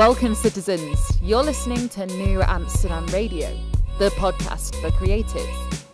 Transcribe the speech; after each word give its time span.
Welcome, 0.00 0.34
citizens. 0.34 0.98
You're 1.22 1.42
listening 1.42 1.90
to 1.90 2.06
New 2.06 2.40
Amsterdam 2.40 3.04
Radio, 3.08 3.54
the 3.98 4.08
podcast 4.12 4.74
for 4.80 4.88
creatives. 4.92 5.84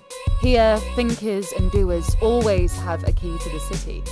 Here, 0.40 0.79
thinkers 0.94 1.51
and 1.51 1.72
doers 1.72 2.16
always 2.22 2.72
have 2.79 3.03
a 3.03 3.11
key 3.11 3.37
to 3.37 3.51
the 3.51 3.58
city. 3.58 4.04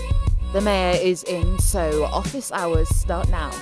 The 0.53 0.61
mayor 0.62 0.99
is 1.00 1.22
in, 1.22 1.61
so 1.61 2.07
office 2.07 2.50
hours 2.50 2.89
start 2.89 3.29
now. 3.29 3.53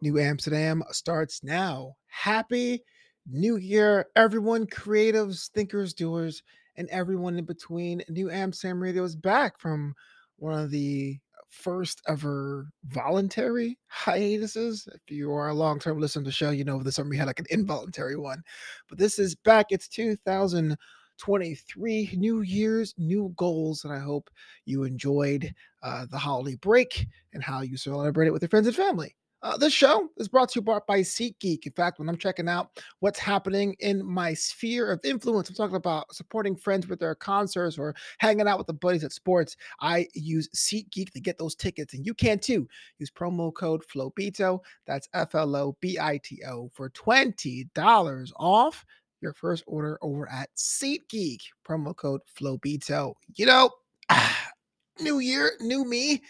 New 0.00 0.18
Amsterdam 0.18 0.82
starts 0.90 1.44
now. 1.44 1.96
Happy 2.06 2.82
New 3.30 3.56
Year, 3.56 4.06
everyone, 4.16 4.66
creatives, 4.66 5.50
thinkers, 5.50 5.92
doers, 5.92 6.42
and 6.76 6.88
everyone 6.88 7.38
in 7.38 7.44
between. 7.44 8.02
New 8.08 8.30
Amsterdam 8.30 8.82
Radio 8.82 9.04
is 9.04 9.14
back 9.14 9.60
from 9.60 9.94
one 10.42 10.58
of 10.58 10.70
the 10.70 11.18
first 11.48 12.02
ever 12.08 12.68
voluntary 12.86 13.78
hiatuses. 13.86 14.88
If 14.92 15.00
you 15.08 15.32
are 15.32 15.48
a 15.48 15.54
long 15.54 15.78
term 15.78 16.00
listener 16.00 16.24
to 16.24 16.26
the 16.26 16.32
show, 16.32 16.50
you 16.50 16.64
know 16.64 16.82
this 16.82 16.96
summer 16.96 17.10
we 17.10 17.16
had 17.16 17.28
like 17.28 17.38
an 17.38 17.46
involuntary 17.50 18.16
one. 18.16 18.42
But 18.88 18.98
this 18.98 19.20
is 19.20 19.36
back. 19.36 19.66
It's 19.70 19.86
2023, 19.88 22.10
New 22.16 22.40
Year's, 22.40 22.92
new 22.98 23.32
goals. 23.36 23.84
And 23.84 23.92
I 23.92 24.00
hope 24.00 24.28
you 24.64 24.82
enjoyed 24.84 25.54
uh, 25.82 26.06
the 26.10 26.18
holiday 26.18 26.56
break 26.56 27.06
and 27.32 27.42
how 27.42 27.60
you 27.60 27.76
celebrate 27.76 28.26
it 28.26 28.32
with 28.32 28.42
your 28.42 28.48
friends 28.48 28.66
and 28.66 28.74
family. 28.74 29.14
Uh, 29.42 29.56
this 29.56 29.72
show 29.72 30.08
is 30.18 30.28
brought 30.28 30.50
to 30.50 30.60
you 30.60 30.62
by 30.62 31.00
SeatGeek. 31.00 31.66
In 31.66 31.72
fact, 31.72 31.98
when 31.98 32.08
I'm 32.08 32.16
checking 32.16 32.48
out 32.48 32.80
what's 33.00 33.18
happening 33.18 33.74
in 33.80 34.04
my 34.04 34.34
sphere 34.34 34.92
of 34.92 35.04
influence, 35.04 35.48
I'm 35.48 35.56
talking 35.56 35.74
about 35.74 36.14
supporting 36.14 36.54
friends 36.54 36.86
with 36.86 37.00
their 37.00 37.16
concerts 37.16 37.76
or 37.76 37.94
hanging 38.18 38.46
out 38.46 38.58
with 38.58 38.68
the 38.68 38.72
buddies 38.72 39.02
at 39.02 39.12
sports. 39.12 39.56
I 39.80 40.06
use 40.14 40.48
SeatGeek 40.54 41.10
to 41.12 41.20
get 41.20 41.38
those 41.38 41.56
tickets, 41.56 41.94
and 41.94 42.06
you 42.06 42.14
can 42.14 42.38
too. 42.38 42.68
Use 42.98 43.10
promo 43.10 43.52
code 43.52 43.82
FLOBITO. 43.92 44.60
That's 44.86 45.08
F 45.12 45.34
L 45.34 45.56
O 45.56 45.76
B 45.80 45.98
I 46.00 46.18
T 46.18 46.40
O 46.46 46.70
for 46.72 46.88
twenty 46.90 47.68
dollars 47.74 48.32
off 48.36 48.84
your 49.20 49.32
first 49.32 49.64
order 49.66 49.98
over 50.02 50.30
at 50.30 50.50
SeatGeek. 50.56 51.40
Promo 51.68 51.96
code 51.96 52.20
FLOBITO. 52.38 53.14
You 53.34 53.46
know, 53.46 53.70
new 55.00 55.18
year, 55.18 55.52
new 55.60 55.84
me 55.84 56.22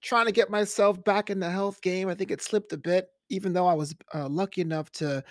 trying 0.00 0.26
to 0.26 0.32
get 0.32 0.50
myself 0.50 1.02
back 1.04 1.30
in 1.30 1.40
the 1.40 1.50
health 1.50 1.80
game. 1.82 2.08
I 2.08 2.14
think 2.14 2.30
it 2.30 2.42
slipped 2.42 2.72
a 2.72 2.78
bit, 2.78 3.08
even 3.28 3.52
though 3.52 3.66
I 3.66 3.74
was 3.74 3.94
uh, 4.14 4.28
lucky 4.28 4.60
enough 4.60 4.90
to 4.92 5.22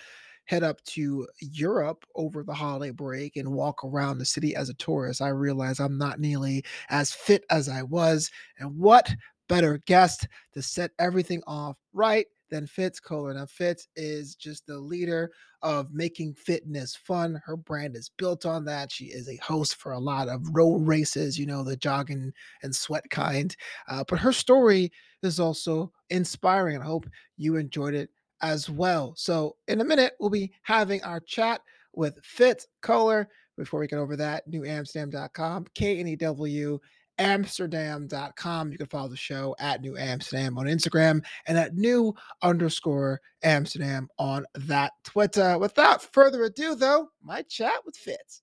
head 0.44 0.62
up 0.62 0.82
to 0.82 1.28
Europe 1.40 2.04
over 2.16 2.42
the 2.42 2.54
holiday 2.54 2.90
break 2.90 3.36
and 3.36 3.52
walk 3.52 3.84
around 3.84 4.18
the 4.18 4.24
city 4.24 4.56
as 4.56 4.68
a 4.68 4.74
tourist. 4.74 5.22
I 5.22 5.28
realized 5.28 5.80
I'm 5.80 5.98
not 5.98 6.18
nearly 6.18 6.64
as 6.88 7.12
fit 7.12 7.44
as 7.50 7.68
I 7.68 7.82
was. 7.82 8.30
And 8.58 8.76
what 8.76 9.14
better 9.48 9.78
guest 9.86 10.26
to 10.54 10.62
set 10.62 10.90
everything 10.98 11.42
off 11.46 11.76
right 11.92 12.26
than 12.50 12.66
Fitz 12.66 13.00
Koehler. 13.00 13.34
Now, 13.34 13.46
Fitz 13.46 13.88
is 13.96 14.34
just 14.34 14.66
the 14.66 14.78
leader 14.78 15.30
of 15.62 15.92
making 15.92 16.34
fitness 16.34 16.96
fun. 16.96 17.40
Her 17.44 17.56
brand 17.56 17.96
is 17.96 18.10
built 18.16 18.44
on 18.44 18.64
that. 18.66 18.90
She 18.90 19.06
is 19.06 19.28
a 19.28 19.36
host 19.36 19.76
for 19.76 19.92
a 19.92 19.98
lot 19.98 20.28
of 20.28 20.48
road 20.52 20.86
races, 20.86 21.38
you 21.38 21.46
know, 21.46 21.62
the 21.62 21.76
jogging 21.76 22.32
and 22.62 22.74
sweat 22.74 23.08
kind. 23.10 23.54
Uh, 23.88 24.04
but 24.08 24.18
her 24.18 24.32
story 24.32 24.90
is 25.22 25.40
also 25.40 25.92
inspiring. 26.10 26.80
I 26.80 26.84
hope 26.84 27.06
you 27.36 27.56
enjoyed 27.56 27.94
it 27.94 28.10
as 28.42 28.68
well. 28.68 29.14
So, 29.16 29.56
in 29.68 29.80
a 29.80 29.84
minute, 29.84 30.14
we'll 30.18 30.30
be 30.30 30.52
having 30.62 31.02
our 31.02 31.20
chat 31.20 31.60
with 31.94 32.18
Fitz 32.24 32.66
Koehler. 32.82 33.26
Before 33.56 33.80
we 33.80 33.86
get 33.86 33.98
over 33.98 34.16
that, 34.16 34.50
knewamsterdam.com, 34.50 35.66
K 35.74 36.00
N 36.00 36.08
E 36.08 36.16
W 36.16 36.80
amsterdam.com. 37.20 38.72
You 38.72 38.78
can 38.78 38.86
follow 38.86 39.08
the 39.08 39.16
show 39.16 39.54
at 39.60 39.82
New 39.82 39.96
Amsterdam 39.96 40.58
on 40.58 40.66
Instagram 40.66 41.22
and 41.46 41.56
at 41.56 41.76
new 41.76 42.14
underscore 42.42 43.20
Amsterdam 43.42 44.08
on 44.18 44.44
that 44.54 44.92
Twitter. 45.04 45.58
Without 45.58 46.02
further 46.02 46.42
ado, 46.44 46.74
though, 46.74 47.10
my 47.22 47.42
chat 47.42 47.84
with 47.84 47.96
Fitz. 47.96 48.42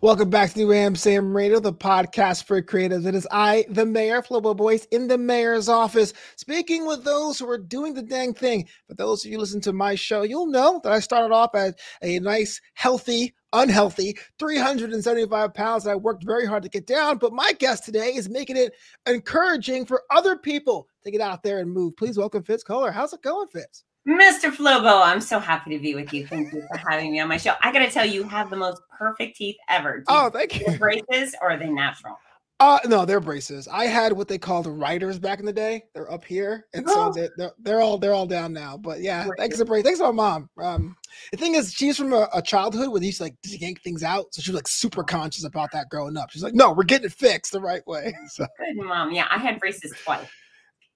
Welcome 0.00 0.30
back 0.30 0.52
to 0.52 0.58
New 0.58 0.72
Amsterdam 0.72 1.36
Radio, 1.36 1.60
the 1.60 1.72
podcast 1.72 2.44
for 2.44 2.60
creatives. 2.62 3.06
It 3.06 3.14
is 3.14 3.26
I, 3.30 3.64
the 3.68 3.86
mayor, 3.86 4.22
Flobo 4.22 4.56
Boyce, 4.56 4.84
in 4.86 5.08
the 5.08 5.18
mayor's 5.18 5.68
office, 5.68 6.12
speaking 6.36 6.86
with 6.86 7.04
those 7.04 7.38
who 7.38 7.48
are 7.48 7.58
doing 7.58 7.94
the 7.94 8.02
dang 8.02 8.34
thing. 8.34 8.68
For 8.88 8.94
those 8.94 9.24
of 9.24 9.30
you 9.30 9.38
listen 9.38 9.60
to 9.62 9.72
my 9.72 9.94
show, 9.94 10.22
you'll 10.22 10.46
know 10.46 10.80
that 10.84 10.92
I 10.92 11.00
started 11.00 11.34
off 11.34 11.54
at 11.54 11.78
a 12.02 12.18
nice, 12.20 12.60
healthy, 12.74 13.34
unhealthy 13.52 14.18
375 14.38 15.54
pounds 15.54 15.84
that 15.84 15.90
I 15.90 15.96
worked 15.96 16.24
very 16.24 16.46
hard 16.46 16.62
to 16.62 16.68
get 16.68 16.86
down. 16.86 17.18
But 17.18 17.32
my 17.32 17.52
guest 17.58 17.84
today 17.84 18.14
is 18.14 18.28
making 18.28 18.56
it 18.56 18.74
encouraging 19.06 19.86
for 19.86 20.02
other 20.10 20.36
people 20.36 20.88
to 21.04 21.10
get 21.10 21.20
out 21.20 21.42
there 21.42 21.58
and 21.60 21.70
move. 21.70 21.96
Please 21.96 22.18
welcome 22.18 22.42
Fitz 22.42 22.64
Koehler. 22.64 22.92
How's 22.92 23.12
it 23.12 23.22
going, 23.22 23.48
Fitz? 23.48 23.85
Mr. 24.06 24.52
Flobo, 24.52 25.04
I'm 25.04 25.20
so 25.20 25.40
happy 25.40 25.70
to 25.70 25.82
be 25.82 25.94
with 25.96 26.12
you. 26.12 26.26
Thank 26.26 26.52
you 26.52 26.62
for 26.70 26.76
having 26.76 27.10
me 27.10 27.18
on 27.18 27.28
my 27.28 27.38
show. 27.38 27.54
I 27.62 27.72
got 27.72 27.80
to 27.80 27.90
tell 27.90 28.06
you, 28.06 28.22
you 28.22 28.28
have 28.28 28.50
the 28.50 28.56
most 28.56 28.80
perfect 28.96 29.36
teeth 29.36 29.56
ever. 29.68 30.04
Oh, 30.06 30.30
thank 30.30 30.60
you. 30.60 30.78
Braces 30.78 31.34
or 31.42 31.50
are 31.50 31.56
they 31.58 31.68
natural? 31.68 32.16
Uh 32.58 32.78
no, 32.86 33.04
they're 33.04 33.20
braces. 33.20 33.68
I 33.68 33.84
had 33.84 34.14
what 34.14 34.28
they 34.28 34.38
called 34.38 34.66
riders 34.66 35.18
back 35.18 35.40
in 35.40 35.44
the 35.44 35.52
day. 35.52 35.82
They're 35.94 36.10
up 36.10 36.24
here, 36.24 36.66
and 36.72 36.88
so 36.88 36.94
oh. 37.08 37.12
they're, 37.12 37.28
they're, 37.36 37.52
they're 37.58 37.80
all 37.82 37.98
they're 37.98 38.14
all 38.14 38.26
down 38.26 38.54
now. 38.54 38.78
But 38.78 39.00
yeah, 39.02 39.28
thanks 39.36 39.58
for 39.58 39.66
brace. 39.66 39.84
Thanks 39.84 39.98
to 39.98 40.06
my 40.06 40.12
mom. 40.12 40.48
Um, 40.58 40.96
the 41.32 41.36
thing 41.36 41.54
is, 41.54 41.74
she's 41.74 41.98
from 41.98 42.14
a, 42.14 42.30
a 42.32 42.40
childhood 42.40 42.88
where 42.88 42.98
they 42.98 43.06
used 43.06 43.18
to 43.18 43.24
like 43.24 43.34
yank 43.44 43.82
things 43.82 44.02
out, 44.02 44.32
so 44.32 44.40
she 44.40 44.52
was 44.52 44.56
like 44.56 44.68
super 44.68 45.04
conscious 45.04 45.44
about 45.44 45.70
that 45.72 45.90
growing 45.90 46.16
up. 46.16 46.30
She's 46.30 46.42
like, 46.42 46.54
no, 46.54 46.72
we're 46.72 46.84
getting 46.84 47.04
it 47.04 47.12
fixed 47.12 47.52
the 47.52 47.60
right 47.60 47.86
way. 47.86 48.14
So. 48.28 48.46
Good 48.58 48.86
mom. 48.86 49.12
Yeah, 49.12 49.26
I 49.30 49.36
had 49.36 49.60
braces 49.60 49.92
twice. 50.02 50.26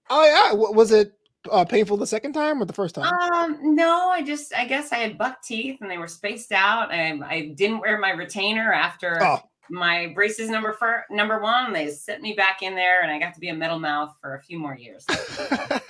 Oh 0.09 0.25
yeah, 0.25 0.54
was 0.54 0.93
it 0.93 1.12
uh, 1.50 1.64
painful 1.64 1.96
the 1.96 2.06
second 2.06 2.32
time 2.32 2.60
or 2.60 2.64
the 2.64 2.72
first 2.72 2.94
time? 2.94 3.12
Um, 3.32 3.74
no, 3.74 4.10
I 4.10 4.22
just 4.22 4.54
I 4.54 4.66
guess 4.66 4.92
I 4.92 4.96
had 4.96 5.16
buck 5.16 5.42
teeth 5.42 5.78
and 5.80 5.90
they 5.90 5.98
were 5.98 6.08
spaced 6.08 6.52
out. 6.52 6.92
I, 6.92 7.18
I 7.24 7.52
didn't 7.54 7.80
wear 7.80 7.98
my 7.98 8.10
retainer 8.10 8.72
after 8.72 9.22
oh 9.22 9.40
my 9.70 10.12
braces 10.14 10.50
number 10.50 10.72
for 10.72 11.04
number 11.10 11.40
one. 11.40 11.72
They 11.72 11.88
sent 11.90 12.22
me 12.22 12.34
back 12.34 12.62
in 12.62 12.74
there, 12.74 13.02
and 13.02 13.10
I 13.10 13.18
got 13.18 13.34
to 13.34 13.40
be 13.40 13.48
a 13.48 13.54
metal 13.54 13.78
mouth 13.78 14.16
for 14.20 14.34
a 14.34 14.42
few 14.42 14.58
more 14.58 14.76
years. 14.76 15.06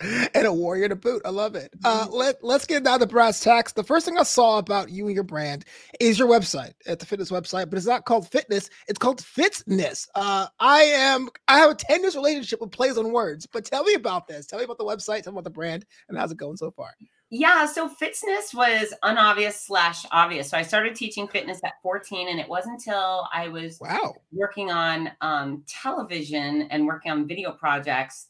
and 0.34 0.46
a 0.46 0.52
warrior 0.52 0.88
to 0.88 0.96
boot. 0.96 1.22
I 1.24 1.30
love 1.30 1.54
it. 1.54 1.72
Uh, 1.84 2.06
let 2.10 2.42
Let's 2.42 2.66
get 2.66 2.84
down 2.84 3.00
to 3.00 3.06
brass 3.06 3.40
tacks. 3.40 3.72
The 3.72 3.84
first 3.84 4.06
thing 4.06 4.18
I 4.18 4.22
saw 4.22 4.58
about 4.58 4.90
you 4.90 5.06
and 5.06 5.14
your 5.14 5.24
brand 5.24 5.64
is 6.00 6.18
your 6.18 6.28
website 6.28 6.72
at 6.86 6.98
the 6.98 7.06
fitness 7.06 7.30
website, 7.30 7.68
but 7.68 7.76
it's 7.76 7.86
not 7.86 8.06
called 8.06 8.30
fitness. 8.30 8.70
It's 8.88 8.98
called 8.98 9.20
Fitzness. 9.20 10.08
Uh, 10.14 10.46
I 10.58 10.82
am. 10.82 11.28
I 11.48 11.58
have 11.58 11.70
a 11.70 11.74
tenuous 11.74 12.16
relationship 12.16 12.60
with 12.60 12.70
plays 12.70 12.96
on 12.96 13.12
words. 13.12 13.46
But 13.46 13.64
tell 13.64 13.84
me 13.84 13.94
about 13.94 14.26
this. 14.26 14.46
Tell 14.46 14.58
me 14.58 14.64
about 14.64 14.78
the 14.78 14.84
website. 14.84 15.22
Tell 15.22 15.32
me 15.32 15.36
about 15.36 15.44
the 15.44 15.50
brand, 15.50 15.84
and 16.08 16.16
how's 16.16 16.32
it 16.32 16.38
going 16.38 16.56
so 16.56 16.70
far? 16.70 16.90
Yeah, 17.32 17.66
so 17.66 17.88
Fitzness 17.88 18.52
was 18.52 18.92
unobvious 19.04 19.60
slash 19.60 20.04
obvious. 20.10 20.50
So 20.50 20.58
I 20.58 20.62
started 20.62 20.96
teaching 20.96 21.28
fitness 21.28 21.60
at 21.62 21.74
14, 21.80 22.28
and 22.28 22.40
it 22.40 22.48
wasn't 22.48 22.80
until 22.80 23.28
I 23.32 23.46
was 23.48 23.78
wow 23.80 24.14
working 24.32 24.72
on 24.72 25.12
um, 25.20 25.62
television 25.68 26.62
and 26.70 26.86
working 26.86 27.12
on 27.12 27.28
video 27.28 27.52
projects, 27.52 28.29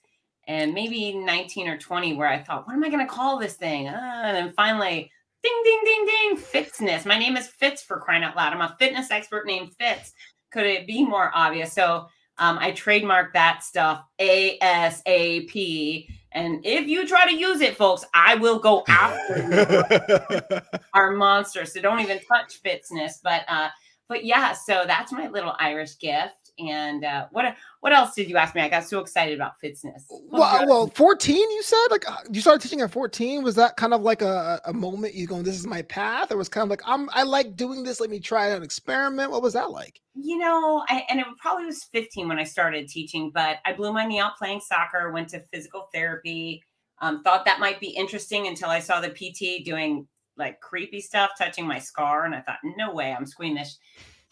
and 0.50 0.74
maybe 0.74 1.14
19 1.14 1.68
or 1.68 1.78
20, 1.78 2.14
where 2.14 2.26
I 2.26 2.42
thought, 2.42 2.66
what 2.66 2.74
am 2.74 2.82
I 2.82 2.88
going 2.88 3.06
to 3.06 3.12
call 3.12 3.38
this 3.38 3.54
thing? 3.54 3.88
Uh, 3.88 4.22
and 4.24 4.36
then 4.36 4.52
finally, 4.54 5.10
ding, 5.42 5.62
ding, 5.64 5.80
ding, 5.84 6.06
ding, 6.06 6.36
Fitzness. 6.36 7.06
My 7.06 7.16
name 7.16 7.36
is 7.36 7.46
Fitz 7.46 7.82
for 7.82 8.00
crying 8.00 8.24
out 8.24 8.34
loud. 8.34 8.52
I'm 8.52 8.60
a 8.60 8.76
fitness 8.80 9.12
expert 9.12 9.46
named 9.46 9.72
Fitz. 9.78 10.12
Could 10.50 10.66
it 10.66 10.88
be 10.88 11.04
more 11.04 11.30
obvious? 11.34 11.72
So 11.72 12.08
um, 12.38 12.58
I 12.58 12.72
trademarked 12.72 13.32
that 13.34 13.62
stuff 13.62 14.02
ASAP 14.20 16.06
and 16.32 16.64
if 16.64 16.86
you 16.86 17.06
try 17.06 17.26
to 17.26 17.36
use 17.36 17.60
it, 17.60 17.76
folks, 17.76 18.04
I 18.14 18.36
will 18.36 18.58
go 18.58 18.84
after 18.86 20.62
our 20.94 21.12
monster. 21.12 21.64
So 21.64 21.80
don't 21.80 22.00
even 22.00 22.20
touch 22.20 22.62
Fitzness. 22.62 23.14
But 23.22 23.42
uh, 23.48 23.68
but 24.08 24.24
yeah, 24.24 24.52
so 24.52 24.84
that's 24.86 25.12
my 25.12 25.28
little 25.28 25.54
Irish 25.58 25.98
gift. 25.98 26.34
And 26.58 27.04
uh, 27.04 27.26
what 27.30 27.56
what 27.80 27.92
else 27.92 28.14
did 28.14 28.28
you 28.28 28.36
ask 28.36 28.54
me? 28.54 28.60
I 28.60 28.68
got 28.68 28.84
so 28.84 29.00
excited 29.00 29.34
about 29.34 29.52
Fitzness. 29.62 30.04
Well, 30.08 30.66
well, 30.66 30.86
fourteen. 30.88 31.50
You 31.50 31.62
said 31.62 31.86
like 31.90 32.10
uh, 32.10 32.16
you 32.30 32.40
started 32.40 32.60
teaching 32.62 32.80
at 32.80 32.90
fourteen. 32.90 33.42
Was 33.42 33.54
that 33.56 33.76
kind 33.76 33.94
of 33.94 34.02
like 34.02 34.22
a, 34.22 34.60
a 34.64 34.72
moment 34.72 35.14
you 35.14 35.26
going, 35.26 35.44
"This 35.44 35.56
is 35.56 35.66
my 35.66 35.82
path," 35.82 36.30
or 36.30 36.36
was 36.36 36.48
kind 36.48 36.64
of 36.64 36.70
like, 36.70 36.82
"I'm 36.86 37.08
I 37.12 37.22
like 37.22 37.56
doing 37.56 37.82
this. 37.82 38.00
Let 38.00 38.10
me 38.10 38.20
try 38.20 38.48
an 38.48 38.62
experiment." 38.62 39.30
What 39.30 39.42
was 39.42 39.54
that 39.54 39.70
like? 39.70 40.00
You 40.14 40.38
know, 40.38 40.84
I, 40.88 41.04
and 41.08 41.20
it 41.20 41.26
probably 41.38 41.66
was 41.66 41.84
fifteen 41.84 42.28
when 42.28 42.38
I 42.38 42.44
started 42.44 42.88
teaching, 42.88 43.30
but 43.32 43.58
I 43.64 43.72
blew 43.72 43.92
my 43.92 44.06
knee 44.06 44.20
out 44.20 44.36
playing 44.36 44.60
soccer. 44.60 45.10
Went 45.12 45.28
to 45.30 45.44
physical 45.52 45.88
therapy. 45.92 46.62
Um, 47.02 47.22
thought 47.22 47.46
that 47.46 47.60
might 47.60 47.80
be 47.80 47.88
interesting 47.88 48.46
until 48.46 48.68
I 48.68 48.80
saw 48.80 49.00
the 49.00 49.08
PT 49.08 49.64
doing 49.64 50.06
like 50.36 50.60
creepy 50.60 51.00
stuff, 51.00 51.30
touching 51.38 51.66
my 51.66 51.78
scar, 51.78 52.24
and 52.24 52.34
I 52.34 52.40
thought, 52.40 52.58
"No 52.76 52.92
way, 52.92 53.12
I'm 53.12 53.26
squeamish." 53.26 53.76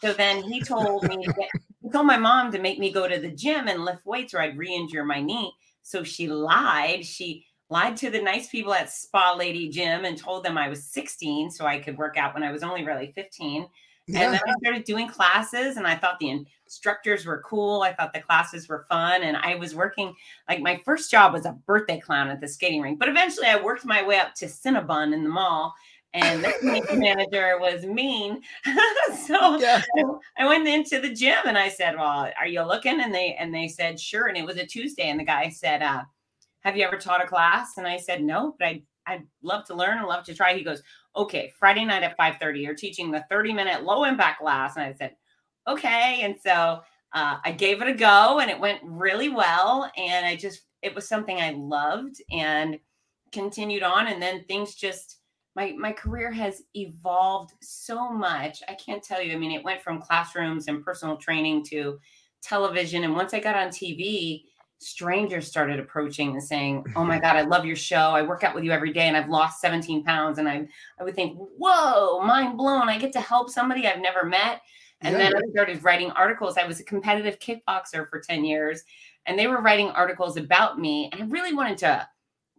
So 0.01 0.13
then 0.13 0.41
he 0.43 0.61
told 0.61 1.07
me, 1.07 1.27
told 1.91 2.07
my 2.07 2.17
mom 2.17 2.51
to 2.51 2.59
make 2.59 2.79
me 2.79 2.91
go 2.91 3.07
to 3.07 3.19
the 3.19 3.31
gym 3.31 3.67
and 3.67 3.85
lift 3.85 4.05
weights 4.05 4.33
or 4.33 4.41
I'd 4.41 4.57
re 4.57 4.73
injure 4.73 5.05
my 5.05 5.21
knee. 5.21 5.51
So 5.81 6.03
she 6.03 6.27
lied. 6.27 7.05
She 7.05 7.45
lied 7.69 7.97
to 7.97 8.09
the 8.09 8.21
nice 8.21 8.49
people 8.49 8.73
at 8.73 8.91
Spa 8.91 9.33
Lady 9.33 9.69
Gym 9.69 10.05
and 10.05 10.17
told 10.17 10.43
them 10.43 10.57
I 10.57 10.69
was 10.69 10.83
16 10.85 11.51
so 11.51 11.65
I 11.65 11.79
could 11.79 11.97
work 11.97 12.17
out 12.17 12.33
when 12.33 12.43
I 12.43 12.51
was 12.51 12.63
only 12.63 12.83
really 12.83 13.11
15. 13.13 13.67
Yeah. 14.07 14.21
And 14.21 14.33
then 14.33 14.41
I 14.47 14.53
started 14.59 14.83
doing 14.85 15.07
classes 15.07 15.77
and 15.77 15.85
I 15.85 15.95
thought 15.95 16.17
the 16.19 16.43
instructors 16.65 17.27
were 17.27 17.43
cool. 17.45 17.83
I 17.83 17.93
thought 17.93 18.11
the 18.11 18.21
classes 18.21 18.67
were 18.67 18.85
fun. 18.89 19.21
And 19.21 19.37
I 19.37 19.53
was 19.53 19.75
working, 19.75 20.15
like, 20.47 20.61
my 20.61 20.81
first 20.83 21.11
job 21.11 21.31
was 21.31 21.45
a 21.45 21.51
birthday 21.67 21.99
clown 21.99 22.27
at 22.29 22.41
the 22.41 22.47
skating 22.47 22.81
rink. 22.81 22.97
But 22.97 23.09
eventually 23.09 23.45
I 23.45 23.61
worked 23.61 23.85
my 23.85 24.01
way 24.01 24.17
up 24.17 24.33
to 24.35 24.47
Cinnabon 24.47 25.13
in 25.13 25.23
the 25.23 25.29
mall. 25.29 25.75
And 26.13 26.43
the 26.43 26.85
manager 26.95 27.59
was 27.59 27.85
mean. 27.85 28.41
so 29.27 29.59
yeah. 29.59 29.81
I 30.37 30.47
went 30.47 30.67
into 30.67 30.99
the 30.99 31.13
gym 31.13 31.39
and 31.45 31.57
I 31.57 31.69
said, 31.69 31.95
Well, 31.95 32.31
are 32.39 32.47
you 32.47 32.63
looking? 32.63 33.01
And 33.01 33.13
they 33.13 33.35
and 33.39 33.53
they 33.53 33.67
said, 33.67 33.99
Sure. 33.99 34.27
And 34.27 34.37
it 34.37 34.45
was 34.45 34.57
a 34.57 34.65
Tuesday. 34.65 35.09
And 35.09 35.19
the 35.19 35.25
guy 35.25 35.49
said, 35.49 35.81
uh, 35.81 36.03
Have 36.61 36.75
you 36.75 36.83
ever 36.85 36.97
taught 36.97 37.23
a 37.23 37.27
class? 37.27 37.77
And 37.77 37.87
I 37.87 37.97
said, 37.97 38.23
No, 38.23 38.55
but 38.57 38.67
I 38.67 38.83
I'd 39.09 39.25
love 39.41 39.65
to 39.65 39.73
learn 39.73 39.97
and 39.97 40.07
love 40.07 40.23
to 40.25 40.35
try. 40.35 40.53
He 40.53 40.63
goes, 40.63 40.83
okay, 41.15 41.51
Friday 41.57 41.83
night 41.83 42.03
at 42.03 42.17
5:30, 42.17 42.61
you're 42.61 42.75
teaching 42.75 43.09
the 43.09 43.25
30 43.29 43.53
minute 43.53 43.83
low 43.83 44.03
impact 44.03 44.39
class. 44.39 44.75
And 44.75 44.85
I 44.85 44.93
said, 44.93 45.15
okay. 45.67 46.21
And 46.21 46.35
so 46.39 46.81
uh, 47.13 47.37
I 47.43 47.51
gave 47.51 47.81
it 47.81 47.87
a 47.87 47.93
go 47.93 48.39
and 48.39 48.51
it 48.51 48.59
went 48.59 48.81
really 48.83 49.29
well. 49.29 49.91
And 49.97 50.25
I 50.25 50.35
just, 50.35 50.61
it 50.81 50.93
was 50.93 51.07
something 51.07 51.39
I 51.41 51.51
loved 51.51 52.21
and 52.31 52.79
continued 53.31 53.83
on. 53.83 54.07
And 54.07 54.21
then 54.21 54.45
things 54.45 54.75
just, 54.75 55.18
my, 55.55 55.73
my 55.77 55.91
career 55.91 56.31
has 56.31 56.63
evolved 56.73 57.53
so 57.61 58.09
much. 58.11 58.61
I 58.67 58.75
can't 58.75 59.03
tell 59.03 59.21
you. 59.21 59.33
I 59.33 59.35
mean, 59.35 59.51
it 59.51 59.63
went 59.63 59.81
from 59.81 60.01
classrooms 60.01 60.67
and 60.67 60.83
personal 60.83 61.17
training 61.17 61.65
to 61.65 61.99
television. 62.41 63.03
And 63.03 63.15
once 63.15 63.33
I 63.33 63.39
got 63.39 63.55
on 63.55 63.69
TV, 63.69 64.43
strangers 64.79 65.47
started 65.47 65.79
approaching 65.79 66.31
and 66.31 66.43
saying, 66.43 66.85
"Oh 66.95 67.03
my 67.03 67.19
God, 67.19 67.35
I 67.35 67.41
love 67.41 67.65
your 67.65 67.75
show. 67.75 68.11
I 68.11 68.21
work 68.21 68.43
out 68.43 68.55
with 68.55 68.63
you 68.63 68.71
every 68.71 68.93
day, 68.93 69.07
and 69.07 69.17
I've 69.17 69.29
lost 69.29 69.61
17 69.61 70.03
pounds." 70.03 70.37
And 70.37 70.47
I, 70.47 70.67
I 70.99 71.03
would 71.03 71.15
think, 71.15 71.37
"Whoa, 71.37 72.21
mind 72.21 72.57
blown! 72.57 72.89
I 72.89 72.97
get 72.97 73.11
to 73.13 73.21
help 73.21 73.49
somebody 73.49 73.87
I've 73.87 74.01
never 74.01 74.25
met." 74.25 74.61
And 75.01 75.13
yeah. 75.13 75.29
then 75.29 75.37
I 75.37 75.41
started 75.51 75.83
writing 75.83 76.11
articles. 76.11 76.57
I 76.57 76.67
was 76.67 76.79
a 76.79 76.83
competitive 76.83 77.39
kickboxer 77.39 78.07
for 78.09 78.19
10 78.19 78.43
years, 78.43 78.83
and 79.25 79.37
they 79.37 79.47
were 79.47 79.61
writing 79.61 79.89
articles 79.89 80.37
about 80.37 80.79
me. 80.79 81.09
And 81.11 81.23
I 81.23 81.25
really 81.27 81.53
wanted 81.53 81.77
to 81.79 82.07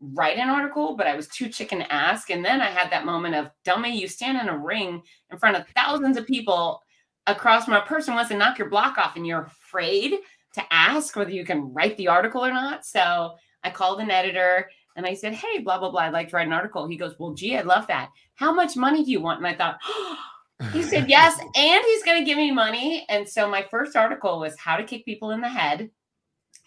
write 0.00 0.38
an 0.38 0.48
article, 0.48 0.96
but 0.96 1.06
I 1.06 1.14
was 1.14 1.28
too 1.28 1.48
chicken 1.48 1.78
to 1.78 1.92
ask. 1.92 2.30
And 2.30 2.44
then 2.44 2.60
I 2.60 2.70
had 2.70 2.90
that 2.90 3.04
moment 3.04 3.34
of, 3.34 3.50
"Dummy, 3.64 3.98
you 3.98 4.08
stand 4.08 4.38
in 4.38 4.48
a 4.48 4.58
ring 4.58 5.02
in 5.30 5.38
front 5.38 5.56
of 5.56 5.68
thousands 5.76 6.16
of 6.16 6.26
people." 6.26 6.82
Across 7.26 7.66
from 7.66 7.74
a 7.74 7.82
person 7.82 8.14
wants 8.14 8.30
to 8.30 8.36
knock 8.36 8.58
your 8.58 8.70
block 8.70 8.98
off, 8.98 9.14
and 9.14 9.26
you're 9.26 9.42
afraid 9.42 10.20
to 10.54 10.62
ask 10.72 11.14
whether 11.14 11.30
you 11.30 11.44
can 11.44 11.72
write 11.72 11.96
the 11.96 12.08
article 12.08 12.44
or 12.44 12.52
not. 12.52 12.84
So 12.84 13.34
I 13.62 13.70
called 13.70 14.00
an 14.00 14.10
editor 14.10 14.68
and 14.96 15.06
I 15.06 15.14
said, 15.14 15.34
Hey, 15.34 15.58
blah, 15.58 15.78
blah, 15.78 15.90
blah. 15.90 16.02
I'd 16.02 16.12
like 16.12 16.28
to 16.30 16.36
write 16.36 16.46
an 16.46 16.52
article. 16.52 16.86
He 16.86 16.96
goes, 16.96 17.14
Well, 17.18 17.34
gee, 17.34 17.56
I'd 17.56 17.66
love 17.66 17.86
that. 17.86 18.10
How 18.34 18.52
much 18.52 18.76
money 18.76 19.04
do 19.04 19.10
you 19.10 19.20
want? 19.20 19.38
And 19.38 19.46
I 19.46 19.54
thought, 19.54 19.78
oh. 19.84 20.16
He 20.72 20.82
said, 20.82 21.08
Yes. 21.08 21.38
And 21.56 21.84
he's 21.84 22.02
going 22.02 22.18
to 22.18 22.24
give 22.24 22.36
me 22.36 22.50
money. 22.50 23.06
And 23.08 23.28
so 23.28 23.48
my 23.48 23.62
first 23.70 23.96
article 23.96 24.40
was 24.40 24.58
How 24.58 24.76
to 24.76 24.84
Kick 24.84 25.04
People 25.04 25.30
in 25.30 25.40
the 25.40 25.48
Head. 25.48 25.90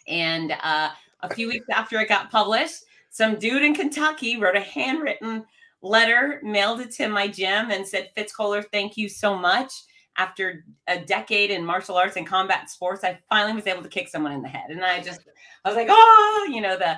And 0.08 0.54
uh, 0.64 0.90
a 1.22 1.34
few 1.34 1.48
weeks 1.48 1.68
after 1.72 2.00
it 2.00 2.10
got 2.10 2.32
published, 2.32 2.84
some 3.14 3.40
dude 3.40 3.64
in 3.64 3.74
Kentucky 3.74 4.38
wrote 4.38 4.58
a 4.58 4.62
handwritten 4.62 5.46
letter, 5.82 6.42
mailed 6.44 6.82
it 6.82 6.92
to 6.92 7.08
my 7.08 7.30
gym, 7.30 7.72
and 7.72 7.88
said, 7.88 8.10
Fitz 8.16 8.36
Koehler, 8.36 8.66
thank 8.72 8.98
you 8.98 9.08
so 9.08 9.38
much 9.38 9.72
after 10.18 10.64
a 10.88 11.00
decade 11.00 11.52
in 11.52 11.66
martial 11.66 11.96
arts 11.96 12.18
and 12.18 12.28
combat 12.28 12.70
sports, 12.70 13.04
I 13.04 13.20
finally 13.30 13.54
was 13.54 13.68
able 13.68 13.84
to 13.84 13.90
kick 13.90 14.08
someone 14.08 14.32
in 14.32 14.42
the 14.42 14.48
head. 14.48 14.70
And 14.70 14.84
I 14.84 15.02
just, 15.02 15.22
I 15.66 15.70
was 15.70 15.76
like, 15.76 15.88
oh, 15.90 16.50
you 16.52 16.62
know, 16.62 16.78
the, 16.78 16.98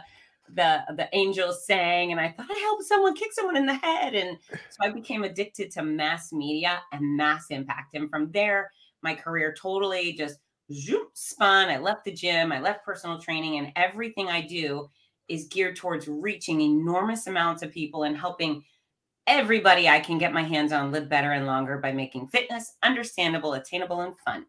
the, 0.53 0.81
the 0.95 1.09
angels 1.13 1.65
sang, 1.65 2.11
and 2.11 2.19
I 2.19 2.29
thought 2.29 2.47
I 2.49 2.59
helped 2.59 2.83
someone 2.83 3.15
kick 3.15 3.33
someone 3.33 3.57
in 3.57 3.65
the 3.65 3.75
head. 3.75 4.15
And 4.15 4.37
so 4.51 4.77
I 4.81 4.89
became 4.89 5.23
addicted 5.23 5.71
to 5.71 5.83
mass 5.83 6.31
media 6.33 6.81
and 6.91 7.17
mass 7.17 7.45
impact. 7.49 7.93
And 7.93 8.09
from 8.09 8.31
there, 8.31 8.71
my 9.01 9.15
career 9.15 9.55
totally 9.57 10.13
just 10.13 10.39
zoom, 10.71 11.07
spun. 11.13 11.69
I 11.69 11.77
left 11.77 12.05
the 12.05 12.11
gym, 12.11 12.51
I 12.51 12.59
left 12.59 12.85
personal 12.85 13.19
training, 13.19 13.57
and 13.59 13.71
everything 13.75 14.27
I 14.27 14.41
do 14.41 14.89
is 15.27 15.45
geared 15.45 15.75
towards 15.75 16.07
reaching 16.07 16.61
enormous 16.61 17.27
amounts 17.27 17.63
of 17.63 17.71
people 17.71 18.03
and 18.03 18.17
helping 18.17 18.63
everybody 19.27 19.89
I 19.89 19.99
can 19.99 20.17
get 20.17 20.33
my 20.33 20.43
hands 20.43 20.71
on 20.71 20.91
live 20.91 21.09
better 21.09 21.31
and 21.31 21.45
longer 21.45 21.77
by 21.77 21.91
making 21.91 22.27
fitness 22.27 22.75
understandable, 22.83 23.53
attainable, 23.53 24.01
and 24.01 24.13
fun. 24.19 24.45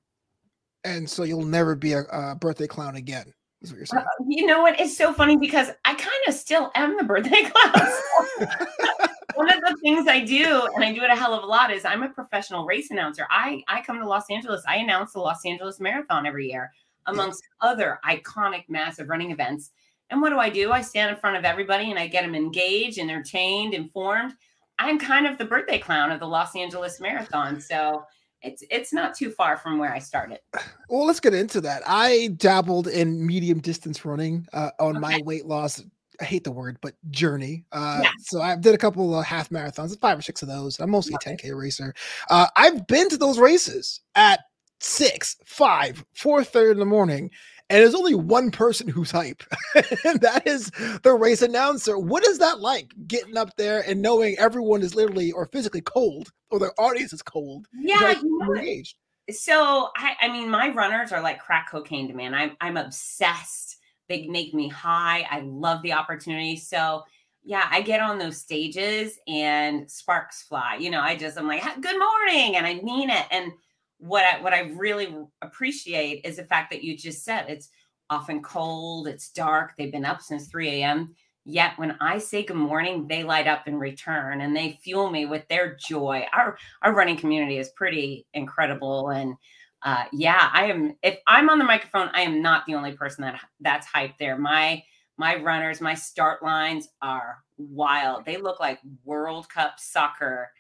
And 0.84 1.08
so 1.08 1.25
you'll 1.25 1.44
never 1.44 1.75
be 1.75 1.94
a, 1.94 2.02
a 2.12 2.34
birthday 2.37 2.67
clown 2.67 2.96
again. 2.96 3.32
Is 3.62 3.70
what 3.70 3.78
you're 3.78 3.87
saying. 3.87 4.05
Uh, 4.05 4.25
you 4.28 4.46
know 4.46 4.61
what? 4.61 4.78
It's 4.78 4.96
so 4.96 5.12
funny 5.12 5.37
because 5.37 5.70
I 5.84 5.94
kind 5.94 6.12
of 6.28 6.34
still 6.34 6.70
am 6.75 6.96
the 6.96 7.05
birthday 7.05 7.43
clown. 7.50 7.88
One 9.34 9.50
of 9.50 9.61
the 9.61 9.76
things 9.82 10.06
I 10.08 10.20
do, 10.20 10.69
and 10.75 10.84
I 10.84 10.93
do 10.93 11.02
it 11.02 11.11
a 11.11 11.17
hell 11.17 11.34
of 11.34 11.43
a 11.43 11.46
lot, 11.46 11.73
is 11.73 11.84
I'm 11.84 12.02
a 12.02 12.08
professional 12.08 12.64
race 12.64 12.90
announcer. 12.90 13.26
I 13.31 13.62
I 13.67 13.82
come 13.82 13.99
to 13.99 14.06
Los 14.06 14.31
Angeles. 14.31 14.62
I 14.69 14.76
announce 14.76 15.12
the 15.12 15.20
Los 15.20 15.44
Angeles 15.44 15.81
Marathon 15.81 16.26
every 16.26 16.49
year, 16.49 16.70
amongst 17.06 17.43
yes. 17.43 17.70
other 17.70 17.99
iconic, 18.06 18.64
massive 18.69 19.08
running 19.08 19.31
events. 19.31 19.73
And 20.11 20.20
what 20.23 20.31
do 20.31 20.38
I 20.38 20.49
do? 20.49 20.73
I 20.73 20.81
stand 20.81 21.11
in 21.11 21.17
front 21.17 21.37
of 21.37 21.44
everybody 21.44 21.91
and 21.91 21.99
I 21.99 22.06
get 22.06 22.23
them 22.23 22.35
engaged, 22.35 22.99
entertained, 22.99 23.75
informed. 23.75 24.35
I'm 24.79 24.99
kind 24.99 25.26
of 25.26 25.38
the 25.38 25.44
birthday 25.44 25.79
clown 25.79 26.11
of 26.12 26.20
the 26.20 26.26
Los 26.26 26.55
Angeles 26.55 27.00
Marathon. 27.00 27.61
So 27.67 28.05
it's 28.43 28.62
it's 28.70 28.93
not 28.93 29.14
too 29.14 29.31
far 29.31 29.56
from 29.56 29.79
where 29.79 29.93
I 29.93 29.99
started. 29.99 30.38
Well, 30.88 31.06
let's 31.06 31.20
get 31.20 31.35
into 31.35 31.61
that. 31.62 31.82
I 31.87 32.29
dabbled 32.37 32.87
in 32.87 33.26
medium 33.26 33.61
distance 33.61 34.05
running 34.05 34.47
uh, 34.53 34.70
on 34.79 34.97
okay. 34.97 35.00
my 35.00 35.23
weight 35.25 35.47
loss. 35.47 35.82
I 36.20 36.25
hate 36.25 36.44
the 36.44 36.52
word, 36.52 36.79
but 36.81 36.94
journey. 37.11 37.64
Uh, 37.73 38.00
yes. 38.02 38.12
So 38.20 38.41
I 38.41 38.56
did 38.56 38.75
a 38.75 38.79
couple 38.79 39.19
of 39.19 39.25
half 39.25 39.50
marathons, 39.50 39.99
five 40.00 40.19
or 40.19 40.23
six 40.23 40.43
of 40.43 40.49
those. 40.49 40.79
I'm 40.79 40.91
mostly 40.91 41.14
a 41.14 41.19
10k 41.19 41.59
racer. 41.59 41.94
Uh, 42.31 42.47
I've 42.56 42.87
been 42.87 43.09
to 43.11 43.17
those 43.17 43.38
races 43.38 44.00
at 44.14 44.41
six, 44.81 45.37
five, 45.44 46.05
four 46.14 46.44
thirty 46.44 46.70
in 46.70 46.79
the 46.79 46.87
morning, 46.87 47.31
and 47.69 47.83
there's 47.83 47.95
only 47.95 48.15
one 48.15 48.51
person 48.51 48.87
who's 48.87 49.11
hype, 49.11 49.43
and 50.05 50.21
that 50.21 50.47
is 50.47 50.71
the 51.03 51.15
race 51.15 51.43
announcer. 51.43 51.99
What 51.99 52.27
is 52.27 52.39
that 52.39 52.61
like 52.61 52.93
getting 53.07 53.37
up 53.37 53.57
there 53.57 53.83
and 53.89 54.01
knowing 54.01 54.39
everyone 54.39 54.83
is 54.83 54.95
literally 54.95 55.33
or 55.33 55.47
physically 55.47 55.81
cold, 55.81 56.31
or 56.51 56.59
their 56.59 56.79
audience 56.81 57.13
is 57.13 57.23
cold? 57.23 57.67
Yeah, 57.75 58.13
you 58.21 58.39
know, 58.39 58.55
engaged. 58.55 58.97
So 59.31 59.89
I, 59.97 60.15
I 60.21 60.29
mean, 60.29 60.49
my 60.49 60.73
runners 60.73 61.11
are 61.11 61.21
like 61.21 61.41
crack 61.41 61.71
cocaine 61.71 62.07
to 62.09 62.15
me, 62.15 62.25
and 62.25 62.37
I'm 62.37 62.57
I'm 62.61 62.77
obsessed. 62.77 63.79
They 64.09 64.29
make 64.29 64.55
me 64.55 64.69
high. 64.69 65.27
I 65.29 65.41
love 65.41 65.83
the 65.83 65.95
opportunity. 65.95 66.57
So 66.57 67.03
yeah, 67.43 67.67
I 67.71 67.81
get 67.81 68.01
on 68.01 68.19
those 68.19 68.37
stages 68.37 69.19
and 69.27 69.91
sparks 69.91 70.43
fly. 70.43 70.77
You 70.79 70.91
know, 70.91 71.01
I 71.01 71.17
just 71.17 71.37
I'm 71.37 71.49
like, 71.49 71.64
good 71.81 71.99
morning, 71.99 72.57
and 72.57 72.67
I 72.67 72.75
mean 72.83 73.11
it, 73.11 73.26
and 73.33 73.50
what 73.99 74.25
I 74.25 74.41
what 74.41 74.53
I 74.53 74.61
really 74.75 75.15
appreciate 75.43 76.25
is 76.25 76.37
the 76.37 76.45
fact 76.45 76.71
that 76.71 76.85
you 76.85 76.97
just 76.97 77.25
said 77.25 77.47
it's 77.49 77.71
often 78.11 78.43
cold, 78.43 79.09
it's 79.09 79.31
dark, 79.31 79.73
they've 79.76 79.93
been 79.93 80.05
up 80.05 80.21
since 80.21 80.49
3 80.49 80.69
a.m. 80.69 81.15
Yet 81.45 81.79
when 81.79 81.97
I 82.00 82.19
say 82.19 82.45
good 82.45 82.57
morning, 82.57 83.07
they 83.09 83.23
light 83.23 83.47
up 83.47 83.69
in 83.69 83.79
return 83.79 84.41
and 84.41 84.55
they 84.55 84.79
fuel 84.83 85.11
me 85.11 85.26
with 85.26 85.47
their 85.49 85.76
joy. 85.76 86.26
Our 86.33 86.59
our 86.83 86.95
running 86.95 87.17
community 87.17 87.59
is 87.59 87.69
pretty 87.71 88.26
incredible. 88.35 89.11
And 89.11 89.37
uh, 89.83 90.05
yeah, 90.12 90.50
I 90.53 90.67
am 90.67 90.97
if 91.03 91.19
I'm 91.26 91.49
on 91.49 91.59
the 91.59 91.65
microphone, 91.65 92.11
I 92.12 92.23
am 92.23 92.43
not 92.43 92.67
the 92.67 92.75
only 92.75 92.93
person 92.93 93.23
that 93.23 93.41
that's 93.61 93.87
hyped 93.87 94.19
there. 94.19 94.37
My 94.37 94.83
my 95.19 95.37
runners, 95.37 95.81
my 95.81 95.95
start 95.95 96.43
lines 96.43 96.88
are 97.00 97.38
wild. 97.57 98.25
They 98.25 98.37
look 98.37 98.61
like 98.61 98.81
World 99.05 99.49
Cup 99.49 99.79
soccer 99.79 100.50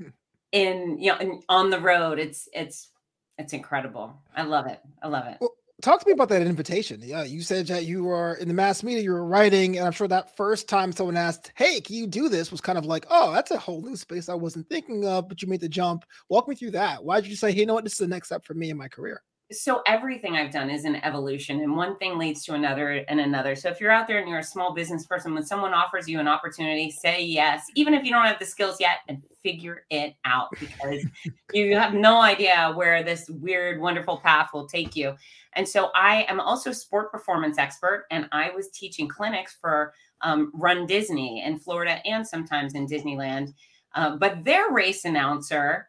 in 0.52 0.98
you 0.98 1.12
know 1.12 1.18
in, 1.18 1.42
on 1.48 1.70
the 1.70 1.80
road. 1.80 2.18
It's 2.18 2.48
it's 2.52 2.90
it's 3.38 3.52
incredible. 3.52 4.20
I 4.34 4.42
love 4.42 4.66
it. 4.66 4.80
I 5.02 5.08
love 5.08 5.26
it. 5.26 5.38
Well, 5.40 5.54
talk 5.80 6.00
to 6.00 6.06
me 6.06 6.12
about 6.12 6.28
that 6.30 6.42
invitation. 6.42 7.00
Yeah, 7.02 7.22
you 7.22 7.40
said 7.42 7.66
that 7.68 7.84
you 7.84 8.04
were 8.04 8.34
in 8.34 8.48
the 8.48 8.54
mass 8.54 8.82
media, 8.82 9.02
you 9.02 9.12
were 9.12 9.24
writing, 9.24 9.78
and 9.78 9.86
I'm 9.86 9.92
sure 9.92 10.08
that 10.08 10.36
first 10.36 10.68
time 10.68 10.92
someone 10.92 11.16
asked, 11.16 11.52
"Hey, 11.56 11.80
can 11.80 11.94
you 11.94 12.06
do 12.06 12.28
this?" 12.28 12.50
was 12.50 12.60
kind 12.60 12.78
of 12.78 12.86
like, 12.86 13.06
"Oh, 13.10 13.32
that's 13.32 13.50
a 13.50 13.58
whole 13.58 13.82
new 13.82 13.96
space 13.96 14.28
I 14.28 14.34
wasn't 14.34 14.68
thinking 14.68 15.06
of," 15.06 15.28
but 15.28 15.42
you 15.42 15.48
made 15.48 15.60
the 15.60 15.68
jump. 15.68 16.04
Walk 16.28 16.48
me 16.48 16.54
through 16.54 16.72
that. 16.72 17.04
Why 17.04 17.20
did 17.20 17.30
you 17.30 17.36
say, 17.36 17.52
"Hey, 17.52 17.60
you 17.60 17.66
know 17.66 17.74
what? 17.74 17.84
This 17.84 17.94
is 17.94 17.98
the 17.98 18.08
next 18.08 18.28
step 18.28 18.44
for 18.44 18.54
me 18.54 18.70
in 18.70 18.76
my 18.76 18.88
career"? 18.88 19.22
So 19.50 19.80
everything 19.86 20.36
I've 20.36 20.50
done 20.50 20.68
is 20.68 20.84
an 20.84 20.96
evolution 20.96 21.60
and 21.60 21.74
one 21.74 21.96
thing 21.96 22.18
leads 22.18 22.44
to 22.44 22.54
another 22.54 23.04
and 23.08 23.18
another. 23.18 23.54
So 23.54 23.70
if 23.70 23.80
you're 23.80 23.90
out 23.90 24.06
there 24.06 24.18
and 24.18 24.28
you're 24.28 24.40
a 24.40 24.44
small 24.44 24.74
business 24.74 25.06
person, 25.06 25.32
when 25.32 25.44
someone 25.44 25.72
offers 25.72 26.06
you 26.06 26.20
an 26.20 26.28
opportunity, 26.28 26.90
say 26.90 27.22
yes, 27.22 27.64
even 27.74 27.94
if 27.94 28.04
you 28.04 28.10
don't 28.10 28.26
have 28.26 28.38
the 28.38 28.44
skills 28.44 28.76
yet 28.78 28.98
and 29.08 29.22
figure 29.42 29.84
it 29.88 30.14
out 30.26 30.50
because 30.60 31.02
you 31.54 31.76
have 31.76 31.94
no 31.94 32.20
idea 32.20 32.72
where 32.74 33.02
this 33.02 33.30
weird, 33.30 33.80
wonderful 33.80 34.18
path 34.18 34.50
will 34.52 34.66
take 34.66 34.94
you. 34.94 35.14
And 35.54 35.66
so 35.66 35.90
I 35.94 36.26
am 36.28 36.40
also 36.40 36.70
a 36.70 36.74
sport 36.74 37.10
performance 37.10 37.56
expert 37.56 38.04
and 38.10 38.28
I 38.32 38.50
was 38.50 38.68
teaching 38.68 39.08
clinics 39.08 39.56
for 39.58 39.94
um, 40.20 40.52
Run 40.52 40.86
Disney 40.86 41.42
in 41.42 41.58
Florida 41.58 42.06
and 42.06 42.26
sometimes 42.26 42.74
in 42.74 42.86
Disneyland. 42.86 43.54
Uh, 43.94 44.16
but 44.16 44.44
their 44.44 44.70
race 44.70 45.06
announcer 45.06 45.88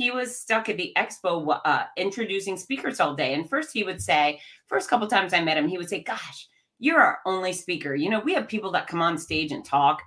he 0.00 0.10
was 0.10 0.34
stuck 0.34 0.70
at 0.70 0.78
the 0.78 0.94
expo 0.96 1.60
uh, 1.66 1.84
introducing 1.98 2.56
speakers 2.56 3.00
all 3.00 3.14
day. 3.14 3.34
And 3.34 3.46
first 3.46 3.70
he 3.70 3.84
would 3.84 4.00
say, 4.00 4.40
first 4.66 4.88
couple 4.88 5.06
times 5.06 5.34
I 5.34 5.42
met 5.42 5.58
him, 5.58 5.68
he 5.68 5.76
would 5.76 5.90
say, 5.90 6.02
gosh, 6.02 6.48
you're 6.78 7.02
our 7.02 7.18
only 7.26 7.52
speaker. 7.52 7.94
You 7.94 8.08
know, 8.08 8.20
we 8.20 8.32
have 8.32 8.48
people 8.48 8.70
that 8.72 8.86
come 8.86 9.02
on 9.02 9.18
stage 9.18 9.52
and 9.52 9.62
talk. 9.62 10.00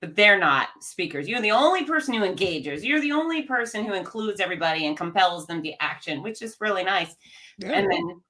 but 0.00 0.16
they're 0.16 0.38
not 0.38 0.68
speakers. 0.80 1.28
You're 1.28 1.42
the 1.42 1.50
only 1.50 1.84
person 1.84 2.14
who 2.14 2.24
engages. 2.24 2.82
You're 2.82 3.00
the 3.00 3.12
only 3.12 3.42
person 3.42 3.84
who 3.84 3.92
includes 3.92 4.40
everybody 4.40 4.86
and 4.86 4.96
compels 4.96 5.46
them 5.46 5.62
to 5.62 5.82
action, 5.82 6.22
which 6.22 6.40
is 6.40 6.56
really 6.58 6.84
nice. 6.84 7.14
Yeah. 7.58 7.72
And 7.72 7.92
then 7.92 8.20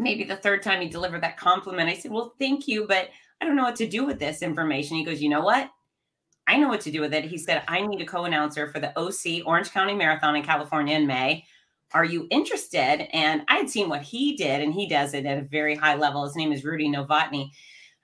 maybe 0.00 0.24
the 0.24 0.36
third 0.36 0.64
time 0.64 0.80
he 0.80 0.88
delivered 0.88 1.22
that 1.22 1.36
compliment, 1.36 1.88
I 1.88 1.94
said, 1.94 2.10
Well, 2.10 2.34
thank 2.38 2.66
you, 2.66 2.86
but 2.88 3.10
I 3.40 3.44
don't 3.44 3.56
know 3.56 3.64
what 3.64 3.76
to 3.76 3.86
do 3.88 4.04
with 4.04 4.18
this 4.18 4.42
information. 4.42 4.96
He 4.96 5.04
goes, 5.04 5.22
You 5.22 5.28
know 5.28 5.40
what? 5.42 5.70
I 6.48 6.56
know 6.56 6.68
what 6.68 6.80
to 6.82 6.90
do 6.90 7.02
with 7.02 7.12
it. 7.12 7.26
He 7.26 7.36
said, 7.36 7.62
I 7.68 7.86
need 7.86 8.00
a 8.00 8.06
co 8.06 8.24
announcer 8.24 8.68
for 8.68 8.80
the 8.80 8.98
OC 8.98 9.46
Orange 9.46 9.70
County 9.70 9.94
Marathon 9.94 10.34
in 10.34 10.42
California 10.42 10.96
in 10.96 11.06
May. 11.06 11.44
Are 11.92 12.04
you 12.04 12.26
interested? 12.30 13.06
And 13.14 13.42
I 13.48 13.56
had 13.56 13.70
seen 13.70 13.88
what 13.88 14.02
he 14.02 14.34
did, 14.34 14.62
and 14.62 14.72
he 14.72 14.88
does 14.88 15.14
it 15.14 15.26
at 15.26 15.38
a 15.38 15.42
very 15.42 15.74
high 15.74 15.94
level. 15.94 16.24
His 16.24 16.36
name 16.36 16.50
is 16.50 16.64
Rudy 16.64 16.88
Novotny. 16.88 17.50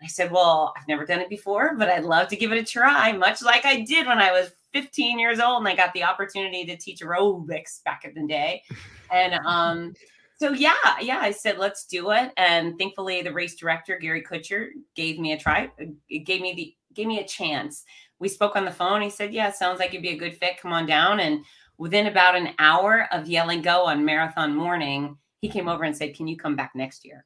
I 0.02 0.06
said, 0.06 0.30
Well, 0.30 0.74
I've 0.76 0.86
never 0.86 1.06
done 1.06 1.20
it 1.20 1.30
before, 1.30 1.74
but 1.76 1.88
I'd 1.88 2.04
love 2.04 2.28
to 2.28 2.36
give 2.36 2.52
it 2.52 2.58
a 2.58 2.64
try, 2.64 3.12
much 3.12 3.42
like 3.42 3.64
I 3.64 3.80
did 3.80 4.06
when 4.06 4.18
I 4.18 4.30
was 4.30 4.50
15 4.74 5.18
years 5.18 5.40
old 5.40 5.60
and 5.60 5.68
I 5.68 5.74
got 5.74 5.94
the 5.94 6.02
opportunity 6.02 6.66
to 6.66 6.76
teach 6.76 7.00
aerobics 7.00 7.82
back 7.84 8.04
in 8.04 8.12
the 8.14 8.28
day. 8.28 8.62
And 9.10 9.34
um, 9.46 9.94
so 10.36 10.52
yeah, 10.52 10.74
yeah, 11.00 11.18
I 11.18 11.30
said 11.30 11.58
let's 11.58 11.86
do 11.86 12.10
it. 12.10 12.32
And 12.36 12.76
thankfully, 12.78 13.22
the 13.22 13.32
race 13.32 13.54
director 13.54 13.98
Gary 13.98 14.22
Kutcher 14.22 14.68
gave 14.94 15.18
me 15.18 15.32
a 15.32 15.38
try. 15.38 15.70
It 16.08 16.24
gave 16.24 16.42
me 16.42 16.54
the 16.54 16.74
gave 16.94 17.06
me 17.06 17.20
a 17.20 17.26
chance. 17.26 17.84
We 18.18 18.28
spoke 18.28 18.56
on 18.56 18.64
the 18.64 18.70
phone. 18.70 19.02
He 19.02 19.10
said, 19.10 19.32
"Yeah, 19.32 19.50
sounds 19.50 19.78
like 19.78 19.92
you'd 19.92 20.02
be 20.02 20.10
a 20.10 20.16
good 20.16 20.36
fit. 20.36 20.58
Come 20.60 20.72
on 20.72 20.86
down." 20.86 21.20
And 21.20 21.44
within 21.78 22.06
about 22.06 22.36
an 22.36 22.50
hour 22.58 23.08
of 23.12 23.28
yelling 23.28 23.62
go 23.62 23.84
on 23.84 24.04
marathon 24.04 24.54
morning, 24.54 25.16
he 25.40 25.48
came 25.48 25.68
over 25.68 25.84
and 25.84 25.96
said, 25.96 26.14
"Can 26.14 26.26
you 26.26 26.36
come 26.36 26.56
back 26.56 26.72
next 26.74 27.04
year?" 27.04 27.24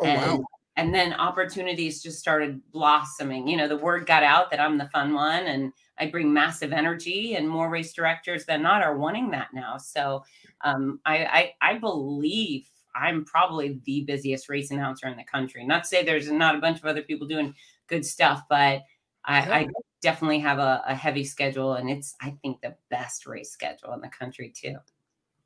Oh 0.00 0.06
and, 0.06 0.38
wow! 0.38 0.44
And 0.76 0.94
then 0.94 1.12
opportunities 1.12 2.02
just 2.02 2.18
started 2.18 2.60
blossoming. 2.72 3.46
You 3.46 3.56
know, 3.56 3.68
the 3.68 3.76
word 3.76 4.06
got 4.06 4.22
out 4.22 4.50
that 4.50 4.60
I'm 4.60 4.78
the 4.78 4.88
fun 4.88 5.14
one, 5.14 5.46
and 5.46 5.72
I 5.98 6.06
bring 6.06 6.32
massive 6.32 6.72
energy, 6.72 7.36
and 7.36 7.48
more 7.48 7.70
race 7.70 7.92
directors 7.92 8.44
than 8.44 8.62
not 8.62 8.82
are 8.82 8.96
wanting 8.96 9.30
that 9.30 9.48
now. 9.54 9.76
So 9.78 10.24
um, 10.62 11.00
I, 11.04 11.52
I, 11.60 11.74
I 11.74 11.78
believe 11.78 12.66
I'm 12.96 13.24
probably 13.24 13.80
the 13.84 14.02
busiest 14.02 14.48
race 14.48 14.70
announcer 14.70 15.06
in 15.06 15.16
the 15.16 15.24
country. 15.24 15.64
Not 15.64 15.84
to 15.84 15.88
say 15.88 16.02
there's 16.02 16.30
not 16.30 16.56
a 16.56 16.60
bunch 16.60 16.78
of 16.78 16.86
other 16.86 17.02
people 17.02 17.26
doing 17.26 17.54
good 17.86 18.04
stuff, 18.04 18.42
but 18.48 18.82
I, 19.26 19.38
yeah. 19.46 19.54
I 19.54 19.68
definitely 20.02 20.40
have 20.40 20.58
a, 20.58 20.82
a, 20.86 20.94
heavy 20.94 21.24
schedule, 21.24 21.74
and 21.74 21.88
it's 21.88 22.14
I 22.20 22.34
think 22.42 22.60
the 22.60 22.76
best 22.90 23.26
race 23.26 23.50
schedule 23.50 23.92
in 23.94 24.00
the 24.00 24.08
country 24.08 24.52
too. 24.54 24.76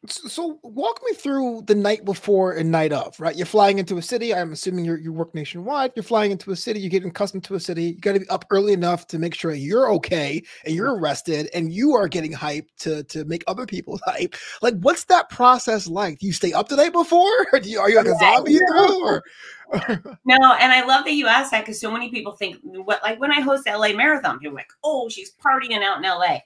So 0.07 0.61
walk 0.63 1.01
me 1.05 1.13
through 1.13 1.63
the 1.67 1.75
night 1.75 2.05
before 2.05 2.53
and 2.53 2.71
night 2.71 2.93
of, 2.93 3.19
right? 3.19 3.35
You're 3.35 3.47
flying 3.47 3.81
into 3.81 3.99
a 3.99 4.03
city. 4.03 4.33
I'm 4.33 4.53
assuming 4.53 4.85
you 4.85 4.95
you 4.95 5.13
work 5.13 5.35
nationwide. 5.35 5.91
You're 5.97 6.05
flying 6.05 6.31
into 6.31 6.53
a 6.53 6.57
city. 6.57 6.79
You're 6.79 6.91
getting 6.91 7.09
accustomed 7.09 7.43
to 7.45 7.57
a 7.57 7.61
city. 7.61 7.85
You 7.85 8.01
got 8.01 8.13
to 8.13 8.21
be 8.21 8.29
up 8.29 8.45
early 8.51 8.73
enough 8.73 9.09
to 9.09 9.19
make 9.19 9.35
sure 9.35 9.53
you're 9.53 9.91
okay 9.95 10.41
and 10.65 10.73
you're 10.73 10.97
rested 11.01 11.51
and 11.53 11.73
you 11.73 11.97
are 11.97 12.07
getting 12.07 12.33
hyped 12.33 12.69
to 12.79 13.03
to 13.05 13.25
make 13.25 13.43
other 13.49 13.67
people 13.67 13.99
hype. 14.05 14.37
Like, 14.63 14.79
what's 14.81 15.05
that 15.05 15.31
process 15.31 15.89
like? 15.89 16.21
Do 16.21 16.29
you 16.29 16.33
stay 16.33 16.53
up 16.53 16.69
the 16.69 16.77
night 16.77 16.93
before? 16.93 17.47
Or 17.53 17.59
do 17.61 17.69
you, 17.69 17.81
are 17.81 17.91
you 17.91 17.97
like 17.97 18.07
a 18.07 18.19
zombie 18.19 18.53
yeah. 18.53 18.87
Or 19.03 19.25
no, 20.25 20.53
and 20.61 20.73
I 20.73 20.85
love 20.85 21.07
that 21.07 21.15
you 21.15 21.27
asked 21.27 21.51
that 21.51 21.63
because 21.67 21.81
so 21.81 21.91
many 21.91 22.09
people 22.09 22.33
think 22.33 22.57
what 22.63 23.03
like 23.03 23.19
when 23.19 23.33
I 23.33 23.41
host 23.41 23.65
the 23.65 23.77
LA 23.77 23.95
Marathon, 23.95 24.39
people 24.39 24.53
are 24.53 24.61
like, 24.61 24.73
oh, 24.85 25.09
she's 25.09 25.33
partying 25.45 25.83
out 25.83 25.97
in 25.97 26.05
LA. 26.05 26.39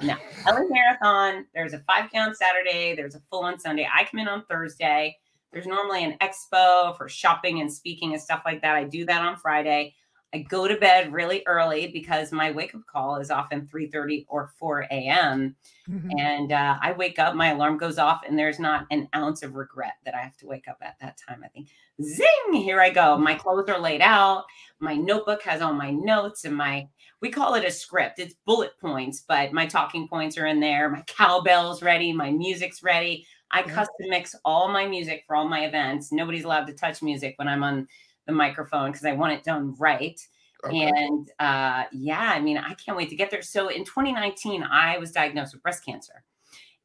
No, 0.00 0.14
LA 0.46 0.62
Marathon, 0.68 1.46
there's 1.54 1.72
a 1.72 1.78
5K 1.78 2.14
on 2.14 2.34
Saturday, 2.34 2.94
there's 2.94 3.16
a 3.16 3.20
full 3.20 3.44
on 3.44 3.58
Sunday. 3.58 3.88
I 3.92 4.04
come 4.04 4.20
in 4.20 4.28
on 4.28 4.44
Thursday. 4.44 5.16
There's 5.52 5.66
normally 5.66 6.04
an 6.04 6.16
expo 6.20 6.96
for 6.96 7.08
shopping 7.08 7.60
and 7.60 7.72
speaking 7.72 8.12
and 8.12 8.22
stuff 8.22 8.42
like 8.44 8.62
that. 8.62 8.76
I 8.76 8.84
do 8.84 9.04
that 9.06 9.22
on 9.22 9.36
Friday. 9.36 9.94
I 10.34 10.38
go 10.40 10.68
to 10.68 10.76
bed 10.76 11.12
really 11.12 11.42
early 11.46 11.88
because 11.88 12.32
my 12.32 12.50
wake 12.50 12.74
up 12.74 12.82
call 12.86 13.16
is 13.16 13.30
often 13.30 13.66
3 13.66 13.90
30 13.90 14.26
or 14.28 14.52
4 14.58 14.80
a.m. 14.90 15.56
Mm-hmm. 15.88 16.10
And 16.18 16.52
uh, 16.52 16.76
I 16.82 16.92
wake 16.92 17.18
up, 17.18 17.34
my 17.34 17.52
alarm 17.52 17.78
goes 17.78 17.98
off, 17.98 18.22
and 18.26 18.38
there's 18.38 18.58
not 18.58 18.86
an 18.90 19.08
ounce 19.14 19.42
of 19.42 19.54
regret 19.54 19.94
that 20.04 20.14
I 20.14 20.18
have 20.18 20.36
to 20.38 20.46
wake 20.46 20.68
up 20.68 20.78
at 20.82 20.96
that 21.00 21.18
time. 21.26 21.42
I 21.42 21.48
think, 21.48 21.68
zing, 22.02 22.52
here 22.52 22.80
I 22.80 22.90
go. 22.90 23.16
My 23.16 23.34
clothes 23.34 23.70
are 23.70 23.80
laid 23.80 24.02
out. 24.02 24.44
My 24.80 24.94
notebook 24.94 25.42
has 25.44 25.62
all 25.62 25.72
my 25.72 25.90
notes 25.90 26.44
and 26.44 26.54
my 26.54 26.88
we 27.20 27.30
call 27.30 27.54
it 27.54 27.64
a 27.64 27.70
script. 27.70 28.18
It's 28.18 28.34
bullet 28.46 28.78
points, 28.80 29.24
but 29.26 29.52
my 29.52 29.66
talking 29.66 30.06
points 30.06 30.38
are 30.38 30.46
in 30.46 30.60
there. 30.60 30.88
My 30.88 31.02
cowbell's 31.02 31.82
ready. 31.82 32.12
My 32.12 32.30
music's 32.30 32.82
ready. 32.82 33.26
I 33.50 33.60
yeah. 33.60 33.74
custom 33.74 34.08
mix 34.08 34.34
all 34.44 34.68
my 34.68 34.86
music 34.86 35.24
for 35.26 35.34
all 35.34 35.48
my 35.48 35.64
events. 35.64 36.12
Nobody's 36.12 36.44
allowed 36.44 36.66
to 36.66 36.74
touch 36.74 37.02
music 37.02 37.34
when 37.36 37.48
I'm 37.48 37.64
on 37.64 37.88
the 38.28 38.32
microphone 38.32 38.92
because 38.92 39.04
I 39.04 39.12
want 39.12 39.32
it 39.32 39.42
done 39.42 39.74
right. 39.78 40.20
Okay. 40.64 40.84
And 40.84 41.28
uh, 41.40 41.84
yeah, 41.90 42.32
I 42.34 42.40
mean, 42.40 42.58
I 42.58 42.74
can't 42.74 42.96
wait 42.96 43.10
to 43.10 43.16
get 43.16 43.30
there. 43.30 43.42
So 43.42 43.68
in 43.68 43.84
2019, 43.84 44.62
I 44.62 44.98
was 44.98 45.10
diagnosed 45.10 45.54
with 45.54 45.62
breast 45.64 45.84
cancer. 45.84 46.22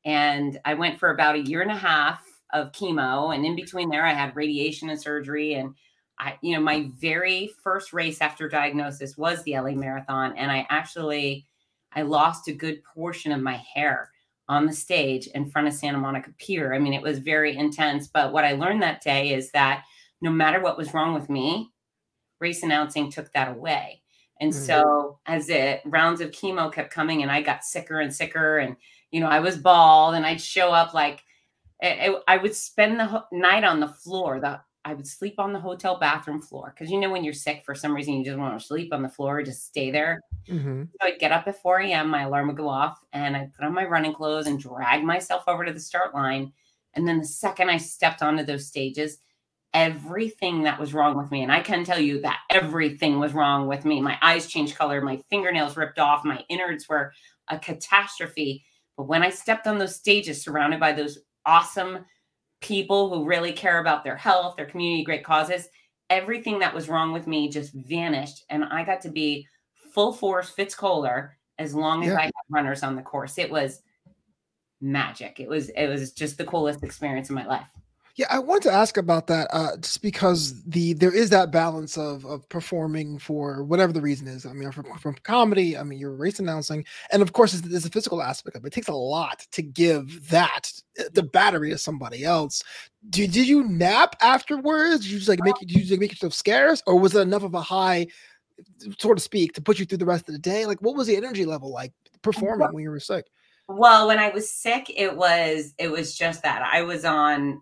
And 0.06 0.60
I 0.66 0.74
went 0.74 1.00
for 1.00 1.12
about 1.12 1.36
a 1.36 1.42
year 1.42 1.62
and 1.62 1.72
a 1.72 1.76
half 1.76 2.24
of 2.52 2.72
chemo. 2.72 3.34
And 3.34 3.46
in 3.46 3.56
between 3.56 3.90
there, 3.90 4.06
I 4.06 4.14
had 4.14 4.36
radiation 4.36 4.90
and 4.90 5.00
surgery. 5.00 5.54
And 5.54 5.76
I, 6.20 6.38
you 6.42 6.56
know, 6.56 6.62
my 6.62 6.90
very 7.00 7.52
first 7.64 7.94
race 7.94 8.22
after 8.22 8.48
diagnosis 8.48 9.18
was 9.18 9.44
the 9.44 9.54
LA 9.54 9.72
Marathon, 9.72 10.38
and 10.38 10.52
I 10.52 10.66
actually 10.70 11.48
I 11.96 12.04
lost 12.04 12.48
a 12.48 12.54
good 12.54 12.84
portion 12.84 13.32
of 13.32 13.42
my 13.42 13.62
hair 13.74 14.12
on 14.50 14.66
the 14.66 14.74
stage 14.74 15.28
in 15.28 15.50
front 15.50 15.68
of 15.68 15.74
Santa 15.74 15.98
Monica 15.98 16.32
Pier. 16.38 16.74
I 16.74 16.80
mean, 16.80 16.94
it 16.94 17.02
was 17.02 17.20
very 17.20 17.56
intense. 17.56 18.08
But 18.08 18.34
what 18.34 18.46
I 18.46 18.54
learned 18.54 18.82
that 18.84 19.02
day 19.02 19.34
is 19.34 19.52
that 19.52 19.84
no 20.24 20.32
matter 20.32 20.62
what 20.62 20.78
was 20.78 20.94
wrong 20.94 21.14
with 21.14 21.30
me, 21.30 21.70
race 22.40 22.64
announcing 22.64 23.12
took 23.12 23.32
that 23.34 23.50
away. 23.50 24.02
And 24.40 24.52
mm-hmm. 24.52 24.66
so 24.66 25.20
as 25.28 25.50
it 25.50 25.82
rounds 25.86 26.22
of 26.22 26.32
chemo 26.32 26.74
kept 26.74 26.92
coming 26.92 27.22
and 27.22 27.32
I 27.32 27.42
got 27.42 27.64
sicker 27.64 28.00
and 28.00 28.12
sicker 28.12 28.58
and 28.58 28.76
you 29.12 29.20
know, 29.20 29.28
I 29.28 29.42
was 29.42 29.58
bald 29.58 30.16
and 30.16 30.26
I'd 30.26 30.42
show 30.42 30.72
up 30.72 30.96
like 30.96 31.22
I, 31.84 32.16
I 32.28 32.38
would 32.38 32.56
spend 32.56 33.00
the 33.00 33.26
night 33.32 33.64
on 33.64 33.80
the 33.80 33.90
floor. 33.90 34.40
The 34.40 34.62
I 34.86 34.94
would 34.94 35.08
sleep 35.08 35.36
on 35.40 35.54
the 35.54 35.60
hotel 35.60 36.00
bathroom 36.00 36.42
floor 36.42 36.74
because 36.74 36.92
you 36.92 37.00
know 37.00 37.10
when 37.10 37.24
you're 37.24 37.34
sick 37.34 37.64
for 37.66 37.76
some 37.76 37.94
reason 37.94 38.16
you 38.16 38.26
just 38.26 38.38
want 38.38 38.58
to 38.60 38.66
sleep 38.66 38.94
on 38.94 39.02
the 39.02 39.10
floor, 39.10 39.44
just 39.44 39.66
stay 39.66 39.92
there. 39.92 40.20
Mm-hmm. 40.50 40.84
So 40.84 41.08
I'd 41.08 41.20
get 41.20 41.32
up 41.32 41.48
at 41.48 41.62
4 41.62 41.80
a.m. 41.82 42.10
My 42.10 42.24
alarm 42.24 42.48
would 42.48 42.58
go 42.58 42.68
off, 42.68 43.00
and 43.14 43.36
I'd 43.36 43.54
put 43.54 43.66
on 43.66 43.74
my 43.74 43.86
running 43.86 44.14
clothes 44.14 44.48
and 44.48 44.60
drag 44.60 45.04
myself 45.04 45.44
over 45.48 45.64
to 45.64 45.72
the 45.72 45.80
start 45.80 46.14
line. 46.14 46.52
And 46.96 47.08
then 47.08 47.20
the 47.20 47.26
second 47.26 47.70
I 47.70 47.78
stepped 47.78 48.22
onto 48.22 48.44
those 48.44 48.68
stages, 48.68 49.20
everything 49.74 50.64
that 50.64 50.80
was 50.80 50.94
wrong 50.94 51.18
with 51.18 51.32
me, 51.32 51.44
and 51.44 51.52
I 51.52 51.62
can 51.62 51.84
tell 51.84 52.00
you 52.00 52.22
that 52.22 52.40
everything 52.50 53.20
was 53.20 53.34
wrong 53.34 53.68
with 53.68 53.86
me. 53.86 54.02
My 54.02 54.18
eyes 54.22 54.48
changed 54.48 54.78
color, 54.78 55.02
my 55.02 55.22
fingernails 55.30 55.78
ripped 55.78 56.00
off, 56.00 56.26
my 56.26 56.44
innards 56.50 56.88
were 56.88 57.14
a 57.50 57.60
catastrophe. 57.60 58.64
But 58.98 59.08
when 59.08 59.24
I 59.24 59.30
stepped 59.30 59.68
on 59.68 59.80
those 59.80 59.96
stages, 59.96 60.44
surrounded 60.44 60.80
by 60.80 60.94
those 60.94 61.20
awesome 61.46 62.06
people 62.64 63.10
who 63.10 63.26
really 63.26 63.52
care 63.52 63.80
about 63.80 64.04
their 64.04 64.16
health, 64.16 64.56
their 64.56 64.66
community, 64.66 65.04
great 65.04 65.24
causes. 65.24 65.68
Everything 66.10 66.60
that 66.60 66.74
was 66.74 66.90
wrong 66.90 67.12
with 67.12 67.28
me 67.28 67.50
just 67.50 67.74
vanished. 67.74 68.46
And 68.50 68.64
I 68.64 68.84
got 68.84 69.02
to 69.02 69.10
be 69.10 69.48
full 69.94 70.14
force 70.14 70.50
Fitz 70.50 70.76
Koehler 70.76 71.32
as 71.60 71.76
long 71.76 72.04
as 72.04 72.10
yeah. 72.10 72.18
I 72.18 72.24
had 72.24 72.32
runners 72.50 72.82
on 72.82 72.96
the 72.96 73.02
course. 73.02 73.38
It 73.38 73.52
was 73.52 73.82
magic. 74.82 75.40
It 75.40 75.48
was 75.48 75.70
it 75.70 75.88
was 75.88 76.12
just 76.12 76.38
the 76.38 76.46
coolest 76.46 76.84
experience 76.84 77.30
in 77.30 77.36
my 77.36 77.46
life. 77.46 77.68
Yeah, 78.16 78.28
I 78.30 78.38
wanted 78.38 78.64
to 78.64 78.72
ask 78.72 78.98
about 78.98 79.26
that, 79.28 79.48
uh, 79.52 79.76
just 79.78 80.04
because 80.04 80.64
the 80.66 80.94
there 80.94 81.14
is 81.14 81.32
that 81.32 81.52
balance 81.52 81.98
of 81.98 82.28
of 82.28 82.48
performing 82.48 83.18
for 83.18 83.64
whatever 83.64 83.92
the 83.92 84.02
reason 84.02 84.28
is. 84.28 84.46
I 84.46 84.54
mean, 84.54 84.72
from, 84.72 84.86
from 85.00 85.16
comedy, 85.24 85.76
I 85.76 85.82
mean, 85.82 85.98
you're 85.98 86.14
race 86.14 86.38
announcing, 86.38 86.86
and 87.12 87.24
of 87.24 87.34
course, 87.34 87.54
there's 87.54 87.86
a 87.86 87.90
physical 87.90 88.22
aspect 88.22 88.56
of 88.56 88.64
it. 88.64 88.68
It 88.68 88.74
takes 88.74 88.88
a 88.88 88.94
lot 88.94 89.48
to 89.54 89.64
give 89.64 90.30
that 90.30 90.72
uh, 91.00 91.06
the 91.14 91.24
battery 91.24 91.72
to 91.72 91.78
somebody 91.80 92.24
else. 92.24 92.62
Did, 93.10 93.32
did 93.32 93.48
you 93.48 93.64
nap 93.64 94.16
afterwards? 94.22 95.02
Did 95.02 95.12
you 95.12 95.18
just 95.18 95.30
like 95.30 95.44
make 95.44 95.56
did 95.56 95.72
you 95.72 95.80
just 95.80 95.92
like 95.92 96.00
make 96.00 96.12
yourself 96.12 96.36
scarce, 96.36 96.84
or 96.86 97.00
was 97.00 97.16
it 97.16 97.22
enough 97.22 97.44
of 97.44 97.56
a 97.56 97.62
high, 97.62 98.06
so 99.00 99.16
to 99.16 99.20
speak, 99.20 99.54
to 99.54 99.62
put 99.62 99.80
you 99.80 99.86
through 99.86 99.98
the 99.98 100.06
rest 100.06 100.30
of 100.30 100.34
the 100.34 100.40
day? 100.40 100.68
Like, 100.68 100.84
what 100.84 100.96
was 100.96 101.08
the 101.08 101.18
energy 101.18 101.46
level 101.46 101.72
like 101.72 101.94
performing 102.22 102.72
when 102.74 102.84
you 102.84 102.92
were 102.92 103.00
sick? 103.00 103.26
Well, 103.68 104.06
when 104.06 104.20
I 104.20 104.30
was 104.30 104.52
sick, 104.52 104.92
it 104.96 105.18
was 105.18 105.74
it 105.80 105.90
was 105.90 106.16
just 106.16 106.44
that 106.44 106.62
I 106.62 106.84
was 106.84 107.06
on 107.06 107.60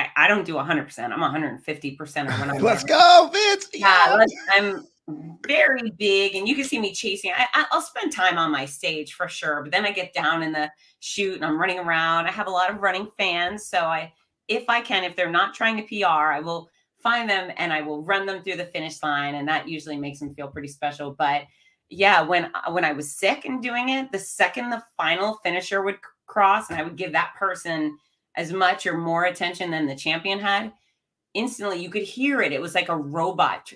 I, 0.00 0.24
I 0.24 0.28
don't 0.28 0.44
do 0.44 0.54
100%. 0.54 0.98
I'm 0.98 1.20
150% 1.20 2.14
when 2.38 2.50
I'm 2.50 2.62
Let's 2.62 2.84
go, 2.84 3.30
Vince. 3.32 3.68
Yeah, 3.74 4.16
yeah. 4.16 4.24
I'm 4.56 4.86
very 5.46 5.90
big 5.98 6.36
and 6.36 6.48
you 6.48 6.54
can 6.54 6.64
see 6.64 6.78
me 6.78 6.92
chasing. 6.92 7.32
I, 7.34 7.66
I'll 7.70 7.82
spend 7.82 8.12
time 8.12 8.38
on 8.38 8.50
my 8.50 8.64
stage 8.64 9.14
for 9.14 9.28
sure, 9.28 9.62
but 9.62 9.72
then 9.72 9.84
I 9.84 9.90
get 9.90 10.14
down 10.14 10.42
in 10.42 10.52
the 10.52 10.70
chute 11.00 11.34
and 11.34 11.44
I'm 11.44 11.60
running 11.60 11.78
around. 11.78 12.26
I 12.26 12.30
have 12.30 12.46
a 12.46 12.50
lot 12.50 12.70
of 12.70 12.80
running 12.80 13.08
fans. 13.18 13.66
So 13.66 13.78
I, 13.78 14.12
if 14.48 14.64
I 14.68 14.80
can, 14.80 15.04
if 15.04 15.16
they're 15.16 15.30
not 15.30 15.54
trying 15.54 15.76
to 15.76 15.82
PR, 15.82 16.06
I 16.06 16.40
will 16.40 16.70
find 17.02 17.28
them 17.28 17.50
and 17.56 17.72
I 17.72 17.82
will 17.82 18.02
run 18.02 18.26
them 18.26 18.42
through 18.42 18.56
the 18.56 18.66
finish 18.66 19.02
line. 19.02 19.34
And 19.34 19.48
that 19.48 19.68
usually 19.68 19.96
makes 19.96 20.20
them 20.20 20.34
feel 20.34 20.48
pretty 20.48 20.68
special. 20.68 21.14
But 21.18 21.42
yeah, 21.88 22.22
when, 22.22 22.52
when 22.70 22.84
I 22.84 22.92
was 22.92 23.12
sick 23.12 23.44
and 23.44 23.62
doing 23.62 23.90
it, 23.90 24.12
the 24.12 24.18
second 24.18 24.70
the 24.70 24.82
final 24.96 25.38
finisher 25.42 25.82
would 25.82 25.98
cross 26.26 26.70
and 26.70 26.78
I 26.78 26.82
would 26.82 26.96
give 26.96 27.12
that 27.12 27.34
person– 27.36 27.98
as 28.36 28.52
much 28.52 28.86
or 28.86 28.96
more 28.96 29.24
attention 29.24 29.70
than 29.70 29.86
the 29.86 29.96
champion 29.96 30.38
had, 30.38 30.72
instantly 31.34 31.82
you 31.82 31.90
could 31.90 32.02
hear 32.02 32.40
it. 32.40 32.52
It 32.52 32.60
was 32.60 32.74
like 32.74 32.88
a 32.88 32.96
robot 32.96 33.72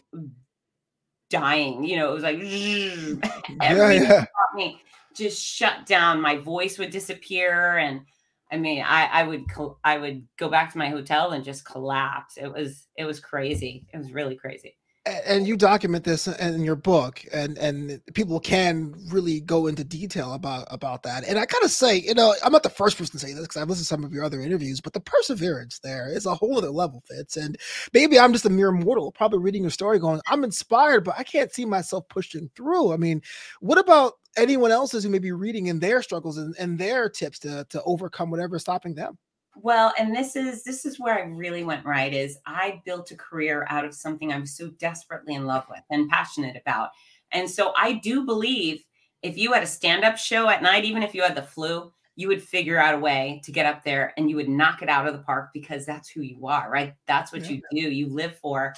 dying. 1.31 1.85
You 1.85 1.97
know, 1.97 2.11
it 2.11 2.15
was 2.15 2.23
like 2.23 2.37
everything 3.61 4.09
yeah. 4.09 4.27
me 4.55 4.81
just 5.15 5.43
shut 5.43 5.87
down. 5.87 6.21
My 6.21 6.37
voice 6.37 6.79
would 6.79 6.91
disappear, 6.91 7.79
and 7.79 8.03
I 8.51 8.57
mean, 8.57 8.83
I 8.83 9.07
I 9.07 9.23
would 9.25 9.45
I 9.83 9.99
would 9.99 10.27
go 10.37 10.49
back 10.49 10.73
to 10.73 10.79
my 10.79 10.89
hotel 10.89 11.33
and 11.33 11.45
just 11.45 11.65
collapse. 11.65 12.37
It 12.37 12.53
was 12.53 12.87
it 12.97 13.05
was 13.05 13.21
crazy. 13.21 13.87
It 13.93 13.99
was 13.99 14.13
really 14.13 14.37
crazy. 14.37 14.77
And 15.07 15.47
you 15.47 15.59
document 15.59 16.05
this 16.05 16.27
in 16.27 16.65
your 16.65 16.77
book 16.77 17.23
and 17.31 17.59
and 17.59 18.01
people 18.15 18.41
can 18.41 18.95
really 19.11 19.41
go 19.41 19.67
into 19.67 19.85
detail 19.85 20.33
about 20.33 20.67
about 20.71 21.03
that. 21.03 21.25
And 21.25 21.39
i 21.39 21.45
gotta 21.45 21.69
say 21.69 21.97
you 21.99 22.15
know 22.15 22.35
i'm 22.43 22.53
not 22.53 22.63
the 22.63 22.71
first 22.71 22.97
person 22.97 23.13
to 23.13 23.19
say 23.19 23.35
this 23.35 23.43
because 23.43 23.61
i've 23.61 23.69
listened 23.69 23.85
to 23.85 23.89
some 23.89 24.03
of 24.03 24.15
your 24.15 24.25
other 24.25 24.41
interviews 24.41 24.81
but 24.81 24.95
the 24.95 25.01
perseverance 25.01 25.79
there 25.81 26.09
is 26.11 26.25
a 26.25 26.35
whole 26.35 26.57
other 26.57 26.71
level 26.71 27.03
fitz. 27.07 27.37
And 27.37 27.59
maybe 27.93 28.19
i'm 28.19 28.33
just 28.33 28.47
a 28.47 28.51
mere 28.51 28.73
mortal 28.73 29.13
probably 29.13 29.41
reading 29.41 29.63
your 29.63 29.71
story 29.71 29.99
going 29.99 30.23
i'm 30.27 30.43
inspired 30.43 31.05
but 31.05 31.17
i 31.19 31.23
can't 31.23 31.53
see 31.53 31.67
myself 31.67 32.09
pushing 32.09 32.51
through. 32.57 32.93
I 32.93 32.97
mean 32.97 33.21
what 33.61 33.77
about 33.77 34.15
anyone 34.39 34.71
else's 34.73 35.05
who 35.05 35.11
may 35.11 35.19
be 35.19 35.33
reading 35.33 35.67
in 35.67 35.81
their 35.81 36.03
struggles 36.03 36.39
and, 36.39 36.55
and 36.59 36.79
their 36.79 37.11
tips 37.11 37.39
to 37.41 37.67
to 37.69 37.83
overcome 37.83 38.31
whatever 38.31 38.57
is 38.57 38.63
stopping 38.63 38.95
them 38.95 39.19
Well, 39.57 39.93
and 39.99 40.15
this 40.15 40.37
is 40.37 40.65
this 40.65 40.85
is 40.85 40.99
where 40.99 41.15
I 41.15 41.23
really 41.23 41.65
went 41.65 41.85
right 41.85 42.13
is 42.13 42.39
I 42.47 42.83
built 42.85 43.11
a 43.11 43.17
career 43.17 43.67
out 43.71 43.85
of 43.85 43.95
something 43.95 44.33
I 44.33 44.39
was 44.39 44.57
so 44.57 44.69
desperately 44.79 45.35
in 45.35 45.47
love 45.47 45.65
with 45.71 45.83
and 45.91 46.09
passionate 46.09 46.57
about. 46.57 46.91
And 47.33 47.49
so 47.49 47.73
I 47.77 47.95
do 47.95 48.25
believe 48.25 48.85
if 49.23 49.39
you 49.39 49.53
had 49.53 49.63
a 49.63 49.67
stand-up 49.67 50.19
show 50.19 50.49
at 50.49 50.63
night, 50.63 50.85
even 50.85 51.03
if 51.03 51.15
you 51.15 51.23
had 51.23 51.35
the 51.35 51.43
flu, 51.43 51.93
you 52.17 52.29
would 52.29 52.43
figure 52.43 52.79
out 52.79 52.95
a 52.95 52.99
way 52.99 53.41
to 53.45 53.53
get 53.53 53.67
up 53.67 53.83
there 53.83 54.13
and 54.17 54.29
you 54.29 54.37
would 54.37 54.49
knock 54.49 54.83
it 54.83 54.89
out 54.89 55.07
of 55.07 55.15
the 55.15 55.23
park 55.23 55.51
because 55.53 55.87
that's 55.87 56.09
who 56.09 56.21
you 56.21 56.47
are, 56.47 56.71
right? 56.71 56.95
That's 57.07 57.33
what 57.33 57.49
you 57.51 57.63
do. 57.71 57.79
You 57.79 58.09
live 58.09 58.39
for. 58.39 58.75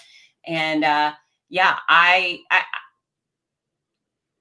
And 0.46 0.84
uh 0.84 1.12
yeah, 1.48 1.76
I 1.88 2.40
I 2.50 2.62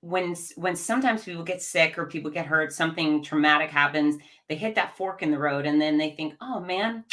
when 0.05 0.35
when 0.55 0.75
sometimes 0.75 1.23
people 1.25 1.43
get 1.43 1.61
sick 1.61 1.97
or 1.97 2.05
people 2.05 2.29
get 2.31 2.45
hurt, 2.45 2.71
something 2.73 3.23
traumatic 3.23 3.71
happens, 3.71 4.17
they 4.47 4.55
hit 4.55 4.75
that 4.75 4.95
fork 4.95 5.23
in 5.23 5.31
the 5.31 5.39
road 5.39 5.65
and 5.65 5.81
then 5.81 5.97
they 5.97 6.11
think, 6.11 6.35
"Oh 6.41 6.59
man, 6.59 7.05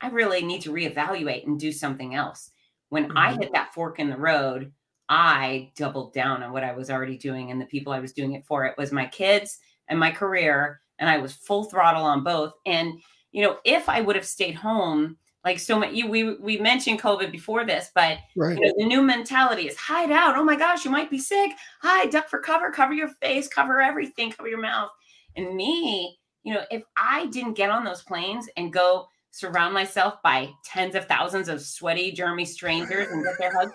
I 0.00 0.08
really 0.10 0.42
need 0.44 0.62
to 0.62 0.72
reevaluate 0.72 1.46
and 1.46 1.58
do 1.60 1.72
something 1.72 2.14
else." 2.14 2.50
When 2.90 3.12
I 3.16 3.32
Mhm. 3.32 3.38
hit 3.40 3.52
that 3.54 3.74
fork 3.74 3.98
in 4.00 4.10
the 4.10 4.18
road, 4.18 4.72
I 5.08 5.72
doubled 5.76 6.14
down 6.14 6.42
on 6.42 6.52
what 6.52 6.64
I 6.64 6.72
was 6.72 6.90
already 6.90 7.18
doing 7.18 7.50
and 7.50 7.60
the 7.60 7.66
people 7.66 7.92
I 7.92 8.00
was 8.00 8.12
doing 8.12 8.32
it 8.34 8.46
for. 8.46 8.64
It 8.66 8.78
was 8.78 8.92
my 8.92 9.06
kids 9.06 9.58
and 9.88 9.98
my 10.00 10.10
career, 10.12 10.80
and 10.98 11.10
I 11.10 11.18
was 11.18 11.34
full 11.36 11.64
throttle 11.64 12.04
on 12.04 12.24
both. 12.24 12.54
And 12.66 13.00
you 13.32 13.42
know, 13.42 13.58
if 13.64 13.88
I 13.88 14.00
would 14.00 14.16
have 14.16 14.26
stayed 14.26 14.54
home, 14.56 15.18
like 15.44 15.58
so 15.58 15.78
many, 15.78 16.02
we 16.02 16.34
we 16.34 16.58
mentioned 16.58 17.00
COVID 17.00 17.30
before 17.30 17.64
this, 17.64 17.90
but 17.94 18.18
right 18.36 18.58
you 18.58 18.66
know, 18.66 18.72
the 18.76 18.84
new 18.84 19.02
mentality 19.02 19.68
is 19.68 19.76
hide 19.76 20.10
out. 20.10 20.36
Oh 20.36 20.44
my 20.44 20.56
gosh, 20.56 20.84
you 20.84 20.90
might 20.90 21.10
be 21.10 21.18
sick. 21.18 21.52
Hide, 21.80 22.10
duck 22.10 22.28
for 22.28 22.40
cover, 22.40 22.70
cover 22.70 22.92
your 22.92 23.08
face, 23.20 23.48
cover 23.48 23.80
everything, 23.80 24.32
cover 24.32 24.48
your 24.48 24.60
mouth. 24.60 24.90
And 25.36 25.54
me, 25.54 26.18
you 26.42 26.54
know, 26.54 26.62
if 26.70 26.82
I 26.96 27.26
didn't 27.26 27.54
get 27.54 27.70
on 27.70 27.84
those 27.84 28.02
planes 28.02 28.48
and 28.56 28.72
go 28.72 29.06
surround 29.30 29.74
myself 29.74 30.14
by 30.22 30.50
tens 30.64 30.94
of 30.94 31.06
thousands 31.06 31.48
of 31.48 31.60
sweaty, 31.60 32.12
germy 32.12 32.46
strangers 32.46 33.08
and 33.08 33.22
get 33.24 33.38
their 33.38 33.52
hugs, 33.54 33.72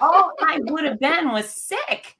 all 0.00 0.32
I 0.40 0.58
would 0.62 0.84
have 0.84 1.00
been 1.00 1.32
was 1.32 1.48
sick. 1.48 2.16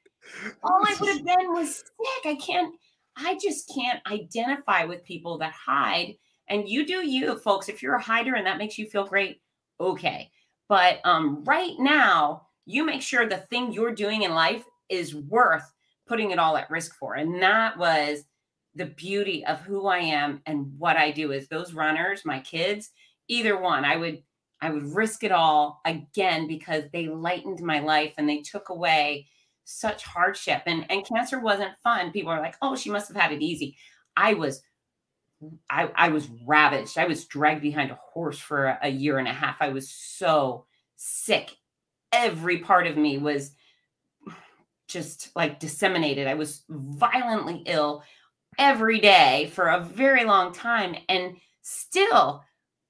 All 0.63 0.83
I 0.85 0.97
would 1.01 1.09
have 1.09 1.25
been 1.25 1.53
was 1.53 1.77
sick. 1.77 2.27
I 2.27 2.35
can't, 2.35 2.75
I 3.17 3.39
just 3.41 3.73
can't 3.75 4.01
identify 4.11 4.85
with 4.85 5.05
people 5.05 5.39
that 5.39 5.53
hide. 5.53 6.17
And 6.49 6.69
you 6.69 6.87
do 6.87 7.07
you, 7.07 7.39
folks. 7.39 7.69
If 7.69 7.83
you're 7.83 7.97
a 7.97 8.03
hider 8.03 8.35
and 8.35 8.47
that 8.47 8.59
makes 8.59 8.79
you 8.79 8.87
feel 8.87 9.07
great, 9.07 9.41
okay. 9.81 10.31
But 10.69 11.01
um, 11.05 11.43
right 11.45 11.75
now, 11.79 12.47
you 12.67 12.85
make 12.85 13.03
sure 13.03 13.27
the 13.27 13.39
thing 13.39 13.73
you're 13.73 13.95
doing 13.95 14.23
in 14.23 14.33
life 14.33 14.65
is 14.89 15.15
worth 15.15 15.71
putting 16.07 16.31
it 16.31 16.39
all 16.39 16.57
at 16.57 16.71
risk 16.71 16.97
for. 16.97 17.15
And 17.15 17.43
that 17.43 17.79
was 17.79 18.25
the 18.75 18.87
beauty 18.87 19.45
of 19.47 19.61
who 19.61 19.87
I 19.87 19.99
am 19.99 20.43
and 20.47 20.73
what 20.79 20.97
I 20.97 21.11
do 21.11 21.33
is 21.33 21.49
those 21.49 21.75
runners, 21.75 22.25
my 22.25 22.41
kids, 22.41 22.91
either 23.29 23.59
one, 23.59 23.85
I 23.85 23.97
would 23.97 24.23
I 24.61 24.71
would 24.71 24.95
risk 24.95 25.25
it 25.25 25.33
all 25.33 25.83
again 25.85 26.47
because 26.47 26.85
they 26.93 27.07
lightened 27.07 27.61
my 27.61 27.81
life 27.81 28.15
and 28.17 28.29
they 28.29 28.41
took 28.41 28.71
away 28.71 29.27
such 29.65 30.03
hardship. 30.05 30.63
And 30.67 30.87
and 30.91 31.07
cancer 31.07 31.39
wasn't 31.41 31.77
fun. 31.83 32.13
People 32.13 32.33
are 32.33 32.41
like, 32.41 32.57
oh, 32.63 32.75
she 32.75 32.91
must 32.91 33.09
have 33.09 33.17
had 33.17 33.33
it 33.33 33.43
easy. 33.43 33.77
I 34.17 34.35
was 34.35 34.63
I, 35.69 35.91
I 35.95 36.09
was 36.09 36.29
ravaged. 36.47 36.99
I 36.99 37.07
was 37.07 37.25
dragged 37.25 37.63
behind 37.63 37.91
a 37.91 37.99
horse 38.13 38.39
for 38.39 38.67
a, 38.67 38.79
a 38.83 38.89
year 38.89 39.19
and 39.19 39.29
a 39.29 39.33
half. 39.33 39.57
I 39.61 39.71
was 39.71 39.89
so 39.91 40.67
sick. 40.97 41.57
Every 42.13 42.59
part 42.59 42.87
of 42.87 42.97
me 42.97 43.19
was 43.19 43.53
just 44.89 45.31
like 45.35 45.59
disseminated. 45.59 46.27
I 46.27 46.35
was 46.35 46.63
violently 46.69 47.63
ill 47.67 48.03
every 48.59 49.01
day 49.01 49.51
for 49.53 49.69
a 49.69 49.81
very 49.81 50.25
long 50.25 50.53
time. 50.53 50.95
And 51.09 51.37
still, 51.63 52.45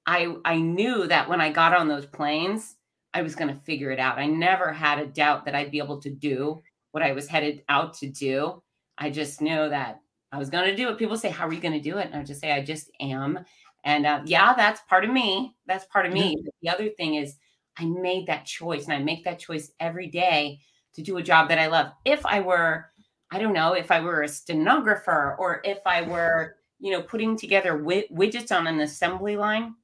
I 0.05 0.35
I 0.45 0.57
knew 0.57 1.07
that 1.07 1.29
when 1.29 1.41
I 1.41 1.51
got 1.51 1.73
on 1.73 1.87
those 1.87 2.05
planes, 2.05 2.75
I 3.13 3.21
was 3.21 3.35
going 3.35 3.53
to 3.53 3.61
figure 3.61 3.91
it 3.91 3.99
out. 3.99 4.19
I 4.19 4.27
never 4.27 4.71
had 4.73 4.99
a 4.99 5.07
doubt 5.07 5.45
that 5.45 5.55
I'd 5.55 5.71
be 5.71 5.79
able 5.79 6.01
to 6.01 6.09
do 6.09 6.61
what 6.91 7.03
I 7.03 7.13
was 7.13 7.27
headed 7.27 7.63
out 7.69 7.93
to 7.95 8.07
do. 8.07 8.61
I 8.97 9.09
just 9.09 9.41
knew 9.41 9.69
that 9.69 10.01
I 10.35 10.37
was 10.37 10.49
going 10.49 10.69
to 10.69 10.75
do 10.75 10.89
it. 10.89 10.97
People 10.97 11.17
say, 11.17 11.29
"How 11.29 11.47
are 11.47 11.53
you 11.53 11.61
going 11.61 11.73
to 11.73 11.79
do 11.79 11.97
it?" 11.97 12.07
And 12.11 12.15
I 12.15 12.23
just 12.23 12.41
say, 12.41 12.51
"I 12.51 12.61
just 12.61 12.91
am." 12.99 13.39
And 13.85 14.05
uh, 14.05 14.21
yeah, 14.25 14.53
that's 14.53 14.81
part 14.89 15.05
of 15.05 15.11
me. 15.11 15.55
That's 15.65 15.85
part 15.85 16.05
of 16.05 16.11
me. 16.11 16.35
But 16.43 16.53
the 16.61 16.69
other 16.69 16.89
thing 16.89 17.15
is, 17.15 17.37
I 17.77 17.85
made 17.85 18.27
that 18.27 18.45
choice, 18.45 18.85
and 18.85 18.93
I 18.93 18.99
make 18.99 19.23
that 19.23 19.39
choice 19.39 19.71
every 19.79 20.07
day 20.07 20.59
to 20.95 21.01
do 21.01 21.17
a 21.17 21.23
job 21.23 21.49
that 21.49 21.59
I 21.59 21.67
love. 21.67 21.91
If 22.03 22.25
I 22.25 22.41
were, 22.41 22.85
I 23.31 23.39
don't 23.39 23.53
know, 23.53 23.73
if 23.73 23.91
I 23.91 24.01
were 24.01 24.23
a 24.23 24.27
stenographer 24.27 25.35
or 25.39 25.61
if 25.63 25.79
I 25.85 26.01
were, 26.01 26.57
you 26.79 26.91
know, 26.91 27.01
putting 27.01 27.37
together 27.37 27.77
wi- 27.77 28.07
widgets 28.11 28.55
on 28.55 28.67
an 28.67 28.79
assembly 28.79 29.37
line, 29.37 29.75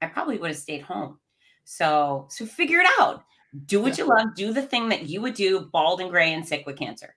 I 0.00 0.06
probably 0.06 0.38
would 0.38 0.50
have 0.50 0.58
stayed 0.58 0.82
home. 0.82 1.18
So, 1.64 2.26
so 2.30 2.46
figure 2.46 2.80
it 2.80 2.88
out. 2.98 3.22
Do 3.66 3.80
what 3.80 3.98
you 3.98 4.04
love. 4.04 4.34
Do 4.34 4.52
the 4.52 4.62
thing 4.62 4.88
that 4.90 5.08
you 5.08 5.20
would 5.22 5.34
do, 5.34 5.68
bald 5.72 6.00
and 6.00 6.10
gray 6.10 6.32
and 6.32 6.46
sick 6.46 6.64
with 6.66 6.78
cancer. 6.78 7.14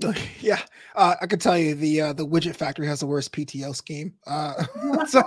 yeah, 0.40 0.60
uh, 0.94 1.16
I 1.20 1.26
could 1.26 1.40
tell 1.40 1.58
you 1.58 1.74
the 1.74 2.00
uh, 2.00 2.12
the 2.12 2.26
widget 2.26 2.54
factory 2.54 2.86
has 2.86 3.00
the 3.00 3.06
worst 3.06 3.32
PTO 3.32 3.74
scheme. 3.74 4.14
Uh, 4.26 4.64
so 5.06 5.22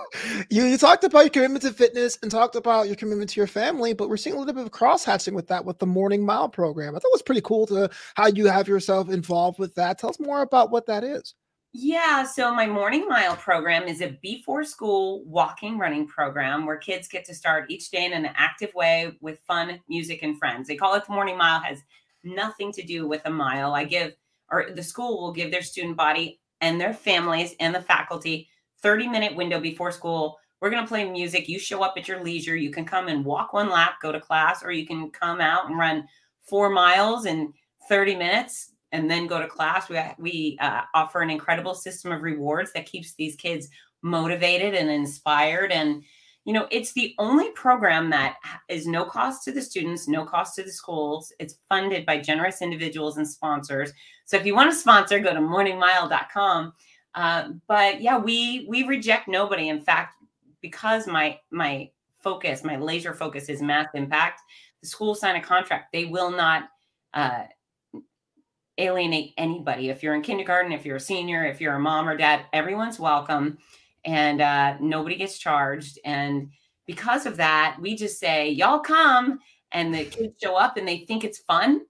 you 0.50 0.64
you 0.64 0.78
talked 0.78 1.04
about 1.04 1.22
your 1.22 1.30
commitment 1.30 1.64
to 1.64 1.74
fitness 1.74 2.18
and 2.22 2.32
talked 2.32 2.56
about 2.56 2.88
your 2.88 2.96
commitment 2.96 3.30
to 3.32 3.40
your 3.40 3.48
family, 3.48 3.94
but 3.94 4.08
we're 4.08 4.16
seeing 4.16 4.36
a 4.36 4.40
little 4.40 4.54
bit 4.54 4.64
of 4.64 4.72
cross 4.72 5.04
hatching 5.04 5.34
with 5.34 5.48
that 5.48 5.66
with 5.66 5.80
the 5.80 5.86
morning 5.86 6.26
mile 6.26 6.48
program. 6.48 6.96
I 6.96 7.00
thought 7.00 7.10
it 7.10 7.16
was 7.16 7.22
pretty 7.22 7.42
cool 7.42 7.68
to 7.68 7.90
how 8.16 8.28
you 8.28 8.46
have 8.46 8.70
yourself 8.70 9.10
involved 9.10 9.60
with 9.60 9.76
that. 9.76 9.98
Tell 9.98 10.10
us 10.10 10.20
more 10.20 10.42
about 10.42 10.72
what 10.72 10.86
that 10.86 11.04
is. 11.04 11.36
Yeah, 11.74 12.26
so 12.26 12.54
my 12.54 12.68
morning 12.68 13.08
mile 13.08 13.36
program 13.38 13.84
is 13.84 14.02
a 14.02 14.18
before 14.22 14.64
school 14.66 15.24
walking 15.26 15.78
running 15.78 16.06
program 16.06 16.66
where 16.66 16.78
kids 16.78 17.08
get 17.08 17.24
to 17.26 17.36
start 17.36 17.72
each 17.72 17.92
day 17.92 18.06
in 18.06 18.14
an 18.14 18.30
active 18.36 18.74
way 18.74 19.18
with 19.22 19.40
fun 19.48 19.80
music 19.88 20.20
and 20.22 20.38
friends. 20.38 20.68
They 20.68 20.76
call 20.76 20.96
it 20.96 21.06
the 21.06 21.14
morning 21.14 21.38
mile 21.38 21.62
has 21.62 21.80
nothing 22.24 22.72
to 22.74 22.84
do 22.84 23.08
with 23.08 23.22
a 23.26 23.30
mile. 23.30 23.74
I 23.74 23.86
give 23.86 24.14
or 24.52 24.68
the 24.74 24.84
school 24.84 25.22
will 25.22 25.32
give 25.32 25.52
their 25.52 25.62
student 25.62 25.98
body 25.98 26.40
and 26.60 26.80
their 26.80 26.94
families 26.94 27.56
and 27.60 27.74
the 27.74 27.82
faculty 27.82 28.48
30 28.82 29.08
minute 29.08 29.36
window 29.36 29.60
before 29.60 29.92
school. 29.92 30.38
We're 30.60 30.70
going 30.70 30.84
to 30.84 30.88
play 30.88 31.10
music. 31.10 31.50
You 31.50 31.58
show 31.58 31.82
up 31.82 31.96
at 31.98 32.08
your 32.08 32.24
leisure. 32.24 32.56
You 32.56 32.70
can 32.70 32.86
come 32.86 33.08
and 33.08 33.26
walk 33.26 33.54
one 33.54 33.70
lap, 33.70 33.96
go 34.02 34.12
to 34.12 34.20
class, 34.20 34.64
or 34.64 34.72
you 34.72 34.86
can 34.86 35.10
come 35.10 35.42
out 35.42 35.68
and 35.68 35.78
run 35.78 36.08
four 36.48 36.70
miles 36.70 37.26
in 37.26 37.54
30 37.90 38.16
minutes 38.16 38.74
and 38.92 39.10
then 39.10 39.26
go 39.26 39.40
to 39.40 39.48
class. 39.48 39.90
We, 39.90 40.00
we 40.20 40.58
uh, 40.62 40.82
offer 40.94 41.22
an 41.22 41.32
incredible 41.32 41.74
system 41.74 42.12
of 42.12 42.22
rewards 42.22 42.74
that 42.74 42.86
keeps 42.86 43.16
these 43.16 43.36
kids 43.36 43.70
motivated 44.04 44.76
and 44.76 44.90
inspired. 44.90 45.72
And, 45.72 46.04
you 46.46 46.54
know, 46.54 46.68
it's 46.72 46.94
the 46.94 47.14
only 47.20 47.52
program 47.52 48.10
that 48.10 48.38
is 48.68 48.88
no 48.88 49.06
cost 49.06 49.44
to 49.44 49.52
the 49.52 49.62
students, 49.62 50.08
no 50.08 50.26
cost 50.26 50.56
to 50.56 50.64
the 50.64 50.72
schools. 50.72 51.32
It's 51.40 51.60
funded 51.70 52.06
by 52.06 52.20
generous 52.20 52.62
individuals 52.62 53.18
and 53.18 53.28
sponsors. 53.28 53.92
So 54.26 54.38
if 54.38 54.46
you 54.46 54.56
want 54.56 54.72
to 54.72 54.78
sponsor, 54.78 55.20
go 55.20 55.34
to 55.34 55.40
morningmile.com. 55.40 56.74
Uh, 57.14 57.50
but 57.68 58.02
yeah, 58.02 58.18
we 58.18 58.66
we 58.70 58.84
reject 58.84 59.28
nobody. 59.28 59.70
In 59.70 59.82
fact, 59.82 60.16
because 60.62 61.08
my 61.08 61.38
my 61.52 61.90
focus, 62.16 62.64
my 62.64 62.78
laser 62.78 63.14
focus 63.14 63.50
is 63.50 63.62
mass 63.62 63.88
impact, 63.94 64.42
the 64.82 64.88
school 64.88 65.14
sign 65.14 65.36
a 65.36 65.42
contract. 65.42 65.92
They 65.92 66.06
will 66.06 66.32
not 66.32 66.70
uh, 67.14 67.44
alienate 68.78 69.34
anybody. 69.38 69.90
If 69.90 70.02
you're 70.02 70.16
in 70.16 70.22
kindergarten, 70.22 70.72
if 70.72 70.86
you're 70.86 70.98
a 70.98 71.02
senior, 71.02 71.46
if 71.46 71.62
you're 71.62 71.76
a 71.76 71.80
mom 71.80 72.08
or 72.08 72.18
dad, 72.18 72.46
everyone's 72.54 73.00
welcome, 73.00 73.58
and 74.06 74.42
uh, 74.42 74.78
nobody 74.80 75.16
gets 75.16 75.38
charged. 75.38 76.00
And 76.06 76.50
because 76.86 77.26
of 77.26 77.38
that, 77.38 77.78
we 77.80 77.96
just 77.96 78.20
say, 78.20 78.50
"Y'all 78.50 78.80
come," 78.80 79.40
and 79.72 79.94
the 79.94 80.06
kids 80.06 80.36
show 80.42 80.56
up 80.56 80.78
and 80.78 80.88
they 80.88 81.00
think 81.00 81.24
it's 81.24 81.40
fun 81.40 81.82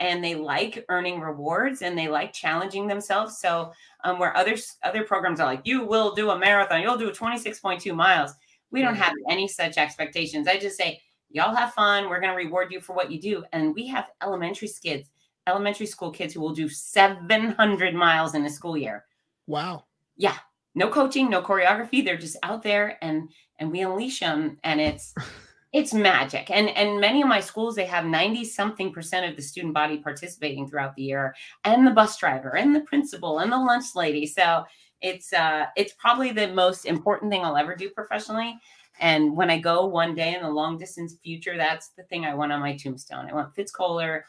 and 0.00 0.24
they 0.24 0.34
like 0.34 0.84
earning 0.88 1.20
rewards 1.20 1.82
and 1.82 1.96
they 1.96 2.08
like 2.08 2.32
challenging 2.32 2.86
themselves. 2.86 3.38
So 3.38 3.72
um, 4.02 4.18
where 4.18 4.36
other 4.36 4.56
other 4.82 5.04
programs 5.04 5.40
are 5.40 5.46
like, 5.46 5.60
you 5.64 5.84
will 5.84 6.14
do 6.14 6.30
a 6.30 6.38
marathon, 6.38 6.82
you'll 6.82 6.96
do 6.96 7.10
26.2 7.10 7.94
miles. 7.94 8.32
We 8.70 8.82
don't 8.82 8.94
have 8.94 9.12
any 9.28 9.46
such 9.46 9.78
expectations. 9.78 10.48
I 10.48 10.56
just 10.56 10.76
say, 10.76 11.00
y'all 11.28 11.54
have 11.54 11.74
fun. 11.74 12.08
We're 12.08 12.20
going 12.20 12.30
to 12.30 12.36
reward 12.36 12.72
you 12.72 12.80
for 12.80 12.94
what 12.94 13.10
you 13.10 13.20
do. 13.20 13.44
And 13.52 13.74
we 13.74 13.86
have 13.88 14.10
elementary 14.22 14.68
kids, 14.82 15.10
elementary 15.46 15.86
school 15.86 16.12
kids 16.12 16.32
who 16.32 16.40
will 16.40 16.54
do 16.54 16.68
700 16.68 17.94
miles 17.94 18.34
in 18.34 18.44
a 18.46 18.50
school 18.50 18.76
year. 18.76 19.04
Wow. 19.48 19.84
Yeah. 20.16 20.36
No 20.74 20.88
coaching, 20.88 21.28
no 21.28 21.42
choreography. 21.42 22.04
They're 22.04 22.16
just 22.16 22.36
out 22.42 22.62
there 22.62 22.98
and 23.02 23.28
and 23.58 23.70
we 23.70 23.80
unleash 23.80 24.20
them 24.20 24.58
and 24.64 24.80
it's 24.80 25.14
it's 25.72 25.92
magic. 25.92 26.50
And 26.50 26.68
and 26.70 27.00
many 27.00 27.22
of 27.22 27.28
my 27.28 27.40
schools 27.40 27.74
they 27.74 27.86
have 27.86 28.04
90 28.04 28.44
something 28.44 28.92
percent 28.92 29.30
of 29.30 29.36
the 29.36 29.42
student 29.42 29.74
body 29.74 29.98
participating 29.98 30.68
throughout 30.68 30.94
the 30.96 31.02
year 31.02 31.34
and 31.64 31.86
the 31.86 31.92
bus 31.92 32.18
driver 32.18 32.56
and 32.56 32.74
the 32.74 32.80
principal 32.80 33.40
and 33.40 33.52
the 33.52 33.58
lunch 33.58 33.94
lady. 33.94 34.26
So 34.26 34.64
it's 35.00 35.32
uh 35.32 35.66
it's 35.76 35.94
probably 35.94 36.32
the 36.32 36.48
most 36.48 36.86
important 36.86 37.30
thing 37.30 37.44
I'll 37.44 37.56
ever 37.56 37.74
do 37.74 37.90
professionally. 37.90 38.58
And 39.00 39.34
when 39.34 39.50
I 39.50 39.58
go 39.58 39.86
one 39.86 40.14
day 40.14 40.34
in 40.34 40.42
the 40.42 40.50
long 40.50 40.76
distance 40.76 41.16
future, 41.22 41.56
that's 41.56 41.88
the 41.96 42.02
thing 42.04 42.26
I 42.26 42.34
want 42.34 42.52
on 42.52 42.60
my 42.60 42.76
tombstone. 42.76 43.28
I 43.30 43.34
want 43.34 43.54
Fitz 43.54 43.72
Koehler 43.72 44.22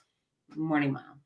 morning 0.55 0.93
mile. 0.93 1.17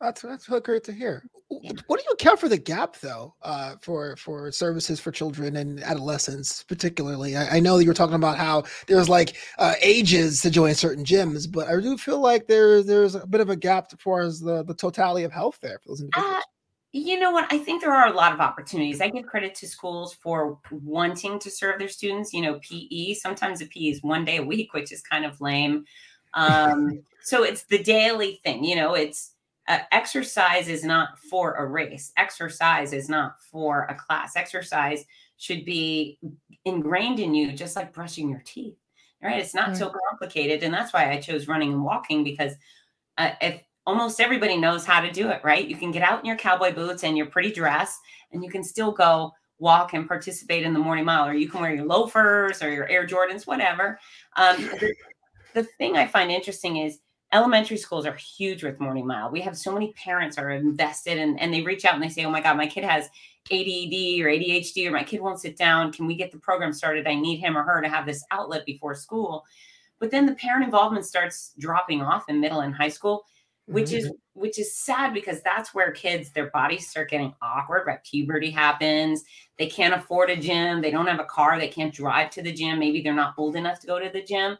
That's 0.00 0.22
that's 0.22 0.48
really 0.48 0.62
great 0.62 0.84
to 0.84 0.92
hear. 0.92 1.22
What 1.50 1.98
do 1.98 2.04
you 2.06 2.12
account 2.12 2.38
for 2.38 2.48
the 2.48 2.56
gap 2.56 2.96
though, 3.00 3.34
uh, 3.42 3.74
for 3.80 4.14
for 4.14 4.52
services 4.52 5.00
for 5.00 5.10
children 5.10 5.56
and 5.56 5.82
adolescents, 5.82 6.62
particularly? 6.62 7.36
I, 7.36 7.56
I 7.56 7.60
know 7.60 7.76
that 7.76 7.82
you 7.82 7.90
were 7.90 7.94
talking 7.94 8.14
about 8.14 8.38
how 8.38 8.62
there's 8.86 9.08
like 9.08 9.36
uh, 9.58 9.74
ages 9.82 10.42
to 10.42 10.50
join 10.50 10.74
certain 10.76 11.04
gyms, 11.04 11.50
but 11.50 11.66
I 11.66 11.80
do 11.80 11.98
feel 11.98 12.20
like 12.20 12.46
there's 12.46 12.86
there's 12.86 13.16
a 13.16 13.26
bit 13.26 13.40
of 13.40 13.50
a 13.50 13.56
gap 13.56 13.88
as 13.92 13.98
far 14.00 14.20
as 14.20 14.38
the 14.38 14.62
the 14.62 14.74
totality 14.74 15.24
of 15.24 15.32
health 15.32 15.58
there 15.60 15.80
for 15.82 15.88
those 15.88 16.02
individuals. 16.02 16.36
Uh, 16.36 16.40
you 16.92 17.18
know 17.18 17.32
what? 17.32 17.52
I 17.52 17.58
think 17.58 17.82
there 17.82 17.94
are 17.94 18.06
a 18.06 18.14
lot 18.14 18.32
of 18.32 18.38
opportunities. 18.38 19.00
I 19.00 19.08
give 19.08 19.26
credit 19.26 19.56
to 19.56 19.66
schools 19.66 20.14
for 20.14 20.58
wanting 20.70 21.40
to 21.40 21.50
serve 21.50 21.80
their 21.80 21.88
students. 21.88 22.32
You 22.32 22.42
know, 22.42 22.60
PE, 22.60 23.14
sometimes 23.14 23.60
a 23.60 23.66
PE 23.66 23.80
is 23.80 24.02
one 24.04 24.24
day 24.24 24.36
a 24.36 24.42
week, 24.44 24.72
which 24.72 24.92
is 24.92 25.02
kind 25.02 25.24
of 25.24 25.40
lame. 25.40 25.84
Um, 26.32 27.02
so 27.24 27.42
it's 27.42 27.64
the 27.64 27.82
daily 27.82 28.40
thing, 28.44 28.62
you 28.62 28.76
know, 28.76 28.94
it's 28.94 29.34
uh, 29.70 29.78
exercise 29.92 30.66
is 30.66 30.82
not 30.82 31.16
for 31.18 31.54
a 31.54 31.64
race, 31.64 32.12
exercise 32.16 32.92
is 32.92 33.08
not 33.08 33.40
for 33.40 33.84
a 33.84 33.94
class. 33.94 34.34
Exercise 34.34 35.04
should 35.36 35.64
be 35.64 36.18
ingrained 36.64 37.20
in 37.20 37.34
you, 37.34 37.52
just 37.52 37.76
like 37.76 37.92
brushing 37.92 38.28
your 38.28 38.42
teeth, 38.44 38.76
right? 39.22 39.38
It's 39.38 39.54
not 39.54 39.76
so 39.76 39.92
complicated. 40.10 40.64
And 40.64 40.74
that's 40.74 40.92
why 40.92 41.12
I 41.12 41.20
chose 41.20 41.46
running 41.46 41.72
and 41.72 41.84
walking 41.84 42.24
because 42.24 42.52
uh, 43.16 43.30
if 43.40 43.62
almost 43.86 44.20
everybody 44.20 44.56
knows 44.56 44.84
how 44.84 45.00
to 45.00 45.10
do 45.10 45.30
it, 45.30 45.40
right? 45.44 45.68
You 45.68 45.76
can 45.76 45.92
get 45.92 46.02
out 46.02 46.18
in 46.18 46.26
your 46.26 46.36
cowboy 46.36 46.74
boots 46.74 47.04
and 47.04 47.16
your 47.16 47.26
pretty 47.26 47.52
dress, 47.52 47.96
and 48.32 48.42
you 48.42 48.50
can 48.50 48.64
still 48.64 48.90
go 48.90 49.30
walk 49.60 49.94
and 49.94 50.08
participate 50.08 50.64
in 50.64 50.72
the 50.72 50.80
morning 50.80 51.04
mile, 51.04 51.28
or 51.28 51.34
you 51.34 51.48
can 51.48 51.60
wear 51.60 51.72
your 51.72 51.86
loafers 51.86 52.60
or 52.60 52.72
your 52.72 52.88
Air 52.88 53.06
Jordans, 53.06 53.46
whatever. 53.46 54.00
Um, 54.36 54.56
the, 54.80 54.94
the 55.54 55.62
thing 55.62 55.96
I 55.96 56.08
find 56.08 56.30
interesting 56.30 56.78
is 56.78 56.98
elementary 57.32 57.76
schools 57.76 58.06
are 58.06 58.14
huge 58.14 58.64
with 58.64 58.80
morning 58.80 59.06
mile. 59.06 59.30
We 59.30 59.40
have 59.42 59.56
so 59.56 59.72
many 59.72 59.92
parents 59.92 60.38
are 60.38 60.50
invested 60.50 61.18
and, 61.18 61.40
and 61.40 61.52
they 61.52 61.62
reach 61.62 61.84
out 61.84 61.94
and 61.94 62.02
they 62.02 62.08
say, 62.08 62.24
Oh 62.24 62.30
my 62.30 62.40
God, 62.40 62.56
my 62.56 62.66
kid 62.66 62.84
has 62.84 63.06
ADD 63.50 64.20
or 64.20 64.28
ADHD, 64.28 64.86
or 64.86 64.90
my 64.90 65.04
kid 65.04 65.20
won't 65.20 65.40
sit 65.40 65.56
down. 65.56 65.92
Can 65.92 66.06
we 66.06 66.16
get 66.16 66.32
the 66.32 66.38
program 66.38 66.72
started? 66.72 67.06
I 67.06 67.14
need 67.14 67.36
him 67.36 67.56
or 67.56 67.62
her 67.62 67.80
to 67.80 67.88
have 67.88 68.06
this 68.06 68.24
outlet 68.30 68.66
before 68.66 68.94
school. 68.94 69.44
But 69.98 70.10
then 70.10 70.26
the 70.26 70.34
parent 70.34 70.64
involvement 70.64 71.04
starts 71.04 71.52
dropping 71.58 72.02
off 72.02 72.28
in 72.28 72.40
middle 72.40 72.60
and 72.60 72.74
high 72.74 72.88
school 72.88 73.24
which 73.70 73.86
mm-hmm. 73.90 74.06
is 74.06 74.12
which 74.32 74.58
is 74.58 74.74
sad 74.74 75.14
because 75.14 75.42
that's 75.42 75.74
where 75.74 75.92
kids 75.92 76.30
their 76.30 76.50
bodies 76.50 76.88
start 76.88 77.10
getting 77.10 77.32
awkward 77.40 77.86
right 77.86 78.02
puberty 78.04 78.50
happens 78.50 79.22
they 79.58 79.66
can't 79.66 79.94
afford 79.94 80.28
a 80.30 80.36
gym 80.36 80.80
they 80.80 80.90
don't 80.90 81.06
have 81.06 81.20
a 81.20 81.24
car 81.24 81.58
they 81.58 81.68
can't 81.68 81.94
drive 81.94 82.30
to 82.30 82.42
the 82.42 82.52
gym 82.52 82.78
maybe 82.78 83.00
they're 83.00 83.14
not 83.14 83.34
old 83.36 83.56
enough 83.56 83.78
to 83.78 83.86
go 83.86 83.98
to 83.98 84.10
the 84.10 84.22
gym 84.22 84.56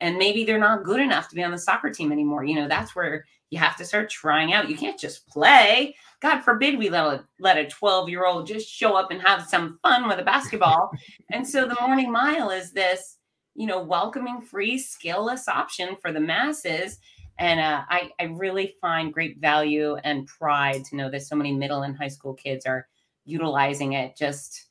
and 0.00 0.16
maybe 0.16 0.44
they're 0.44 0.58
not 0.58 0.84
good 0.84 1.00
enough 1.00 1.28
to 1.28 1.34
be 1.34 1.42
on 1.42 1.50
the 1.50 1.58
soccer 1.58 1.90
team 1.90 2.12
anymore. 2.12 2.44
You 2.44 2.56
know 2.56 2.68
that's 2.68 2.94
where 2.94 3.24
you 3.50 3.58
have 3.58 3.76
to 3.76 3.84
start 3.84 4.10
trying 4.10 4.52
out. 4.52 4.68
You 4.68 4.76
can't 4.76 4.98
just 4.98 5.26
play. 5.28 5.94
God 6.20 6.40
forbid 6.40 6.78
we 6.78 6.90
let 6.90 7.04
a, 7.04 7.24
let 7.38 7.58
a 7.58 7.68
12 7.68 8.08
year 8.08 8.26
old 8.26 8.46
just 8.46 8.68
show 8.68 8.96
up 8.96 9.10
and 9.10 9.20
have 9.22 9.46
some 9.46 9.78
fun 9.82 10.08
with 10.08 10.18
a 10.18 10.24
basketball. 10.24 10.90
And 11.32 11.46
so 11.46 11.66
the 11.66 11.76
morning 11.80 12.12
mile 12.12 12.50
is 12.50 12.72
this 12.72 13.18
you 13.54 13.66
know 13.66 13.82
welcoming 13.82 14.40
free 14.40 14.78
skillless 14.78 15.48
option 15.48 15.96
for 16.00 16.12
the 16.12 16.20
masses. 16.20 16.98
And 17.38 17.58
uh, 17.58 17.82
I, 17.88 18.10
I 18.20 18.24
really 18.24 18.74
find 18.80 19.12
great 19.12 19.38
value 19.38 19.96
and 20.04 20.26
pride 20.26 20.84
to 20.84 20.96
know 20.96 21.10
that 21.10 21.22
so 21.22 21.34
many 21.34 21.52
middle 21.52 21.82
and 21.82 21.96
high 21.96 22.08
school 22.08 22.34
kids 22.34 22.64
are 22.64 22.86
utilizing 23.24 23.94
it 23.94 24.16
just 24.16 24.66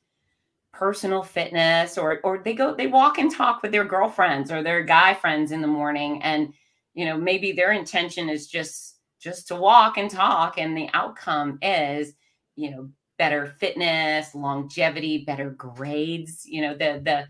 personal 0.73 1.21
fitness 1.21 1.97
or 1.97 2.19
or 2.23 2.39
they 2.39 2.53
go 2.53 2.73
they 2.73 2.87
walk 2.87 3.19
and 3.19 3.31
talk 3.31 3.61
with 3.61 3.71
their 3.71 3.85
girlfriends 3.85 4.51
or 4.51 4.63
their 4.63 4.83
guy 4.83 5.13
friends 5.13 5.51
in 5.51 5.61
the 5.61 5.67
morning 5.67 6.21
and 6.23 6.51
you 6.95 7.05
know 7.05 7.15
maybe 7.15 7.51
their 7.51 7.71
intention 7.71 8.27
is 8.27 8.47
just 8.47 8.97
just 9.19 9.47
to 9.47 9.55
walk 9.55 9.97
and 9.97 10.09
talk 10.09 10.57
and 10.57 10.75
the 10.75 10.89
outcome 10.93 11.59
is 11.61 12.13
you 12.55 12.71
know 12.71 12.89
better 13.19 13.45
fitness 13.45 14.33
longevity 14.33 15.23
better 15.25 15.51
grades 15.51 16.43
you 16.45 16.61
know 16.61 16.73
the 16.73 16.99
the 17.03 17.27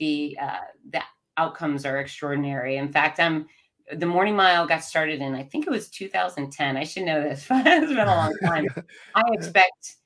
the 0.00 0.36
uh 0.42 0.58
the 0.90 1.00
outcomes 1.36 1.86
are 1.86 1.98
extraordinary 1.98 2.76
in 2.76 2.90
fact 2.90 3.20
i'm 3.20 3.46
the 3.92 4.06
morning 4.06 4.36
mile 4.36 4.66
got 4.66 4.84
started 4.84 5.20
in 5.20 5.34
I 5.34 5.42
think 5.42 5.66
it 5.66 5.70
was 5.70 5.88
2010. 5.88 6.76
I 6.76 6.84
should 6.84 7.02
know 7.02 7.20
this, 7.22 7.46
but 7.48 7.66
it's 7.66 7.88
been 7.88 7.98
a 7.98 8.04
long 8.06 8.36
time. 8.44 8.66
I 9.14 9.22
expect 9.32 9.96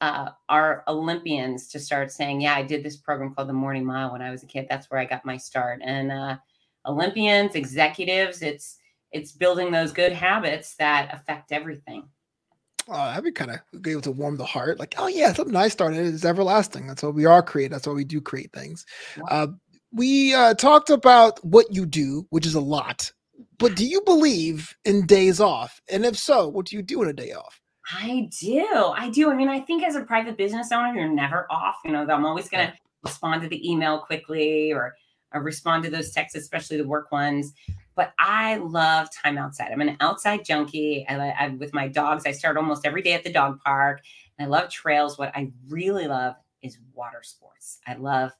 uh, 0.00 0.30
our 0.48 0.84
Olympians 0.88 1.68
to 1.68 1.78
start 1.78 2.12
saying, 2.12 2.40
"Yeah, 2.40 2.54
I 2.54 2.62
did 2.62 2.82
this 2.82 2.96
program 2.96 3.34
called 3.34 3.48
the 3.48 3.54
Morning 3.54 3.84
Mile 3.84 4.12
when 4.12 4.22
I 4.22 4.30
was 4.30 4.42
a 4.42 4.46
kid. 4.46 4.66
That's 4.68 4.90
where 4.90 5.00
I 5.00 5.04
got 5.04 5.24
my 5.24 5.36
start." 5.36 5.80
And 5.82 6.12
uh, 6.12 6.36
Olympians, 6.86 7.54
executives, 7.54 8.42
it's 8.42 8.78
it's 9.12 9.32
building 9.32 9.70
those 9.70 9.92
good 9.92 10.12
habits 10.12 10.74
that 10.76 11.14
affect 11.14 11.52
everything. 11.52 12.08
Oh, 12.88 12.92
that'd 12.92 13.24
be 13.24 13.32
kind 13.32 13.50
of 13.50 13.60
able 13.86 14.02
to 14.02 14.10
warm 14.10 14.36
the 14.36 14.44
heart. 14.44 14.78
Like, 14.78 14.94
oh 14.98 15.06
yeah, 15.06 15.32
something 15.32 15.56
I 15.56 15.68
started 15.68 16.00
is 16.00 16.24
everlasting. 16.24 16.86
That's 16.86 17.02
what 17.02 17.14
we 17.14 17.24
are 17.24 17.42
create. 17.42 17.70
That's 17.70 17.86
why 17.86 17.94
we 17.94 18.04
do 18.04 18.20
create 18.20 18.52
things. 18.52 18.84
Wow. 19.16 19.26
Uh, 19.30 19.46
we 19.92 20.34
uh, 20.34 20.54
talked 20.54 20.90
about 20.90 21.42
what 21.44 21.66
you 21.70 21.86
do, 21.86 22.26
which 22.30 22.46
is 22.46 22.54
a 22.54 22.60
lot. 22.60 23.12
But 23.58 23.76
do 23.76 23.86
you 23.86 24.00
believe 24.02 24.76
in 24.84 25.06
days 25.06 25.40
off? 25.40 25.80
And 25.88 26.04
if 26.04 26.18
so, 26.18 26.48
what 26.48 26.66
do 26.66 26.76
you 26.76 26.82
do 26.82 27.02
in 27.02 27.08
a 27.08 27.12
day 27.12 27.32
off? 27.32 27.60
I 27.90 28.30
do. 28.40 28.92
I 28.96 29.10
do. 29.10 29.30
I 29.30 29.34
mean, 29.34 29.48
I 29.48 29.60
think 29.60 29.82
as 29.82 29.94
a 29.94 30.02
private 30.02 30.36
business 30.36 30.72
owner, 30.72 30.94
you're 30.94 31.08
never 31.08 31.46
off. 31.50 31.76
You 31.84 31.92
know, 31.92 32.06
I'm 32.08 32.24
always 32.24 32.48
going 32.48 32.66
to 32.66 32.72
respond 33.02 33.42
to 33.42 33.48
the 33.48 33.70
email 33.70 33.98
quickly 33.98 34.72
or, 34.72 34.94
or 35.32 35.42
respond 35.42 35.84
to 35.84 35.90
those 35.90 36.10
texts, 36.10 36.36
especially 36.38 36.78
the 36.78 36.88
work 36.88 37.12
ones. 37.12 37.52
But 37.94 38.12
I 38.18 38.56
love 38.56 39.08
time 39.14 39.38
outside. 39.38 39.70
I'm 39.70 39.80
an 39.80 39.96
outside 40.00 40.44
junkie. 40.44 41.06
I, 41.08 41.30
I 41.30 41.48
with 41.48 41.74
my 41.74 41.88
dogs. 41.88 42.24
I 42.26 42.32
start 42.32 42.56
almost 42.56 42.86
every 42.86 43.02
day 43.02 43.12
at 43.12 43.22
the 43.22 43.32
dog 43.32 43.60
park. 43.60 44.00
And 44.38 44.46
I 44.46 44.48
love 44.48 44.70
trails. 44.70 45.18
What 45.18 45.36
I 45.36 45.52
really 45.68 46.08
love 46.08 46.34
is 46.62 46.78
water 46.94 47.22
sports. 47.22 47.80
I 47.86 47.94
love 47.94 48.32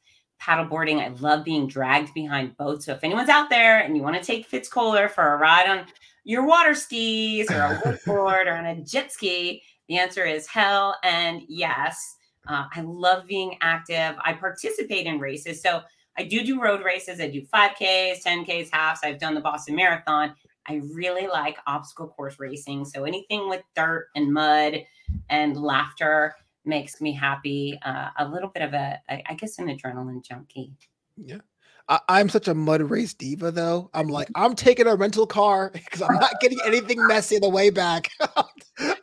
paddleboarding. 0.42 1.00
I 1.00 1.08
love 1.20 1.44
being 1.44 1.66
dragged 1.66 2.12
behind 2.14 2.56
boats. 2.56 2.86
So 2.86 2.92
if 2.92 3.04
anyone's 3.04 3.28
out 3.28 3.50
there 3.50 3.80
and 3.80 3.96
you 3.96 4.02
want 4.02 4.16
to 4.16 4.22
take 4.22 4.46
Fitz 4.46 4.68
Koehler 4.68 5.10
for 5.10 5.34
a 5.34 5.36
ride 5.36 5.68
on 5.68 5.86
your 6.24 6.46
water 6.46 6.74
skis 6.74 7.50
or 7.50 7.54
a 7.54 7.80
wakeboard 7.84 8.46
or 8.46 8.56
on 8.56 8.66
a 8.66 8.80
jet 8.82 9.12
ski, 9.12 9.62
the 9.88 9.98
answer 9.98 10.24
is 10.24 10.46
hell 10.46 10.96
and 11.04 11.42
yes. 11.48 12.16
Uh, 12.46 12.64
I 12.74 12.80
love 12.82 13.26
being 13.26 13.56
active. 13.60 14.16
I 14.22 14.32
participate 14.34 15.06
in 15.06 15.18
races. 15.18 15.62
So 15.62 15.82
I 16.16 16.24
do 16.24 16.44
do 16.44 16.60
road 16.60 16.84
races. 16.84 17.20
I 17.20 17.28
do 17.28 17.42
5Ks, 17.42 18.22
10Ks, 18.24 18.70
halves. 18.70 19.00
I've 19.02 19.18
done 19.18 19.34
the 19.34 19.40
Boston 19.40 19.76
Marathon. 19.76 20.34
I 20.66 20.80
really 20.92 21.26
like 21.26 21.58
obstacle 21.66 22.08
course 22.08 22.38
racing. 22.38 22.84
So 22.84 23.04
anything 23.04 23.48
with 23.48 23.62
dirt 23.74 24.08
and 24.14 24.32
mud 24.32 24.84
and 25.28 25.56
laughter 25.56 26.34
makes 26.64 27.00
me 27.00 27.12
happy. 27.12 27.78
Uh, 27.84 28.08
a 28.18 28.28
little 28.28 28.48
bit 28.48 28.62
of 28.62 28.72
a, 28.72 29.00
I 29.08 29.34
guess, 29.34 29.58
an 29.58 29.66
adrenaline 29.66 30.24
junkie. 30.24 30.72
Yeah. 31.16 31.40
I, 31.88 32.20
am 32.20 32.28
such 32.28 32.48
a 32.48 32.54
mud 32.54 32.82
race 32.82 33.12
diva, 33.14 33.50
though. 33.50 33.90
I'm 33.92 34.08
like, 34.08 34.28
I'm 34.34 34.54
taking 34.54 34.86
a 34.86 34.94
rental 34.94 35.26
car 35.26 35.70
because 35.74 36.02
I'm 36.02 36.14
not 36.14 36.40
getting 36.40 36.58
anything 36.64 37.04
messy 37.06 37.36
on 37.36 37.42
the 37.42 37.48
way 37.48 37.70
back. 37.70 38.10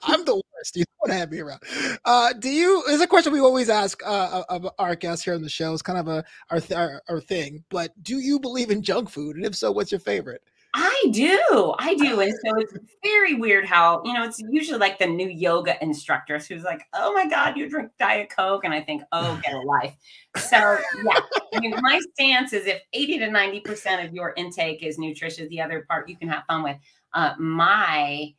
I'm 0.03 0.25
the 0.25 0.35
worst. 0.35 0.75
You 0.75 0.83
don't 1.05 1.15
have 1.15 1.31
me 1.31 1.39
around. 1.39 1.61
Uh, 2.05 2.33
do 2.33 2.49
you? 2.49 2.83
Is 2.89 3.01
a 3.01 3.07
question 3.07 3.33
we 3.33 3.39
always 3.39 3.69
ask 3.69 4.01
uh, 4.05 4.43
of 4.49 4.67
our 4.79 4.95
guests 4.95 5.23
here 5.23 5.33
on 5.33 5.41
the 5.41 5.49
show. 5.49 5.73
It's 5.73 5.81
kind 5.81 5.99
of 5.99 6.07
a 6.07 6.23
our, 6.49 6.61
our, 6.75 7.01
our 7.07 7.21
thing. 7.21 7.63
But 7.69 7.91
do 8.03 8.19
you 8.19 8.39
believe 8.39 8.71
in 8.71 8.81
junk 8.81 9.09
food? 9.09 9.35
And 9.35 9.45
if 9.45 9.55
so, 9.55 9.71
what's 9.71 9.91
your 9.91 9.99
favorite? 9.99 10.41
I 10.73 11.07
do. 11.11 11.73
I 11.79 11.95
do. 11.99 12.21
And 12.21 12.33
so 12.45 12.57
it's 12.57 12.73
very 13.03 13.35
weird 13.35 13.65
how, 13.65 14.01
you 14.05 14.13
know, 14.13 14.23
it's 14.23 14.39
usually 14.39 14.79
like 14.79 14.99
the 14.99 15.07
new 15.07 15.27
yoga 15.27 15.81
instructors 15.83 16.47
who's 16.47 16.63
like, 16.63 16.83
oh 16.93 17.13
my 17.13 17.27
God, 17.27 17.57
you 17.57 17.69
drink 17.69 17.91
Diet 17.99 18.29
Coke. 18.35 18.63
And 18.63 18.73
I 18.73 18.81
think, 18.81 19.03
oh, 19.11 19.39
get 19.43 19.53
a 19.53 19.59
life. 19.65 19.95
So, 20.37 20.77
yeah. 21.03 21.19
I 21.53 21.59
mean, 21.59 21.75
my 21.81 21.99
stance 22.13 22.53
is 22.53 22.65
if 22.65 22.81
80 22.93 23.19
to 23.19 23.27
90% 23.27 24.05
of 24.05 24.13
your 24.13 24.33
intake 24.37 24.83
is 24.83 24.97
nutritious, 24.97 25.49
the 25.49 25.61
other 25.61 25.85
part 25.89 26.09
you 26.09 26.17
can 26.17 26.29
have 26.29 26.43
fun 26.47 26.63
with. 26.63 26.77
Uh, 27.13 27.33
my, 27.37 28.33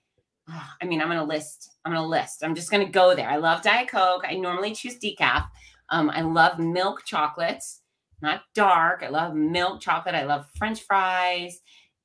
oh, 0.48 0.68
I 0.80 0.84
mean, 0.86 1.00
I'm 1.02 1.08
going 1.08 1.18
to 1.18 1.24
list, 1.24 1.76
I'm 1.84 1.92
going 1.92 2.02
to 2.02 2.08
list. 2.08 2.42
I'm 2.42 2.54
just 2.54 2.70
going 2.70 2.84
to 2.84 2.90
go 2.90 3.14
there. 3.14 3.28
I 3.28 3.36
love 3.36 3.62
Diet 3.62 3.88
Coke. 3.88 4.24
I 4.26 4.34
normally 4.34 4.74
choose 4.74 4.98
decaf. 4.98 5.46
Um, 5.90 6.08
I 6.08 6.22
love 6.22 6.58
milk 6.58 7.04
chocolates 7.04 7.82
not 8.22 8.42
dark. 8.54 9.02
I 9.02 9.08
love 9.08 9.34
milk 9.34 9.80
chocolate. 9.80 10.14
I 10.14 10.24
love 10.24 10.46
French 10.56 10.82
fries. 10.82 11.60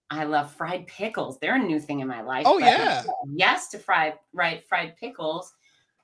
I 0.09 0.23
love 0.23 0.51
fried 0.53 0.87
pickles. 0.87 1.37
They're 1.39 1.55
a 1.55 1.59
new 1.59 1.79
thing 1.79 1.99
in 1.99 2.07
my 2.07 2.21
life. 2.21 2.45
Oh 2.47 2.59
yeah. 2.59 3.03
Yes 3.33 3.69
to 3.69 3.79
fried 3.79 4.13
right 4.33 4.63
fried 4.67 4.95
pickles. 4.97 5.53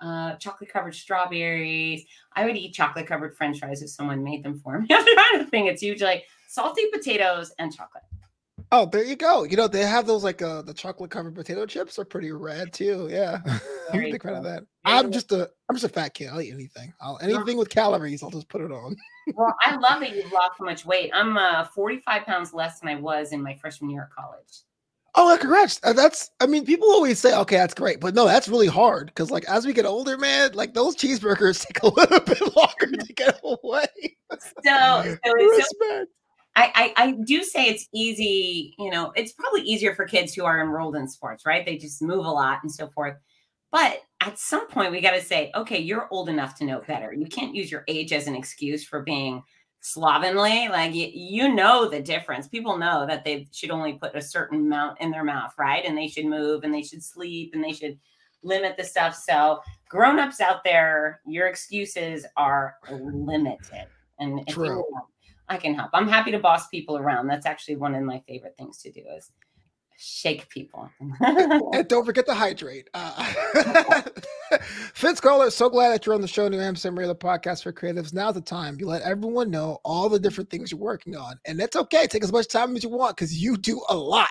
Uh, 0.01 0.35
chocolate 0.35 0.69
covered 0.69 0.93
strawberries. 0.93 2.05
I 2.35 2.45
would 2.45 2.57
eat 2.57 2.73
chocolate 2.73 3.07
covered 3.07 3.37
French 3.37 3.59
fries 3.59 3.81
if 3.81 3.89
someone 3.89 4.21
made 4.23 4.43
them 4.43 4.59
for 4.59 4.79
me. 4.81 4.87
I'm 4.91 5.05
trying 5.05 5.45
to 5.45 5.49
think. 5.49 5.69
It's 5.69 5.81
usually 5.81 6.09
like 6.09 6.23
salty 6.47 6.83
potatoes 6.91 7.53
and 7.59 7.73
chocolate. 7.73 8.03
Oh, 8.75 8.87
there 8.87 9.03
you 9.03 9.15
go. 9.15 9.43
You 9.43 9.55
know 9.55 9.67
they 9.67 9.85
have 9.85 10.07
those 10.07 10.23
like 10.23 10.41
uh 10.41 10.63
the 10.63 10.73
chocolate 10.73 11.11
covered 11.11 11.35
potato 11.35 11.67
chips 11.67 11.99
are 11.99 12.05
pretty 12.05 12.31
rad 12.31 12.73
too. 12.73 13.07
Yeah, 13.11 13.39
Very 13.91 14.11
big 14.11 14.23
fan 14.23 14.33
of 14.33 14.43
that. 14.45 14.63
I'm 14.83 15.11
just 15.11 15.31
a 15.31 15.47
I'm 15.69 15.75
just 15.75 15.85
a 15.85 15.89
fat 15.89 16.15
kid. 16.15 16.29
I'll 16.33 16.41
eat 16.41 16.51
anything. 16.51 16.91
I'll 16.99 17.19
anything 17.21 17.57
with 17.57 17.69
calories. 17.69 18.23
I'll 18.23 18.31
just 18.31 18.49
put 18.49 18.61
it 18.61 18.71
on. 18.71 18.95
Well, 19.35 19.55
I 19.63 19.75
love 19.75 19.99
that 19.99 20.15
you've 20.15 20.31
lost 20.31 20.57
so 20.57 20.65
much 20.65 20.87
weight. 20.87 21.11
I'm 21.13 21.37
uh, 21.37 21.65
45 21.65 22.25
pounds 22.25 22.51
less 22.51 22.79
than 22.79 22.89
I 22.89 22.95
was 22.95 23.31
in 23.31 23.43
my 23.43 23.53
freshman 23.53 23.91
year 23.91 24.05
of 24.05 24.09
college. 24.09 24.63
Oh, 25.13 25.37
congrats. 25.39 25.79
Uh, 25.83 25.93
That's 25.93 26.31
I 26.39 26.47
mean 26.47 26.65
people 26.65 26.87
always 26.89 27.19
say 27.19 27.37
okay 27.41 27.57
that's 27.57 27.75
great, 27.75 27.99
but 27.99 28.15
no 28.15 28.25
that's 28.25 28.47
really 28.47 28.65
hard 28.65 29.05
because 29.05 29.29
like 29.29 29.45
as 29.45 29.67
we 29.67 29.73
get 29.73 29.85
older, 29.85 30.17
man, 30.17 30.53
like 30.53 30.73
those 30.73 30.95
cheeseburgers 30.95 31.63
take 31.67 31.83
a 31.83 31.93
little 31.93 32.19
bit 32.21 32.41
longer 32.55 32.97
to 33.05 33.13
get 33.13 33.39
away. 33.43 33.85
So, 34.65 35.15
so, 35.23 35.61
so. 35.79 36.05
I, 36.55 36.93
I, 36.97 37.03
I 37.03 37.11
do 37.25 37.43
say 37.43 37.65
it's 37.65 37.87
easy, 37.93 38.75
you 38.77 38.91
know, 38.91 39.11
it's 39.15 39.33
probably 39.33 39.61
easier 39.61 39.95
for 39.95 40.05
kids 40.05 40.33
who 40.33 40.45
are 40.45 40.61
enrolled 40.61 40.95
in 40.95 41.07
sports, 41.07 41.45
right? 41.45 41.65
They 41.65 41.77
just 41.77 42.01
move 42.01 42.25
a 42.25 42.31
lot 42.31 42.59
and 42.61 42.71
so 42.71 42.89
forth. 42.89 43.15
But 43.71 44.01
at 44.21 44.37
some 44.37 44.67
point, 44.67 44.91
we 44.91 45.01
got 45.01 45.11
to 45.11 45.21
say, 45.21 45.51
okay, 45.55 45.79
you're 45.79 46.07
old 46.11 46.29
enough 46.29 46.55
to 46.59 46.65
know 46.65 46.83
better. 46.87 47.11
You 47.11 47.25
can't 47.25 47.55
use 47.55 47.71
your 47.71 47.83
age 47.87 48.13
as 48.13 48.27
an 48.27 48.35
excuse 48.35 48.83
for 48.85 49.01
being 49.01 49.41
slovenly. 49.81 50.69
Like 50.69 50.93
you, 50.93 51.09
you 51.11 51.53
know 51.53 51.89
the 51.89 51.99
difference. 51.99 52.47
People 52.47 52.77
know 52.77 53.07
that 53.07 53.25
they 53.25 53.47
should 53.51 53.71
only 53.71 53.93
put 53.93 54.15
a 54.15 54.21
certain 54.21 54.59
amount 54.59 55.01
in 55.01 55.09
their 55.09 55.23
mouth, 55.23 55.53
right? 55.57 55.83
And 55.83 55.97
they 55.97 56.07
should 56.07 56.25
move 56.25 56.63
and 56.63 56.73
they 56.73 56.83
should 56.83 57.03
sleep 57.03 57.55
and 57.55 57.63
they 57.63 57.73
should 57.73 57.99
limit 58.43 58.77
the 58.77 58.83
stuff. 58.83 59.15
So 59.15 59.59
grown-ups 59.89 60.39
out 60.39 60.63
there, 60.63 61.21
your 61.25 61.47
excuses 61.47 62.27
are 62.37 62.75
limited. 62.91 63.87
And 64.19 64.47
True. 64.47 64.85
I 65.49 65.57
can 65.57 65.75
help. 65.75 65.89
I'm 65.93 66.07
happy 66.07 66.31
to 66.31 66.39
boss 66.39 66.67
people 66.67 66.97
around. 66.97 67.27
That's 67.27 67.45
actually 67.45 67.75
one 67.75 67.95
of 67.95 68.03
my 68.03 68.21
favorite 68.27 68.55
things 68.57 68.77
to 68.79 68.91
do 68.91 69.01
is 69.17 69.31
shake 69.97 70.49
people. 70.49 70.89
and 71.21 71.87
don't 71.87 72.05
forget 72.05 72.25
to 72.27 72.33
hydrate. 72.33 72.89
Uh, 72.93 73.23
Fitz 74.93 75.21
Koehler, 75.21 75.51
so 75.51 75.69
glad 75.69 75.89
that 75.89 76.05
you're 76.05 76.15
on 76.15 76.21
the 76.21 76.27
show, 76.27 76.47
New 76.47 76.59
Amsterdam 76.59 76.99
Radio 76.99 77.13
Podcast 77.13 77.63
for 77.63 77.73
Creatives. 77.73 78.13
Now's 78.13 78.35
the 78.35 78.41
time. 78.41 78.77
You 78.79 78.87
let 78.87 79.01
everyone 79.03 79.49
know 79.49 79.79
all 79.83 80.09
the 80.09 80.19
different 80.19 80.49
things 80.49 80.71
you're 80.71 80.79
working 80.79 81.15
on. 81.15 81.39
And 81.45 81.59
that's 81.59 81.75
okay. 81.75 82.07
Take 82.07 82.23
as 82.23 82.31
much 82.31 82.47
time 82.47 82.75
as 82.75 82.83
you 82.83 82.89
want 82.89 83.15
because 83.15 83.41
you 83.41 83.57
do 83.57 83.81
a 83.89 83.95
lot. 83.95 84.29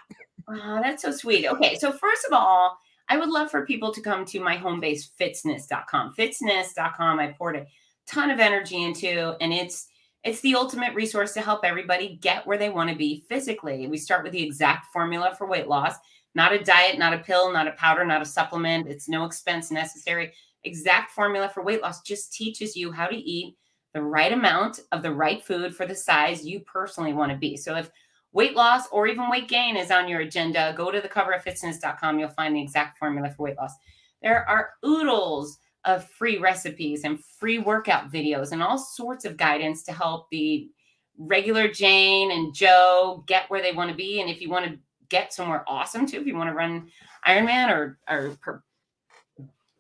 Oh, 0.49 0.81
that's 0.83 1.03
so 1.03 1.11
sweet. 1.13 1.47
Okay, 1.47 1.77
so 1.79 1.93
first 1.93 2.27
of 2.27 2.33
all, 2.33 2.77
I 3.09 3.17
would 3.17 3.29
love 3.29 3.51
for 3.51 3.67
people 3.67 3.93
to 3.93 4.01
come 4.01 4.25
to 4.27 4.41
my 4.41 4.57
home 4.57 4.81
base, 4.81 5.11
fitzness.com. 5.21 6.15
Fitzness.com, 6.19 7.21
I 7.21 7.35
poured 7.39 7.57
a 7.57 7.67
ton 8.07 8.31
of 8.31 8.41
energy 8.41 8.83
into, 8.83 9.37
and 9.41 9.53
it's 9.53 9.89
it's 10.25 10.41
the 10.41 10.55
ultimate 10.55 10.95
resource 10.95 11.33
to 11.35 11.41
help 11.41 11.65
everybody 11.65 12.19
get 12.21 12.47
where 12.47 12.59
they 12.59 12.71
want 12.71 12.91
to 12.91 12.97
be 12.97 13.25
physically. 13.29 13.87
We 13.89 13.99
start 13.99 14.23
with 14.23 14.33
the 14.33 14.43
exact 14.43 14.93
formula 14.93 15.35
for 15.37 15.47
weight 15.47 15.67
loss, 15.67 15.97
not 16.35 16.53
a 16.53 16.63
diet, 16.63 16.99
not 16.99 17.13
a 17.13 17.19
pill, 17.19 17.53
not 17.53 17.67
a 17.67 17.73
powder, 17.73 18.05
not 18.05 18.23
a 18.23 18.27
supplement. 18.27 18.87
It's 18.87 19.09
no 19.09 19.25
expense 19.25 19.71
necessary. 19.71 20.33
Exact 20.65 21.11
formula 21.11 21.49
for 21.49 21.65
weight 21.65 21.83
loss 21.83 22.03
just 22.03 22.33
teaches 22.33 22.77
you 22.77 22.93
how 22.93 23.09
to 23.09 23.17
eat 23.17 23.57
the 23.95 24.03
right 24.03 24.33
amount 24.33 24.81
of 24.93 25.03
the 25.03 25.13
right 25.13 25.45
food 25.45 25.75
for 25.75 25.87
the 25.87 25.95
size 25.95 26.47
you 26.47 26.61
personally 26.61 27.13
want 27.13 27.33
to 27.33 27.37
be. 27.37 27.57
So 27.57 27.77
if 27.77 27.91
weight 28.33 28.55
loss 28.55 28.87
or 28.93 29.09
even 29.09 29.29
weight 29.29 29.49
gain 29.49 29.77
is 29.77 29.91
on 29.91 30.09
your 30.09 30.21
agenda, 30.21 30.73
go 30.77 30.91
to 30.91 31.01
the 31.01 31.09
cover 31.09 31.33
of 31.33 31.45
fitzness.com. 31.45 32.19
You'll 32.19 32.29
find 32.29 32.55
the 32.55 32.63
exact 32.63 32.99
formula 32.99 33.31
for 33.31 33.43
weight 33.43 33.57
loss. 33.57 33.75
There 34.23 34.49
are 34.49 34.71
oodles 34.87 35.59
of 35.85 36.09
free 36.11 36.39
recipes 36.39 37.05
and 37.05 37.23
free 37.25 37.59
workout 37.59 38.13
videos 38.13 38.53
and 38.53 38.63
all 38.63 38.79
sorts 38.79 39.25
of 39.25 39.37
guidance 39.37 39.83
to 39.85 39.93
help 39.93 40.29
the 40.31 40.69
regular 41.19 41.69
Jane 41.69 42.31
and 42.31 42.55
Joe 42.55 43.25
get 43.27 43.51
where 43.51 43.63
they 43.63 43.73
want 43.73 43.91
to 43.91 43.97
be. 43.97 44.21
And 44.21 44.31
if 44.31 44.41
you 44.41 44.49
want 44.49 44.67
to 44.67 44.79
get 45.09 45.33
somewhere 45.33 45.65
awesome 45.67 46.07
too, 46.07 46.21
if 46.21 46.27
you 46.27 46.37
want 46.37 46.51
to 46.51 46.55
run 46.55 46.89
Ironman 47.27 47.71
or 47.71 47.99
or 48.09 48.37
per- 48.41 48.63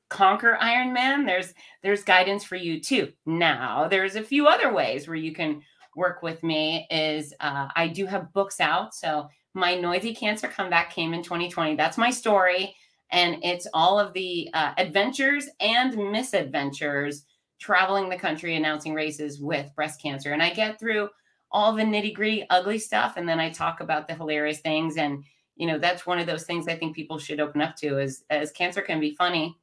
conquer 0.08 0.58
Ironman, 0.60 1.24
there's 1.26 1.54
there's 1.82 2.04
guidance 2.04 2.44
for 2.44 2.56
you 2.56 2.80
too. 2.80 3.12
Now 3.24 3.88
there's 3.88 4.16
a 4.16 4.22
few 4.22 4.46
other 4.46 4.72
ways 4.72 5.06
where 5.06 5.16
you 5.16 5.32
can 5.32 5.62
work 5.96 6.22
with 6.22 6.42
me. 6.42 6.86
Is 6.90 7.32
uh, 7.40 7.68
I 7.74 7.88
do 7.88 8.06
have 8.06 8.32
books 8.32 8.60
out. 8.60 8.94
So 8.94 9.28
my 9.54 9.74
noisy 9.74 10.14
cancer 10.14 10.48
comeback 10.48 10.92
came 10.92 11.14
in 11.14 11.22
2020. 11.22 11.76
That's 11.76 11.98
my 11.98 12.10
story 12.10 12.74
and 13.12 13.36
it's 13.44 13.66
all 13.74 14.00
of 14.00 14.12
the 14.14 14.48
uh, 14.54 14.72
adventures 14.78 15.48
and 15.60 15.94
misadventures 16.10 17.26
traveling 17.60 18.08
the 18.08 18.16
country 18.16 18.56
announcing 18.56 18.94
races 18.94 19.40
with 19.40 19.72
breast 19.76 20.02
cancer. 20.02 20.32
And 20.32 20.42
i 20.42 20.50
get 20.50 20.80
through 20.80 21.08
all 21.52 21.74
the 21.74 21.82
nitty 21.82 22.14
gritty 22.14 22.46
ugly 22.50 22.78
stuff 22.78 23.16
and 23.16 23.28
then 23.28 23.38
i 23.38 23.50
talk 23.50 23.80
about 23.80 24.08
the 24.08 24.14
hilarious 24.14 24.60
things. 24.60 24.96
And 24.96 25.22
you 25.56 25.66
know 25.66 25.78
that's 25.78 26.06
one 26.06 26.18
of 26.18 26.26
those 26.26 26.44
things 26.44 26.66
i 26.66 26.74
think 26.74 26.96
people 26.96 27.18
should 27.18 27.38
open 27.38 27.60
up 27.60 27.76
to 27.76 27.98
is 27.98 28.24
as 28.30 28.50
cancer 28.50 28.80
can 28.80 28.98
be 28.98 29.14
funny. 29.14 29.56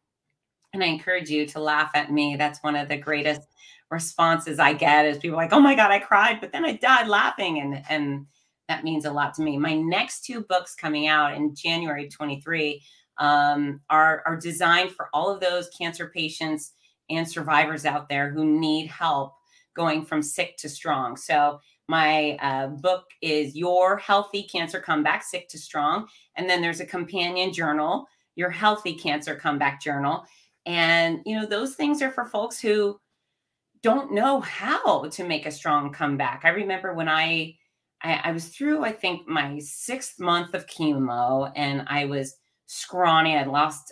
And 0.73 0.83
i 0.83 0.85
encourage 0.85 1.29
you 1.29 1.45
to 1.47 1.59
laugh 1.59 1.91
at 1.95 2.11
me. 2.11 2.35
That's 2.37 2.63
one 2.63 2.75
of 2.75 2.87
the 2.87 2.97
greatest 2.97 3.41
responses 3.91 4.59
i 4.59 4.71
get 4.71 5.07
is 5.07 5.17
people 5.17 5.35
like 5.35 5.51
oh 5.51 5.59
my 5.59 5.73
god 5.73 5.89
i 5.89 5.97
cried 5.97 6.39
but 6.39 6.51
then 6.51 6.63
i 6.63 6.73
died 6.73 7.07
laughing. 7.07 7.59
And 7.59 7.83
and 7.89 8.27
that 8.67 8.83
means 8.83 9.05
a 9.05 9.11
lot 9.11 9.33
to 9.33 9.41
me. 9.41 9.57
My 9.57 9.73
next 9.73 10.23
two 10.25 10.41
books 10.41 10.75
coming 10.75 11.07
out 11.07 11.33
in 11.33 11.55
january 11.55 12.07
23 12.07 12.81
um, 13.19 13.81
are, 13.89 14.23
are 14.25 14.37
designed 14.37 14.91
for 14.91 15.09
all 15.13 15.29
of 15.29 15.39
those 15.39 15.69
cancer 15.69 16.11
patients 16.13 16.73
and 17.09 17.29
survivors 17.29 17.85
out 17.85 18.09
there 18.09 18.31
who 18.31 18.59
need 18.59 18.87
help 18.87 19.33
going 19.75 20.03
from 20.05 20.21
sick 20.21 20.57
to 20.57 20.69
strong. 20.69 21.15
So, 21.15 21.59
my 21.89 22.37
uh, 22.39 22.67
book 22.67 23.05
is 23.23 23.55
Your 23.55 23.97
Healthy 23.97 24.43
Cancer 24.43 24.79
Comeback, 24.79 25.23
Sick 25.23 25.49
to 25.49 25.57
Strong. 25.57 26.07
And 26.35 26.47
then 26.47 26.61
there's 26.61 26.81
a 26.81 26.85
companion 26.85 27.51
journal, 27.51 28.05
Your 28.35 28.51
Healthy 28.51 28.93
Cancer 28.93 29.35
Comeback 29.35 29.81
Journal. 29.81 30.23
And, 30.67 31.21
you 31.25 31.35
know, 31.35 31.47
those 31.47 31.73
things 31.73 32.03
are 32.03 32.11
for 32.11 32.25
folks 32.25 32.59
who 32.59 32.99
don't 33.81 34.13
know 34.13 34.39
how 34.41 35.05
to 35.09 35.23
make 35.23 35.47
a 35.47 35.51
strong 35.51 35.91
comeback. 35.91 36.41
I 36.43 36.49
remember 36.49 36.93
when 36.93 37.09
I, 37.09 37.55
I, 38.03 38.21
I 38.25 38.31
was 38.33 38.49
through, 38.49 38.83
I 38.83 38.91
think, 38.91 39.27
my 39.27 39.57
sixth 39.57 40.19
month 40.19 40.53
of 40.53 40.67
chemo 40.67 41.51
and 41.55 41.85
I 41.87 42.05
was 42.05 42.35
scrawny. 42.69 43.35
I'd 43.35 43.47
lost 43.47 43.91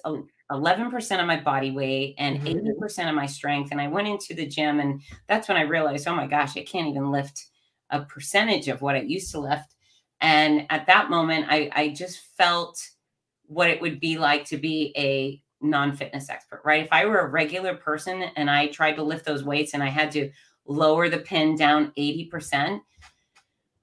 11% 0.51 1.19
of 1.19 1.25
my 1.25 1.39
body 1.39 1.71
weight 1.71 2.13
and 2.19 2.39
Mhm. 2.39 2.47
80% 2.47 3.09
of 3.09 3.15
my 3.15 3.25
strength. 3.25 3.71
And 3.71 3.81
I 3.81 3.87
went 3.87 4.07
into 4.07 4.35
the 4.35 4.45
gym, 4.45 4.79
and 4.79 5.01
that's 5.27 5.47
when 5.47 5.57
I 5.57 5.61
realized, 5.61 6.07
oh 6.07 6.13
my 6.15 6.27
gosh, 6.27 6.55
I 6.55 6.63
can't 6.63 6.87
even 6.87 7.11
lift 7.11 7.47
a 7.89 8.01
percentage 8.01 8.67
of 8.67 8.83
what 8.83 8.95
I 8.95 9.01
used 9.01 9.31
to 9.31 9.39
lift. 9.39 9.75
And 10.21 10.67
at 10.69 10.85
that 10.85 11.09
moment, 11.09 11.47
I, 11.49 11.71
I 11.75 11.89
just 11.89 12.19
felt 12.37 12.87
what 13.47 13.69
it 13.69 13.81
would 13.81 13.99
be 13.99 14.19
like 14.19 14.45
to 14.45 14.57
be 14.57 14.93
a 14.95 15.41
non 15.59 15.95
fitness 15.95 16.29
expert, 16.29 16.61
right? 16.63 16.83
If 16.83 16.89
I 16.91 17.05
were 17.05 17.19
a 17.19 17.29
regular 17.29 17.75
person 17.75 18.23
and 18.35 18.47
I 18.47 18.67
tried 18.67 18.93
to 18.97 19.03
lift 19.03 19.25
those 19.25 19.43
weights 19.43 19.73
and 19.73 19.81
I 19.81 19.89
had 19.89 20.11
to 20.11 20.31
lower 20.65 21.09
the 21.09 21.17
pin 21.17 21.55
down 21.55 21.93
80%, 21.97 22.79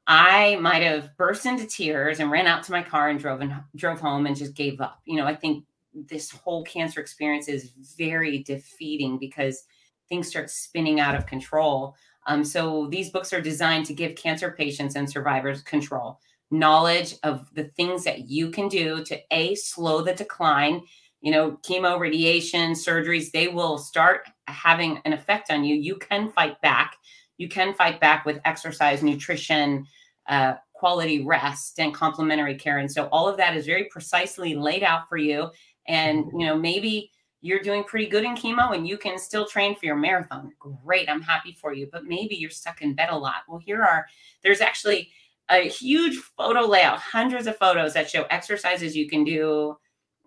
I 0.06 0.56
might 0.56 0.82
have 0.82 1.16
burst 1.16 1.46
into 1.46 1.66
tears 1.66 2.20
and 2.20 2.30
ran 2.30 2.46
out 2.46 2.62
to 2.64 2.72
my 2.72 2.82
car 2.82 3.08
and 3.08 3.18
drove 3.18 3.40
and 3.40 3.54
drove 3.74 4.00
home 4.00 4.26
and 4.26 4.36
just 4.36 4.54
gave 4.54 4.80
up. 4.80 5.00
You 5.06 5.16
know, 5.16 5.26
I 5.26 5.34
think 5.34 5.64
this 5.94 6.30
whole 6.30 6.64
cancer 6.64 7.00
experience 7.00 7.48
is 7.48 7.70
very 7.96 8.42
defeating 8.42 9.18
because 9.18 9.64
things 10.08 10.28
start 10.28 10.50
spinning 10.50 11.00
out 11.00 11.14
of 11.14 11.26
control. 11.26 11.96
Um, 12.26 12.44
so 12.44 12.88
these 12.90 13.10
books 13.10 13.32
are 13.32 13.40
designed 13.40 13.86
to 13.86 13.94
give 13.94 14.16
cancer 14.16 14.50
patients 14.50 14.96
and 14.96 15.08
survivors 15.08 15.62
control, 15.62 16.18
knowledge 16.50 17.14
of 17.22 17.48
the 17.54 17.64
things 17.64 18.04
that 18.04 18.28
you 18.28 18.50
can 18.50 18.68
do 18.68 19.02
to 19.04 19.18
a 19.30 19.54
slow 19.54 20.02
the 20.02 20.14
decline. 20.14 20.82
You 21.20 21.32
know, 21.32 21.58
chemo, 21.62 21.98
radiation, 21.98 22.72
surgeries, 22.72 23.30
they 23.30 23.48
will 23.48 23.78
start 23.78 24.28
having 24.46 25.00
an 25.06 25.14
effect 25.14 25.50
on 25.50 25.64
you. 25.64 25.74
You 25.74 25.96
can 25.96 26.30
fight 26.30 26.60
back 26.60 26.98
you 27.38 27.48
can 27.48 27.74
fight 27.74 28.00
back 28.00 28.24
with 28.24 28.40
exercise, 28.44 29.02
nutrition, 29.02 29.86
uh, 30.28 30.54
quality 30.72 31.24
rest, 31.24 31.78
and 31.78 31.94
complementary 31.94 32.56
care. 32.56 32.78
And 32.78 32.90
so 32.90 33.08
all 33.12 33.28
of 33.28 33.36
that 33.36 33.56
is 33.56 33.66
very 33.66 33.84
precisely 33.84 34.54
laid 34.54 34.82
out 34.82 35.08
for 35.08 35.16
you. 35.16 35.50
And 35.88 36.26
you 36.32 36.46
know, 36.46 36.56
maybe 36.56 37.10
you're 37.40 37.60
doing 37.60 37.84
pretty 37.84 38.06
good 38.06 38.24
in 38.24 38.34
chemo 38.34 38.74
and 38.74 38.88
you 38.88 38.96
can 38.96 39.18
still 39.18 39.46
train 39.46 39.76
for 39.76 39.86
your 39.86 39.96
marathon. 39.96 40.52
Great, 40.58 41.10
I'm 41.10 41.20
happy 41.20 41.56
for 41.60 41.74
you. 41.74 41.88
But 41.90 42.04
maybe 42.04 42.36
you're 42.36 42.50
stuck 42.50 42.80
in 42.82 42.94
bed 42.94 43.10
a 43.10 43.16
lot. 43.16 43.42
Well, 43.48 43.58
here 43.58 43.82
are 43.82 44.06
there's 44.42 44.60
actually 44.60 45.10
a 45.50 45.68
huge 45.68 46.16
photo 46.16 46.62
layout, 46.62 46.98
hundreds 46.98 47.46
of 47.46 47.56
photos 47.58 47.92
that 47.94 48.08
show 48.08 48.24
exercises 48.30 48.96
you 48.96 49.08
can 49.08 49.24
do 49.24 49.76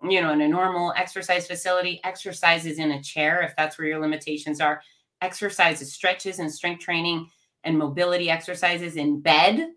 you 0.02 0.20
know, 0.20 0.32
in 0.32 0.40
a 0.40 0.48
normal 0.48 0.92
exercise 0.96 1.46
facility, 1.46 2.00
exercises 2.04 2.78
in 2.78 2.92
a 2.92 3.02
chair 3.02 3.42
if 3.42 3.54
that's 3.56 3.78
where 3.78 3.88
your 3.88 4.00
limitations 4.00 4.60
are, 4.60 4.80
exercises, 5.20 5.92
stretches, 5.92 6.38
and 6.38 6.52
strength 6.52 6.82
training 6.82 7.28
and 7.64 7.76
mobility 7.76 8.30
exercises 8.30 8.96
in 8.96 9.20
bed, 9.20 9.68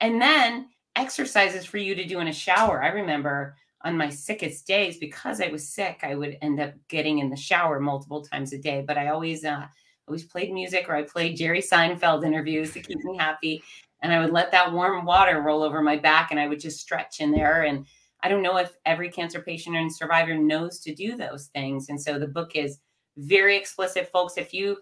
and 0.00 0.20
then 0.20 0.68
exercises 0.96 1.64
for 1.64 1.78
you 1.78 1.94
to 1.94 2.04
do 2.04 2.20
in 2.20 2.28
a 2.28 2.32
shower. 2.32 2.82
I 2.82 2.88
remember 2.88 3.56
on 3.82 3.96
my 3.96 4.10
sickest 4.10 4.66
days 4.66 4.98
because 4.98 5.40
I 5.40 5.48
was 5.48 5.66
sick, 5.66 6.00
I 6.02 6.14
would 6.14 6.36
end 6.42 6.60
up 6.60 6.74
getting 6.88 7.18
in 7.18 7.30
the 7.30 7.36
shower 7.36 7.80
multiple 7.80 8.22
times 8.22 8.52
a 8.52 8.58
day. 8.58 8.84
But 8.86 8.98
I 8.98 9.08
always 9.08 9.44
uh, 9.44 9.66
always 10.06 10.24
played 10.24 10.52
music 10.52 10.86
or 10.88 10.96
I 10.96 11.02
played 11.02 11.36
Jerry 11.36 11.62
Seinfeld 11.62 12.26
interviews 12.26 12.72
to 12.72 12.80
keep 12.80 12.98
me 13.04 13.16
happy. 13.16 13.62
And 14.02 14.12
I 14.12 14.20
would 14.20 14.32
let 14.32 14.50
that 14.50 14.72
warm 14.72 15.04
water 15.04 15.40
roll 15.40 15.62
over 15.62 15.82
my 15.82 15.96
back 15.96 16.30
and 16.30 16.40
I 16.40 16.48
would 16.48 16.60
just 16.60 16.80
stretch 16.80 17.20
in 17.20 17.30
there. 17.30 17.62
And 17.62 17.86
I 18.22 18.28
don't 18.28 18.42
know 18.42 18.56
if 18.56 18.76
every 18.84 19.10
cancer 19.10 19.40
patient 19.40 19.76
and 19.76 19.94
survivor 19.94 20.36
knows 20.36 20.80
to 20.80 20.94
do 20.94 21.16
those 21.16 21.46
things. 21.54 21.88
And 21.88 22.00
so 22.00 22.18
the 22.18 22.26
book 22.26 22.56
is 22.56 22.78
very 23.16 23.56
explicit, 23.56 24.10
folks. 24.10 24.36
If 24.36 24.54
you 24.54 24.78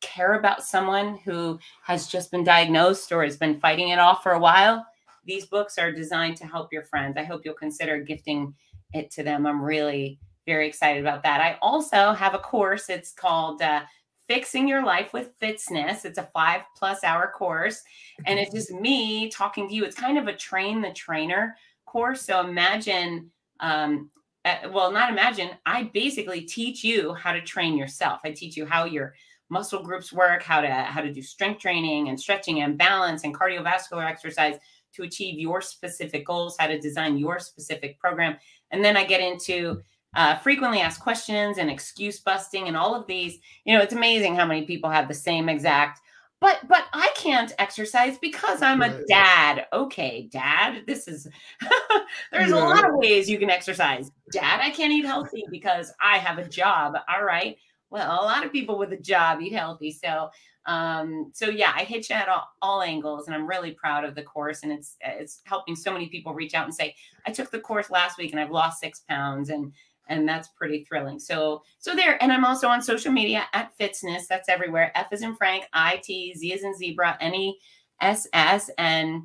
care 0.00 0.34
about 0.34 0.64
someone 0.64 1.18
who 1.24 1.58
has 1.82 2.08
just 2.08 2.30
been 2.30 2.44
diagnosed 2.44 3.12
or 3.12 3.22
has 3.22 3.36
been 3.36 3.58
fighting 3.58 3.90
it 3.90 3.98
off 3.98 4.22
for 4.22 4.32
a 4.32 4.38
while, 4.40 4.84
these 5.24 5.46
books 5.46 5.78
are 5.78 5.92
designed 5.92 6.36
to 6.38 6.46
help 6.46 6.72
your 6.72 6.82
friends. 6.82 7.16
I 7.16 7.24
hope 7.24 7.42
you'll 7.44 7.54
consider 7.54 8.00
gifting 8.00 8.54
it 8.92 9.10
to 9.12 9.22
them. 9.22 9.46
I'm 9.46 9.62
really 9.62 10.18
very 10.46 10.66
excited 10.66 11.00
about 11.00 11.22
that. 11.22 11.40
I 11.40 11.58
also 11.60 12.12
have 12.12 12.34
a 12.34 12.38
course. 12.38 12.88
It's 12.88 13.12
called 13.12 13.60
uh, 13.60 13.82
Fixing 14.26 14.66
Your 14.66 14.84
Life 14.84 15.12
with 15.12 15.38
Fitzness 15.38 16.04
It's 16.04 16.18
a 16.18 16.22
five 16.22 16.62
plus 16.76 17.04
hour 17.04 17.32
course, 17.36 17.82
and 18.26 18.38
it's 18.38 18.52
just 18.52 18.70
me 18.70 19.28
talking 19.28 19.68
to 19.68 19.74
you. 19.74 19.84
It's 19.84 19.96
kind 19.96 20.18
of 20.18 20.26
a 20.26 20.36
train 20.36 20.80
the 20.80 20.92
trainer 20.92 21.56
course. 21.86 22.22
So 22.22 22.40
imagine, 22.40 23.30
um, 23.60 24.10
uh, 24.48 24.70
well, 24.70 24.90
not 24.90 25.10
imagine, 25.10 25.50
I 25.66 25.90
basically 25.94 26.42
teach 26.42 26.82
you 26.84 27.14
how 27.14 27.32
to 27.32 27.40
train 27.40 27.76
yourself. 27.76 28.20
I 28.24 28.32
teach 28.32 28.56
you 28.56 28.66
how 28.66 28.84
your 28.84 29.14
muscle 29.50 29.82
groups 29.82 30.12
work, 30.12 30.42
how 30.42 30.60
to 30.60 30.68
how 30.70 31.00
to 31.00 31.12
do 31.12 31.22
strength 31.22 31.60
training 31.60 32.08
and 32.08 32.20
stretching 32.20 32.62
and 32.62 32.76
balance 32.76 33.24
and 33.24 33.34
cardiovascular 33.34 34.06
exercise 34.06 34.56
to 34.94 35.02
achieve 35.02 35.38
your 35.38 35.60
specific 35.60 36.26
goals, 36.26 36.56
how 36.58 36.66
to 36.66 36.78
design 36.78 37.18
your 37.18 37.38
specific 37.38 37.98
program. 37.98 38.36
And 38.70 38.84
then 38.84 38.96
I 38.96 39.04
get 39.04 39.20
into 39.20 39.82
uh, 40.14 40.36
frequently 40.36 40.80
asked 40.80 41.00
questions 41.00 41.58
and 41.58 41.70
excuse 41.70 42.20
busting 42.20 42.68
and 42.68 42.76
all 42.76 42.94
of 42.94 43.06
these. 43.06 43.38
You 43.64 43.76
know, 43.76 43.82
it's 43.82 43.94
amazing 43.94 44.34
how 44.36 44.46
many 44.46 44.64
people 44.64 44.90
have 44.90 45.08
the 45.08 45.14
same 45.14 45.48
exact. 45.48 46.00
But 46.40 46.60
but 46.68 46.84
I 46.92 47.10
can't 47.16 47.52
exercise 47.58 48.16
because 48.18 48.62
I'm 48.62 48.82
a 48.82 49.04
dad. 49.06 49.66
Okay, 49.72 50.28
dad, 50.30 50.84
this 50.86 51.08
is 51.08 51.26
there's 52.32 52.50
yeah. 52.50 52.54
a 52.54 52.64
lot 52.64 52.88
of 52.88 52.94
ways 52.94 53.28
you 53.28 53.38
can 53.38 53.50
exercise. 53.50 54.10
Dad, 54.32 54.60
I 54.62 54.70
can't 54.70 54.92
eat 54.92 55.04
healthy 55.04 55.44
because 55.50 55.92
I 56.00 56.18
have 56.18 56.38
a 56.38 56.48
job. 56.48 56.94
All 57.12 57.24
right. 57.24 57.56
Well, 57.90 58.22
a 58.22 58.24
lot 58.24 58.44
of 58.44 58.52
people 58.52 58.78
with 58.78 58.92
a 58.92 58.98
job 58.98 59.40
eat 59.40 59.52
healthy. 59.52 59.90
So 59.90 60.30
um, 60.68 61.30
so 61.32 61.48
yeah, 61.48 61.72
I 61.74 61.84
hit 61.84 62.10
you 62.10 62.14
at 62.14 62.28
all, 62.28 62.46
all, 62.60 62.82
angles, 62.82 63.26
and 63.26 63.34
I'm 63.34 63.48
really 63.48 63.70
proud 63.70 64.04
of 64.04 64.14
the 64.14 64.22
course. 64.22 64.62
And 64.62 64.70
it's 64.70 64.96
it's 65.00 65.40
helping 65.44 65.74
so 65.74 65.90
many 65.90 66.08
people 66.10 66.34
reach 66.34 66.52
out 66.52 66.66
and 66.66 66.74
say, 66.74 66.94
I 67.26 67.32
took 67.32 67.50
the 67.50 67.58
course 67.58 67.90
last 67.90 68.18
week 68.18 68.32
and 68.32 68.40
I've 68.40 68.50
lost 68.50 68.78
six 68.78 69.00
pounds, 69.08 69.48
and 69.48 69.72
and 70.08 70.28
that's 70.28 70.48
pretty 70.48 70.84
thrilling. 70.84 71.18
So 71.18 71.62
so 71.78 71.94
there, 71.94 72.22
and 72.22 72.32
I'm 72.32 72.44
also 72.44 72.68
on 72.68 72.82
social 72.82 73.12
media 73.12 73.46
at 73.52 73.72
Fitzness. 73.78 74.26
That's 74.28 74.48
everywhere. 74.48 74.92
F 74.94 75.12
is 75.12 75.22
in 75.22 75.34
Frank, 75.36 75.64
I 75.72 76.00
T 76.02 76.34
Z 76.34 76.52
is 76.52 76.64
in 76.64 76.74
zebra, 76.74 77.16
N 77.20 77.34
E 77.34 77.58
S 78.00 78.26
S, 78.32 78.70
and 78.78 79.22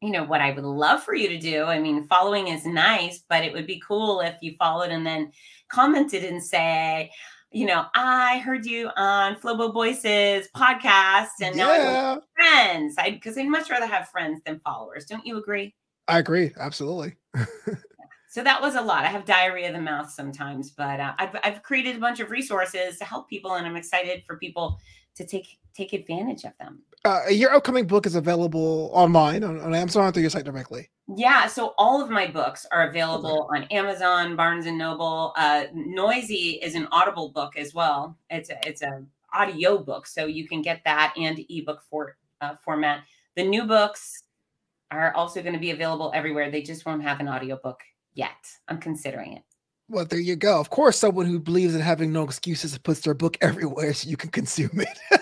you 0.00 0.10
know 0.10 0.24
what 0.24 0.40
I 0.40 0.50
would 0.50 0.64
love 0.64 1.02
for 1.02 1.14
you 1.14 1.28
to 1.28 1.38
do. 1.38 1.64
I 1.64 1.78
mean, 1.78 2.06
following 2.06 2.48
is 2.48 2.66
nice, 2.66 3.22
but 3.28 3.44
it 3.44 3.52
would 3.52 3.66
be 3.66 3.82
cool 3.86 4.20
if 4.20 4.36
you 4.40 4.54
followed 4.58 4.90
and 4.90 5.06
then 5.06 5.32
commented 5.68 6.24
and 6.24 6.42
say, 6.42 7.10
you 7.52 7.66
know, 7.66 7.86
I 7.94 8.38
heard 8.38 8.66
you 8.66 8.90
on 8.96 9.36
Flobo 9.36 9.72
Voices 9.72 10.48
podcast, 10.56 11.40
and 11.40 11.56
now 11.56 11.72
yeah. 11.72 12.16
friends. 12.34 12.96
I 12.98 13.10
because 13.10 13.36
I'd 13.36 13.48
much 13.48 13.70
rather 13.70 13.86
have 13.86 14.08
friends 14.08 14.40
than 14.44 14.60
followers. 14.60 15.04
Don't 15.04 15.26
you 15.26 15.38
agree? 15.38 15.74
I 16.08 16.18
agree, 16.18 16.52
absolutely. 16.58 17.14
so 18.32 18.42
that 18.42 18.62
was 18.62 18.76
a 18.76 18.80
lot. 18.80 19.04
I 19.04 19.08
have 19.08 19.26
diarrhea 19.26 19.66
of 19.66 19.74
the 19.74 19.80
mouth 19.82 20.10
sometimes, 20.10 20.70
but 20.70 20.98
uh, 20.98 21.12
I've 21.18 21.36
I've 21.44 21.62
created 21.62 21.96
a 21.96 21.98
bunch 21.98 22.18
of 22.18 22.30
resources 22.30 22.96
to 22.96 23.04
help 23.04 23.28
people, 23.28 23.56
and 23.56 23.66
I'm 23.66 23.76
excited 23.76 24.24
for 24.26 24.38
people 24.38 24.80
to 25.16 25.26
take 25.26 25.58
take 25.74 25.92
advantage 25.92 26.44
of 26.44 26.52
them. 26.58 26.80
Uh, 27.04 27.24
your 27.28 27.52
upcoming 27.52 27.86
book 27.86 28.06
is 28.06 28.14
available 28.14 28.90
online 28.94 29.44
on, 29.44 29.60
on 29.60 29.74
Amazon 29.74 30.10
through 30.14 30.22
your 30.22 30.30
site 30.30 30.46
directly. 30.46 30.88
Yeah, 31.14 31.46
so 31.46 31.74
all 31.76 32.02
of 32.02 32.08
my 32.08 32.26
books 32.26 32.64
are 32.72 32.88
available 32.88 33.50
okay. 33.50 33.64
on 33.64 33.68
Amazon, 33.70 34.34
Barnes 34.34 34.64
and 34.64 34.78
Noble. 34.78 35.34
Uh, 35.36 35.64
Noisy 35.74 36.58
is 36.62 36.74
an 36.74 36.88
Audible 36.90 37.28
book 37.28 37.58
as 37.58 37.74
well. 37.74 38.16
It's 38.30 38.48
a, 38.48 38.56
it's 38.66 38.80
a 38.80 39.04
audio 39.34 39.76
book, 39.76 40.06
so 40.06 40.24
you 40.24 40.48
can 40.48 40.62
get 40.62 40.80
that 40.86 41.12
and 41.18 41.44
ebook 41.50 41.82
for 41.90 42.16
uh, 42.40 42.54
format. 42.64 43.04
The 43.36 43.44
new 43.44 43.66
books 43.66 44.22
are 44.90 45.12
also 45.14 45.42
going 45.42 45.54
to 45.54 45.60
be 45.60 45.72
available 45.72 46.10
everywhere. 46.14 46.50
They 46.50 46.62
just 46.62 46.86
won't 46.86 47.02
have 47.02 47.20
an 47.20 47.28
audio 47.28 47.58
book 47.62 47.82
yet. 48.14 48.30
I'm 48.68 48.78
considering 48.78 49.34
it. 49.34 49.42
Well, 49.88 50.06
there 50.06 50.20
you 50.20 50.36
go. 50.36 50.58
Of 50.58 50.70
course, 50.70 50.98
someone 50.98 51.26
who 51.26 51.38
believes 51.38 51.74
in 51.74 51.80
having 51.80 52.12
no 52.12 52.22
excuses 52.22 52.76
puts 52.78 53.00
their 53.00 53.14
book 53.14 53.36
everywhere 53.42 53.92
so 53.92 54.08
you 54.08 54.16
can 54.16 54.30
consume 54.30 54.80
it. 54.80 54.98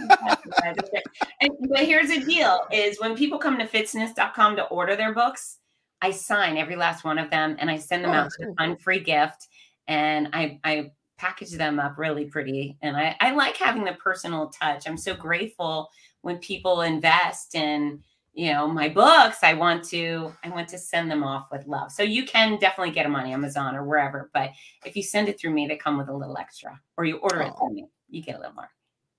and, 1.41 1.51
but 1.69 1.81
here's 1.81 2.09
the 2.09 2.21
deal: 2.21 2.67
is 2.73 3.01
when 3.01 3.17
people 3.17 3.39
come 3.39 3.59
to 3.59 3.67
fitzness.com 3.67 4.57
to 4.57 4.65
order 4.65 4.95
their 4.97 5.13
books, 5.13 5.59
I 6.03 6.11
sign 6.11 6.57
every 6.57 6.77
last 6.77 7.05
one 7.05 7.19
of 7.19 7.31
them 7.31 7.57
and 7.59 7.71
I 7.71 7.77
send 7.77 8.05
them 8.05 8.13
oh, 8.13 8.15
out 8.15 8.27
as 8.27 8.37
a 8.41 8.55
fun 8.55 8.77
free 8.77 9.01
gift. 9.01 9.49
And 9.87 10.29
I, 10.33 10.59
I 10.65 10.93
package 11.19 11.53
them 11.53 11.79
up 11.79 11.99
really 11.99 12.25
pretty. 12.25 12.79
And 12.81 12.97
I, 12.97 13.17
I 13.21 13.33
like 13.33 13.57
having 13.57 13.85
the 13.85 13.93
personal 13.93 14.49
touch. 14.49 14.89
I'm 14.89 14.97
so 14.97 15.15
grateful 15.15 15.91
when 16.23 16.39
people 16.39 16.83
invest 16.83 17.55
in, 17.55 18.03
you 18.41 18.51
know, 18.51 18.67
my 18.67 18.89
books. 18.89 19.41
I 19.43 19.53
want 19.53 19.85
to, 19.91 20.33
I 20.43 20.49
want 20.49 20.67
to 20.69 20.79
send 20.79 21.11
them 21.11 21.23
off 21.23 21.49
with 21.53 21.67
love. 21.67 21.93
So 21.93 22.03
you 22.03 22.25
can 22.25 22.59
definitely 22.59 22.95
get 22.95 23.03
them 23.03 23.15
on 23.15 23.27
Amazon 23.27 23.77
or 23.77 23.85
wherever. 23.85 24.31
But 24.33 24.53
if 24.87 24.97
you 24.97 25.03
send 25.03 25.29
it 25.29 25.39
through 25.39 25.51
me, 25.51 25.67
they 25.67 25.77
come 25.77 25.99
with 25.99 26.09
a 26.09 26.17
little 26.17 26.39
extra 26.39 26.81
or 26.97 27.05
you 27.05 27.19
order 27.19 27.43
oh. 27.43 27.47
it 27.49 27.53
through 27.59 27.75
me, 27.75 27.87
you 28.09 28.23
get 28.23 28.37
a 28.37 28.39
little 28.39 28.55
more. 28.55 28.71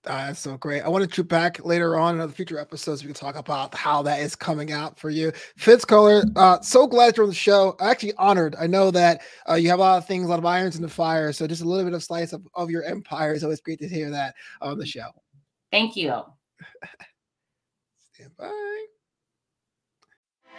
Uh, 0.08 0.26
that's 0.26 0.40
so 0.40 0.58
great. 0.58 0.82
I 0.82 0.90
want 0.90 1.04
to 1.04 1.08
troop 1.08 1.28
back 1.28 1.64
later 1.64 2.00
on 2.00 2.20
in 2.20 2.28
the 2.28 2.34
future 2.34 2.58
episodes. 2.58 3.04
We 3.04 3.10
can 3.10 3.14
talk 3.14 3.36
about 3.36 3.76
how 3.76 4.02
that 4.02 4.22
is 4.22 4.36
coming 4.36 4.72
out 4.72 4.98
for 4.98 5.12
you. 5.12 5.32
Fitz 5.56 5.86
Koehler, 5.86 6.24
uh, 6.36 6.60
so 6.62 6.88
glad 6.88 7.16
you're 7.16 7.26
on 7.26 7.30
the 7.30 7.36
show. 7.36 7.76
Actually 7.80 8.14
honored. 8.18 8.56
I 8.60 8.66
know 8.66 8.90
that 8.90 9.22
uh, 9.48 9.54
you 9.54 9.70
have 9.70 9.78
a 9.78 9.84
lot 9.84 9.98
of 10.00 10.08
things, 10.08 10.26
a 10.26 10.30
lot 10.30 10.40
of 10.40 10.46
irons 10.48 10.78
in 10.78 10.82
the 10.82 10.90
fire. 10.90 11.32
So 11.32 11.46
just 11.46 11.62
a 11.62 11.66
little 11.66 11.86
bit 11.86 11.94
of 11.94 12.02
slice 12.02 12.34
of, 12.34 12.42
of 12.56 12.72
your 12.72 12.84
empire 12.86 13.34
is 13.34 13.44
always 13.44 13.62
great 13.62 13.78
to 13.82 13.88
hear 13.88 14.10
that 14.10 14.34
on 14.62 14.80
the 14.80 14.86
show. 14.88 15.10
Thank 15.72 15.96
you. 15.96 16.24
Stand 18.14 18.36
by. 18.36 18.86